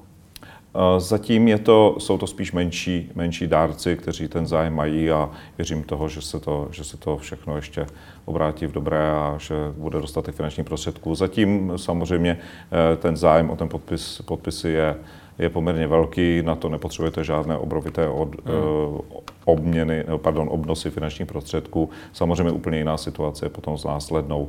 Zatím 0.98 1.48
je 1.48 1.58
to, 1.58 1.96
jsou 1.98 2.18
to 2.18 2.26
spíš 2.26 2.52
menší, 2.52 3.10
menší 3.14 3.46
dárci, 3.46 3.96
kteří 3.96 4.28
ten 4.28 4.46
zájem 4.46 4.74
mají 4.74 5.10
a 5.10 5.30
věřím 5.58 5.82
toho, 5.82 6.08
že 6.08 6.22
se 6.22 6.40
to, 6.40 6.68
že 6.70 6.84
se 6.84 6.96
to 6.96 7.16
všechno 7.16 7.56
ještě 7.56 7.86
obrátí 8.24 8.66
v 8.66 8.72
dobré 8.72 9.10
a 9.10 9.36
že 9.38 9.54
bude 9.76 10.00
dostatek 10.00 10.34
finančních 10.34 10.66
prostředků. 10.66 11.14
Zatím 11.14 11.72
samozřejmě 11.76 12.38
eh, 12.40 12.96
ten 12.96 13.16
zájem 13.16 13.50
o 13.50 13.56
ten 13.56 13.68
podpis, 13.68 14.22
podpisy 14.24 14.68
je, 14.68 14.96
je 15.38 15.50
poměrně 15.50 15.86
velký, 15.86 16.42
na 16.42 16.54
to 16.54 16.68
nepotřebujete 16.68 17.24
žádné 17.24 17.58
obrovité 17.58 18.08
od, 18.08 18.28
hmm. 18.44 18.56
uh, 18.56 19.00
obměny, 19.44 20.04
pardon, 20.16 20.48
obnosy 20.50 20.90
finančních 20.90 21.28
prostředků. 21.28 21.90
Samozřejmě 22.12 22.52
úplně 22.52 22.78
jiná 22.78 22.96
situace 22.96 23.46
je 23.46 23.50
potom 23.50 23.78
s 23.78 23.84
následnou 23.84 24.40
uh, 24.42 24.48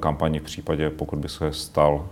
kampaní 0.00 0.38
v 0.38 0.42
případě, 0.42 0.90
pokud 0.90 1.18
by 1.18 1.28
se 1.28 1.52
stal 1.52 1.94
uh, 1.94 2.02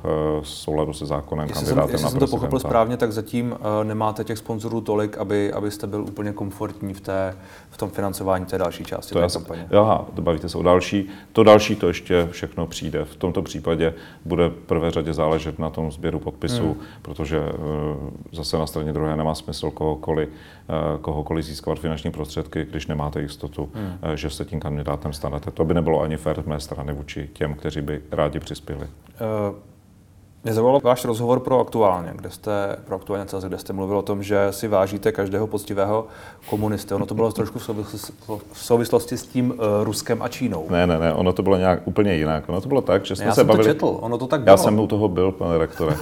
souladu 0.42 0.92
se 0.92 1.06
zákonem 1.06 1.48
jestli 1.48 1.54
kandidátem 1.54 1.88
jsem, 1.88 1.92
jestli 1.92 2.04
na 2.04 2.10
jsem 2.10 2.20
to 2.20 2.26
pochopil 2.26 2.58
správně, 2.58 2.96
tak 2.96 3.12
zatím 3.12 3.54
nemáte 3.82 4.24
těch 4.24 4.38
sponzorů 4.38 4.80
tolik, 4.80 5.18
aby, 5.18 5.52
abyste 5.52 5.86
byl 5.86 6.02
úplně 6.02 6.32
komfortní 6.32 6.94
v, 6.94 7.00
té, 7.00 7.36
v 7.70 7.76
tom 7.76 7.90
financování 7.90 8.44
té 8.44 8.58
další 8.58 8.84
části 8.84 9.12
to 9.12 9.20
té 9.20 9.28
kampaně. 9.32 9.68
Aha, 9.78 10.06
bavíte 10.20 10.48
se 10.48 10.58
o 10.58 10.62
další. 10.62 11.08
To 11.32 11.42
další 11.42 11.76
to 11.76 11.88
ještě 11.88 12.28
všechno 12.30 12.66
přijde. 12.66 13.04
V 13.04 13.16
tomto 13.16 13.42
případě 13.42 13.94
bude 14.24 14.48
v 14.48 14.52
prvé 14.52 14.90
řadě 14.90 15.14
záležet 15.14 15.58
na 15.58 15.70
tom 15.70 15.92
sběru 15.92 16.18
podpisů, 16.18 16.64
hmm. 16.64 16.76
protože 17.02 17.40
zase 18.32 18.58
na 18.58 18.66
straně 18.66 18.92
druhé 18.92 19.16
nemá 19.16 19.34
smysl 19.34 19.70
kohokoliv, 19.70 20.28
eh, 20.28 20.98
kohokoliv 21.00 21.44
získávat 21.44 21.78
finanční 21.78 22.10
prostředky, 22.10 22.66
když 22.70 22.86
nemáte 22.86 23.20
jistotu, 23.20 23.70
hmm. 23.74 23.98
Eh, 24.02 24.16
že 24.16 24.30
se 24.30 24.44
tím 24.44 24.60
kandidátem 24.60 25.12
stanete. 25.12 25.50
To 25.50 25.64
by 25.64 25.74
nebylo 25.74 26.00
ani 26.00 26.16
fér 26.16 26.42
z 26.42 26.46
mé 26.46 26.60
strany 26.60 26.92
vůči 26.92 27.28
těm, 27.32 27.54
kteří 27.54 27.80
by 27.80 28.02
rádi 28.10 28.40
přispěli. 28.40 28.86
Uh. 29.20 29.67
Mě 30.44 30.54
zavolal 30.54 30.80
váš 30.84 31.04
rozhovor 31.04 31.40
pro 31.40 31.60
aktuálně, 31.60 32.12
kde 32.14 32.30
jste, 32.30 32.76
pro 32.84 32.96
aktuálně 32.96 33.26
CZ, 33.26 33.44
kde 33.44 33.58
jste 33.58 33.72
mluvil 33.72 33.98
o 33.98 34.02
tom, 34.02 34.22
že 34.22 34.46
si 34.50 34.68
vážíte 34.68 35.12
každého 35.12 35.46
poctivého 35.46 36.06
komunisty. 36.50 36.94
Ono 36.94 37.06
to 37.06 37.14
bylo 37.14 37.32
trošku 37.32 37.58
v 37.58 37.64
souvislosti, 37.64 38.12
v 38.52 38.58
souvislosti 38.58 39.16
s 39.16 39.22
tím 39.22 39.50
uh, 39.50 39.56
Ruskem 39.84 40.22
a 40.22 40.28
Čínou. 40.28 40.66
Ne, 40.70 40.86
ne, 40.86 40.98
ne, 40.98 41.14
ono 41.14 41.32
to 41.32 41.42
bylo 41.42 41.56
nějak 41.56 41.80
úplně 41.84 42.14
jinak. 42.14 42.48
Ono 42.48 42.60
to 42.60 42.68
bylo 42.68 42.80
tak, 42.80 43.06
že 43.06 43.16
jsme 43.16 43.24
já 43.24 43.32
se 43.32 43.34
jsem 43.34 43.46
bavili... 43.46 43.64
to 43.64 43.70
četl, 43.70 43.98
ono 44.00 44.18
to 44.18 44.26
tak 44.26 44.40
bylo. 44.40 44.52
Já 44.52 44.56
jsem 44.56 44.78
u 44.78 44.86
toho 44.86 45.08
byl, 45.08 45.32
pane 45.32 45.58
rektore. 45.58 45.96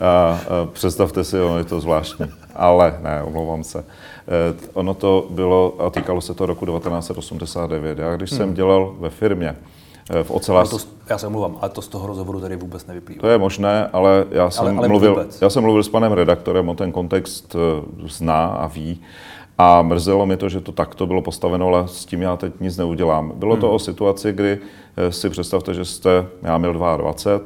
a, 0.00 0.08
a 0.08 0.38
představte 0.72 1.24
si, 1.24 1.40
ono 1.40 1.58
je 1.58 1.64
to 1.64 1.80
zvláštní. 1.80 2.26
Ale 2.54 2.98
ne, 3.02 3.22
omlouvám 3.22 3.64
se. 3.64 3.78
E, 3.78 3.84
ono 4.72 4.94
to 4.94 5.26
bylo, 5.30 5.74
a 5.78 5.90
týkalo 5.90 6.20
se 6.20 6.34
to 6.34 6.46
roku 6.46 6.66
1989. 6.66 7.98
Já 7.98 8.16
když 8.16 8.30
hmm. 8.30 8.38
jsem 8.38 8.54
dělal 8.54 8.94
ve 8.98 9.10
firmě, 9.10 9.56
v 10.22 10.30
ocelářství. 10.30 10.78
To, 10.78 10.84
já 11.10 11.18
se 11.18 11.28
mluvám, 11.28 11.56
ale 11.60 11.70
to 11.70 11.82
z 11.82 11.88
toho 11.88 12.06
rozhovoru 12.06 12.40
tady 12.40 12.56
vůbec 12.56 12.86
nevyplývá. 12.86 13.20
To 13.20 13.28
je 13.28 13.38
možné, 13.38 13.88
ale 13.92 14.26
já 14.30 14.50
jsem, 14.50 14.66
ale, 14.66 14.76
ale 14.76 14.88
mluvil, 14.88 15.26
já 15.40 15.50
jsem 15.50 15.62
mluvil 15.62 15.82
s 15.82 15.88
panem 15.88 16.12
redaktorem, 16.12 16.68
o 16.68 16.74
ten 16.74 16.92
kontext 16.92 17.56
eh, 17.56 18.08
zná 18.08 18.46
a 18.46 18.66
ví. 18.66 19.00
A 19.58 19.82
mrzelo 19.82 20.26
mi 20.26 20.36
to, 20.36 20.48
že 20.48 20.60
to 20.60 20.72
takto 20.72 21.06
bylo 21.06 21.22
postaveno, 21.22 21.66
ale 21.66 21.88
s 21.88 22.04
tím 22.04 22.22
já 22.22 22.36
teď 22.36 22.52
nic 22.60 22.76
neudělám. 22.76 23.32
Bylo 23.34 23.52
hmm. 23.52 23.60
to 23.60 23.72
o 23.72 23.78
situaci, 23.78 24.32
kdy 24.32 24.58
eh, 24.96 25.12
si 25.12 25.30
představte, 25.30 25.74
že 25.74 25.84
jste, 25.84 26.26
já 26.42 26.58
měl 26.58 26.72
22, 26.72 27.40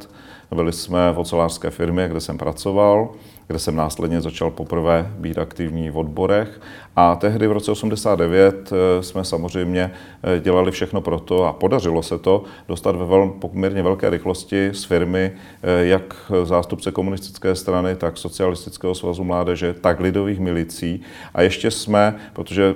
byli 0.54 0.72
jsme 0.72 1.12
v 1.12 1.18
ocelářské 1.18 1.70
firmě, 1.70 2.08
kde 2.08 2.20
jsem 2.20 2.38
pracoval 2.38 3.08
kde 3.51 3.59
jsem 3.59 3.76
následně 3.76 4.20
začal 4.20 4.51
poprvé 4.51 5.11
být 5.18 5.38
aktivní 5.38 5.90
v 5.90 5.98
odborech. 5.98 6.61
A 6.96 7.14
tehdy 7.14 7.46
v 7.46 7.53
roce 7.53 7.70
89 7.70 8.72
eh, 8.72 9.03
jsme 9.03 9.24
samozřejmě 9.24 9.90
eh, 10.22 10.40
dělali 10.40 10.70
všechno 10.70 11.01
pro 11.01 11.20
to 11.20 11.44
a 11.44 11.53
podařilo 11.53 12.03
se 12.03 12.18
to 12.18 12.44
dostat 12.68 12.96
ve 12.96 13.05
velmi 13.05 13.32
poměrně 13.32 13.82
velké 13.82 14.11
rychlosti 14.11 14.70
z 14.72 14.84
firmy 14.84 15.32
eh, 15.62 15.86
jak 15.86 16.32
zástupce 16.44 16.92
komunistické 16.92 17.55
strany, 17.55 17.96
tak 17.96 18.18
socialistického 18.18 18.94
svazu 18.94 19.24
mládeže, 19.24 19.74
tak 19.80 20.01
lidových 20.01 20.40
milicí. 20.40 21.01
A 21.34 21.42
ještě 21.42 21.70
jsme, 21.70 22.16
protože 22.32 22.74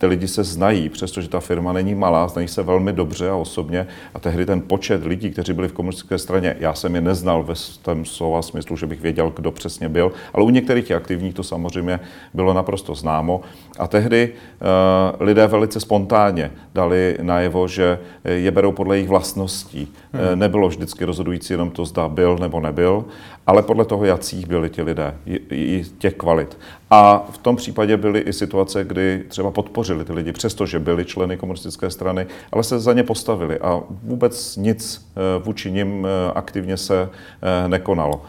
ty 0.00 0.06
lidi 0.06 0.28
se 0.28 0.44
znají, 0.44 0.88
přestože 0.88 1.28
ta 1.28 1.40
firma 1.40 1.72
není 1.72 1.94
malá, 1.94 2.28
znají 2.28 2.48
se 2.48 2.62
velmi 2.62 2.92
dobře 2.92 3.30
a 3.30 3.34
osobně. 3.34 3.86
A 4.14 4.18
tehdy 4.18 4.46
ten 4.46 4.60
počet 4.60 5.04
lidí, 5.04 5.30
kteří 5.30 5.52
byli 5.52 5.68
v 5.68 5.72
komunistické 5.72 6.18
straně, 6.18 6.56
já 6.60 6.74
jsem 6.74 6.94
je 6.94 7.00
neznal 7.00 7.42
ve 7.42 7.54
tom 7.82 8.04
slova 8.04 8.42
smyslu, 8.42 8.76
že 8.76 8.86
bych 8.86 9.00
věděl, 9.00 9.32
kdo 9.36 9.50
přesně 9.50 9.88
byl, 9.88 10.12
ale 10.34 10.44
u 10.44 10.50
některých 10.50 10.86
těch 10.86 10.96
aktivních 10.96 11.34
to 11.34 11.42
samozřejmě 11.42 12.00
bylo 12.34 12.54
naprosto 12.54 12.94
známo. 12.94 13.40
A 13.78 13.86
tehdy 13.86 14.32
uh, 14.32 15.26
lidé 15.26 15.46
velice 15.46 15.80
spontánně 15.80 16.50
dali 16.74 17.18
najevo, 17.22 17.68
že 17.68 17.98
je 18.24 18.50
berou 18.50 18.72
podle 18.72 18.96
jejich 18.96 19.08
vlastností. 19.08 19.92
Hmm. 20.12 20.22
Uh, 20.22 20.36
nebylo 20.36 20.68
vždycky 20.68 21.04
rozhodující 21.04 21.52
jenom 21.52 21.70
to, 21.70 21.84
zda 21.84 22.08
byl 22.08 22.38
nebo 22.40 22.60
nebyl, 22.60 23.04
ale 23.46 23.62
podle 23.62 23.84
toho, 23.84 24.04
jakých 24.04 24.46
byli 24.46 24.70
ti 24.70 24.82
lidé, 24.82 25.14
i 25.50 25.84
těch 25.98 26.14
kvalit. 26.14 26.58
A 26.90 27.26
v 27.30 27.38
tom 27.38 27.56
případě 27.56 27.96
byly 27.96 28.20
i 28.20 28.32
situace, 28.32 28.84
kdy 28.84 29.24
třeba 29.28 29.50
podpořili 29.50 29.89
ty 30.04 30.12
lidi, 30.12 30.32
přestože 30.32 30.78
byli 30.78 31.04
členy 31.04 31.36
komunistické 31.36 31.90
strany, 31.90 32.26
ale 32.52 32.64
se 32.64 32.80
za 32.80 32.92
ně 32.92 33.02
postavili 33.02 33.58
a 33.58 33.80
vůbec 34.02 34.56
nic 34.56 35.10
eh, 35.16 35.42
vůči 35.42 35.72
nim 35.72 36.06
eh, 36.06 36.32
aktivně 36.34 36.76
se 36.76 37.08
eh, 37.08 37.68
nekonalo. 37.68 38.22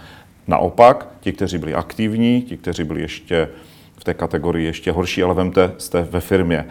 Naopak, 0.48 1.08
ti, 1.20 1.34
kteří 1.34 1.58
byli 1.58 1.74
aktivní, 1.74 2.42
ti, 2.42 2.58
kteří 2.58 2.84
byli 2.84 3.02
ještě 3.02 3.50
v 3.98 4.04
té 4.04 4.14
kategorii 4.14 4.66
ještě 4.66 4.92
horší, 4.92 5.24
ale 5.24 5.34
vemte, 5.34 5.72
jste 5.78 6.02
ve 6.02 6.20
firmě, 6.20 6.66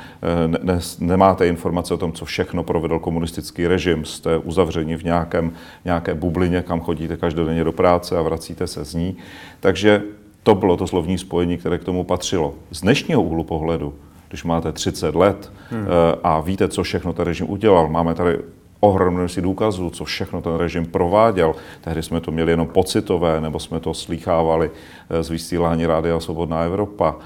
ne, 0.47 0.59
ne, 0.63 0.81
nemáte 0.99 1.47
informace 1.47 1.95
o 1.95 1.97
tom, 1.97 2.13
co 2.13 2.25
všechno 2.25 2.63
provedl 2.63 2.99
komunistický 2.99 3.67
režim, 3.67 4.05
jste 4.05 4.39
uzavřeni 4.39 4.97
v 4.97 5.05
nějakém, 5.05 5.53
nějaké 5.85 6.15
bublině, 6.15 6.63
kam 6.63 6.81
chodíte 6.81 7.17
každodenně 7.17 7.65
do 7.65 7.73
práce 7.73 8.19
a 8.19 8.23
vracíte 8.23 8.67
se 8.67 8.85
z 8.85 8.95
ní. 8.95 9.17
Takže 9.61 10.03
to 10.43 10.55
bylo 10.55 10.77
to 10.77 10.87
slovní 10.87 11.19
spojení, 11.19 11.59
které 11.59 11.79
k 11.79 11.85
tomu 11.85 12.05
patřilo. 12.05 12.55
Z 12.71 12.81
dnešního 12.81 13.23
úhlu 13.23 13.45
pohledu, 13.45 13.95
když 14.31 14.45
máte 14.45 14.73
30 14.73 15.15
let 15.15 15.53
hmm. 15.71 15.87
Eh, 15.87 16.19
a 16.23 16.41
víte, 16.41 16.69
co 16.69 16.83
všechno 16.83 17.13
ten 17.13 17.27
režim 17.27 17.51
udělal, 17.51 17.89
máme 17.89 18.15
tady 18.15 18.39
ohromné 18.81 19.29
si 19.29 19.43
důkazů, 19.43 19.91
co 19.91 20.05
všechno 20.05 20.43
ten 20.43 20.55
režim 20.55 20.87
prováděl. 20.87 21.55
Tehdy 21.81 22.03
jsme 22.03 22.21
to 22.21 22.31
měli 22.31 22.53
jenom 22.53 22.67
pocitové, 22.67 23.41
nebo 23.41 23.59
jsme 23.59 23.81
to 23.81 23.95
slýchávali 23.95 24.71
eh, 25.11 25.23
z 25.23 25.31
vysílání 25.31 25.87
Rádia 25.87 26.21
Svobodná 26.21 26.63
Evropa 26.63 27.17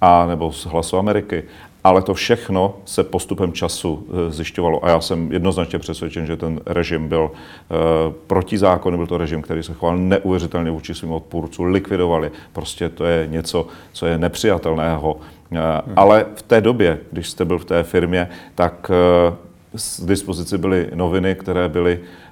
a 0.00 0.26
nebo 0.26 0.52
z 0.52 0.66
Hlasu 0.66 0.98
Ameriky. 0.98 1.44
Ale 1.84 2.02
to 2.02 2.14
všechno 2.14 2.74
se 2.84 3.04
postupem 3.04 3.52
času 3.52 4.06
eh, 4.08 4.30
zjišťovalo. 4.30 4.84
A 4.84 4.88
já 4.88 5.00
jsem 5.00 5.32
jednoznačně 5.32 5.78
přesvědčen, 5.78 6.26
že 6.26 6.36
ten 6.36 6.60
režim 6.66 7.08
byl 7.08 7.30
uh, 7.30 8.12
protizákonný, 8.26 8.96
byl 8.96 9.06
to 9.06 9.18
režim, 9.18 9.42
který 9.42 9.62
se 9.62 9.74
choval 9.74 9.98
neuvěřitelně 9.98 10.70
vůči 10.70 10.94
svým 10.94 11.12
odpůrcům, 11.12 11.66
likvidovali. 11.66 12.30
Prostě 12.52 12.88
to 12.88 13.04
je 13.04 13.26
něco, 13.26 13.66
co 13.92 14.06
je 14.06 14.18
nepřijatelného. 14.18 15.16
Uh, 15.52 15.86
hmm. 15.86 15.94
Ale 15.96 16.26
v 16.34 16.42
té 16.42 16.60
době, 16.60 16.98
když 17.12 17.28
jste 17.28 17.44
byl 17.44 17.58
v 17.58 17.64
té 17.64 17.82
firmě, 17.82 18.28
tak 18.54 18.90
uh, 18.90 19.34
k 20.04 20.06
dispozici 20.06 20.58
byly 20.58 20.90
noviny, 20.94 21.34
které 21.34 21.68
byly 21.68 22.00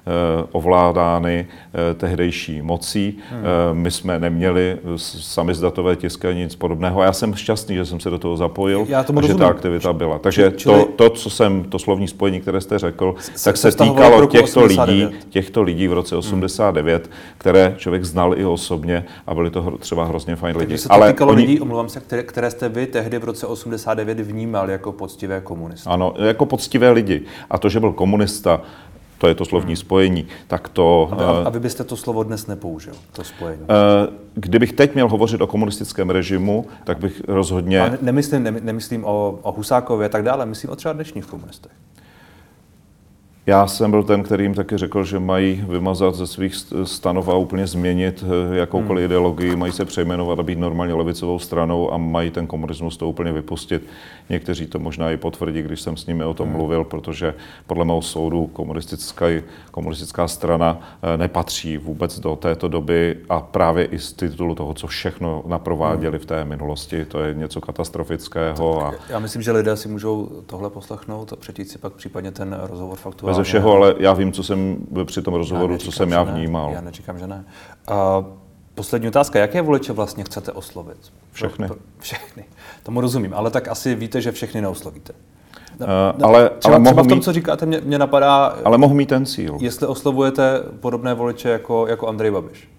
ovládány 0.51 1.47
eh, 1.47 1.93
tehdejší 1.93 2.61
mocí. 2.61 3.17
Hmm. 3.29 3.39
Eh, 3.39 3.73
my 3.73 3.91
jsme 3.91 4.19
neměli 4.19 4.77
samizdatové 4.95 5.95
tisky 5.95 6.27
ani 6.27 6.39
nic 6.39 6.55
podobného. 6.55 7.01
A 7.01 7.05
já 7.05 7.13
jsem 7.13 7.33
šťastný, 7.33 7.75
že 7.75 7.85
jsem 7.85 7.99
se 7.99 8.09
do 8.09 8.17
toho 8.17 8.37
zapojil 8.37 8.85
já 8.89 9.03
tomu 9.03 9.19
a 9.19 9.21
že 9.21 9.35
ta 9.35 9.47
aktivita 9.47 9.93
byla. 9.93 10.19
Takže 10.19 10.53
Čili... 10.55 10.75
to, 10.75 10.85
to, 10.85 11.09
co 11.09 11.29
jsem, 11.29 11.63
to 11.63 11.79
slovní 11.79 12.07
spojení, 12.07 12.41
které 12.41 12.61
jste 12.61 12.79
řekl, 12.79 13.15
s, 13.35 13.43
tak 13.43 13.57
se 13.57 13.71
týkalo 13.71 14.25
těchto 14.25 14.65
lidí, 14.65 15.07
těchto 15.29 15.61
lidí 15.61 15.87
v 15.87 15.93
roce 15.93 16.15
89, 16.15 17.03
hmm. 17.05 17.13
které 17.37 17.75
člověk 17.77 18.05
znal 18.05 18.39
i 18.39 18.45
osobně 18.45 19.05
a 19.27 19.35
byli 19.35 19.49
to 19.49 19.77
třeba 19.79 20.05
hrozně 20.05 20.35
fajn 20.35 20.57
lidi. 20.57 20.67
Takže 20.67 20.77
se 20.77 20.87
to 20.87 20.93
Ale 20.93 21.13
týkalo 21.13 21.31
oni... 21.31 21.41
lidí, 21.41 21.59
omlouvám 21.59 21.89
se, 21.89 21.99
které, 21.99 22.23
které 22.23 22.51
jste 22.51 22.69
vy 22.69 22.87
tehdy 22.87 23.19
v 23.19 23.23
roce 23.23 23.47
89 23.47 24.19
vnímal 24.19 24.69
jako 24.69 24.91
poctivé 24.91 25.41
komunisty. 25.41 25.89
Ano, 25.89 26.13
jako 26.17 26.45
poctivé 26.45 26.91
lidi. 26.91 27.21
A 27.49 27.57
to, 27.57 27.69
že 27.69 27.79
byl 27.79 27.91
komunista, 27.91 28.61
to 29.21 29.27
je 29.27 29.35
to 29.35 29.45
slovní 29.45 29.75
spojení, 29.75 30.25
tak 30.47 30.69
to... 30.69 31.09
A, 31.11 31.45
a 31.45 31.49
vy 31.49 31.59
byste 31.59 31.83
to 31.83 31.97
slovo 31.97 32.23
dnes 32.23 32.47
nepoužil, 32.47 32.93
to 33.11 33.23
spojení? 33.23 33.61
Kdybych 34.33 34.73
teď 34.73 34.93
měl 34.93 35.09
hovořit 35.09 35.41
o 35.41 35.47
komunistickém 35.47 36.09
režimu, 36.09 36.65
tak 36.83 36.99
bych 36.99 37.21
rozhodně... 37.27 37.81
A 37.81 37.91
nemyslím, 38.01 38.43
nemyslím 38.61 39.05
o, 39.05 39.39
o 39.41 39.51
Husákově 39.51 40.05
a 40.05 40.09
tak 40.09 40.23
dále, 40.23 40.45
myslím 40.45 40.69
o 40.69 40.75
třeba 40.75 40.93
dnešních 40.93 41.25
komunistech. 41.25 41.71
Já 43.45 43.67
jsem 43.67 43.91
byl 43.91 44.03
ten, 44.03 44.23
který 44.23 44.43
jim 44.43 44.53
taky 44.53 44.77
řekl, 44.77 45.03
že 45.03 45.19
mají 45.19 45.63
vymazat 45.67 46.15
ze 46.15 46.27
svých 46.27 46.55
stanov 46.83 47.27
a 47.27 47.35
úplně 47.35 47.67
změnit 47.67 48.23
eh, 48.23 48.55
jakoukoliv 48.55 49.01
hmm. 49.01 49.05
ideologii, 49.05 49.55
mají 49.55 49.71
se 49.71 49.85
přejmenovat 49.85 50.39
a 50.39 50.43
být 50.43 50.59
normálně 50.59 50.93
levicovou 50.93 51.39
stranou 51.39 51.93
a 51.93 51.97
mají 51.97 52.31
ten 52.31 52.47
komunismus 52.47 52.97
to 52.97 53.09
úplně 53.09 53.31
vypustit. 53.31 53.87
Někteří 54.31 54.67
to 54.67 54.79
možná 54.79 55.11
i 55.11 55.17
potvrdí, 55.17 55.61
když 55.61 55.81
jsem 55.81 55.97
s 55.97 56.05
nimi 56.05 56.23
o 56.23 56.33
tom 56.33 56.47
hmm. 56.47 56.57
mluvil, 56.57 56.83
protože 56.83 57.33
podle 57.67 57.85
mého 57.85 58.01
soudu 58.01 58.47
komunistická, 58.47 59.25
komunistická 59.71 60.27
strana 60.27 60.79
eh, 61.01 61.17
nepatří 61.17 61.77
vůbec 61.77 62.19
do 62.19 62.35
této 62.35 62.67
doby 62.67 63.17
a 63.29 63.39
právě 63.39 63.85
i 63.85 63.99
z 63.99 64.13
titulu 64.13 64.55
toho, 64.55 64.73
co 64.73 64.87
všechno 64.87 65.43
naprováděli 65.47 66.17
hmm. 66.17 66.23
v 66.23 66.25
té 66.25 66.45
minulosti, 66.45 67.05
to 67.05 67.19
je 67.19 67.33
něco 67.33 67.61
katastrofického. 67.61 68.85
A... 68.85 68.93
Já 69.09 69.19
myslím, 69.19 69.41
že 69.41 69.51
lidé 69.51 69.77
si 69.77 69.87
můžou 69.87 70.43
tohle 70.45 70.69
poslechnout 70.69 71.33
a 71.33 71.35
přečíst 71.35 71.71
si 71.71 71.77
pak 71.77 71.93
případně 71.93 72.31
ten 72.31 72.59
rozhovor 72.61 72.97
faktu 72.97 73.33
ze 73.33 73.43
všeho, 73.43 73.73
ale 73.73 73.95
já 73.99 74.13
vím, 74.13 74.31
co 74.31 74.43
jsem 74.43 74.77
při 75.05 75.21
tom 75.21 75.33
rozhovoru, 75.33 75.77
co 75.77 75.91
jsem 75.91 76.11
já 76.11 76.23
vnímal. 76.23 76.67
Ne. 76.67 76.75
Já 76.75 76.81
neříkám, 76.81 77.19
že 77.19 77.27
ne. 77.27 77.45
A 77.87 78.25
poslední 78.81 79.07
otázka, 79.07 79.39
jaké 79.39 79.61
voliče 79.61 79.93
vlastně 79.93 80.23
chcete 80.23 80.51
oslovit? 80.51 80.97
Všechny. 81.31 81.69
všechny. 81.99 82.43
Tomu 82.83 83.01
rozumím, 83.01 83.33
ale 83.33 83.51
tak 83.51 83.67
asi 83.67 83.95
víte, 83.95 84.21
že 84.21 84.31
všechny 84.31 84.61
neoslovíte. 84.61 85.13
Uh, 85.79 85.87
ale, 86.23 86.49
třeba, 86.59 86.75
ale 86.75 86.83
třeba 86.83 87.03
v 87.03 87.07
tom, 87.07 87.17
mít, 87.17 87.23
co 87.23 87.33
říkáte, 87.33 87.65
mě, 87.65 87.81
mě 87.83 87.99
napadá... 87.99 88.55
Ale 88.63 88.77
mohu 88.77 88.93
mít 88.93 89.09
ten 89.09 89.25
cíl. 89.25 89.57
Jestli 89.61 89.87
oslovujete 89.87 90.63
podobné 90.79 91.13
voliče 91.13 91.49
jako, 91.49 91.87
jako 91.87 92.07
Andrej 92.07 92.31
Babiš. 92.31 92.69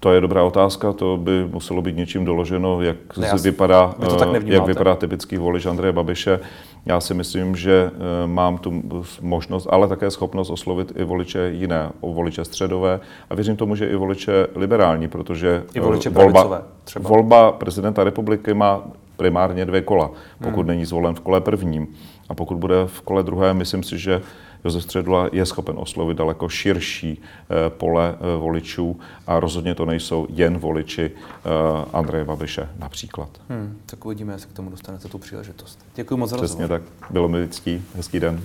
To 0.00 0.12
je 0.12 0.20
dobrá 0.20 0.42
otázka, 0.42 0.92
to 0.92 1.16
by 1.16 1.44
muselo 1.44 1.82
být 1.82 1.96
něčím 1.96 2.24
doloženo, 2.24 2.82
jak 2.82 3.16
ne, 3.16 3.32
vypadá, 3.42 3.94
tak 4.18 4.28
jak 4.44 4.66
vypadá 4.66 4.94
typický 4.96 5.36
volič 5.36 5.66
Andreje 5.66 5.92
Babiše. 5.92 6.40
Já 6.86 7.00
si 7.00 7.14
myslím, 7.14 7.56
že 7.56 7.90
eh, 7.94 8.26
mám 8.26 8.58
tu 8.58 8.82
možnost, 9.20 9.66
ale 9.70 9.88
také 9.88 10.10
schopnost 10.10 10.50
oslovit 10.50 10.92
i 10.96 11.04
voliče 11.04 11.50
jiné, 11.50 11.90
o 12.00 12.12
voliče 12.12 12.44
středové 12.44 13.00
a 13.30 13.34
věřím 13.34 13.56
tomu, 13.56 13.76
že 13.76 13.86
i 13.86 13.96
voliče 13.96 14.46
liberální, 14.56 15.08
protože 15.08 15.64
I 15.74 15.80
voliče 15.80 16.10
volba, 16.10 16.62
třeba. 16.84 17.08
volba 17.08 17.52
prezidenta 17.52 18.04
republiky 18.04 18.54
má 18.54 18.82
primárně 19.16 19.64
dvě 19.64 19.80
kola, 19.80 20.10
pokud 20.42 20.60
hmm. 20.60 20.68
není 20.68 20.84
zvolen 20.84 21.14
v 21.14 21.20
kole 21.20 21.40
prvním. 21.40 21.86
A 22.28 22.34
pokud 22.34 22.58
bude 22.58 22.86
v 22.86 23.00
kole 23.00 23.22
druhém, 23.22 23.56
myslím 23.56 23.82
si, 23.82 23.98
že 23.98 24.20
Josef 24.66 24.82
Středula 24.82 25.28
je 25.32 25.46
schopen 25.46 25.74
oslovit 25.78 26.16
daleko 26.16 26.48
širší 26.48 27.22
eh, 27.22 27.70
pole 27.70 28.14
eh, 28.14 28.36
voličů 28.36 29.00
a 29.26 29.40
rozhodně 29.40 29.74
to 29.74 29.86
nejsou 29.86 30.26
jen 30.30 30.58
voliči 30.58 31.10
Andreje 31.92 32.24
Babiše 32.24 32.68
například. 32.78 33.28
Hmm, 33.48 33.78
tak 33.86 34.06
uvidíme, 34.06 34.32
jestli 34.32 34.48
k 34.48 34.52
tomu 34.52 34.70
dostanete 34.70 35.08
tu 35.08 35.18
příležitost. 35.18 35.78
Děkuji 35.94 36.16
moc 36.16 36.30
za 36.30 36.36
Přesně 36.36 36.68
tak. 36.68 36.82
Bylo 37.10 37.28
mi 37.28 37.48
ctí. 37.48 37.82
Hezký 37.94 38.20
den. 38.20 38.40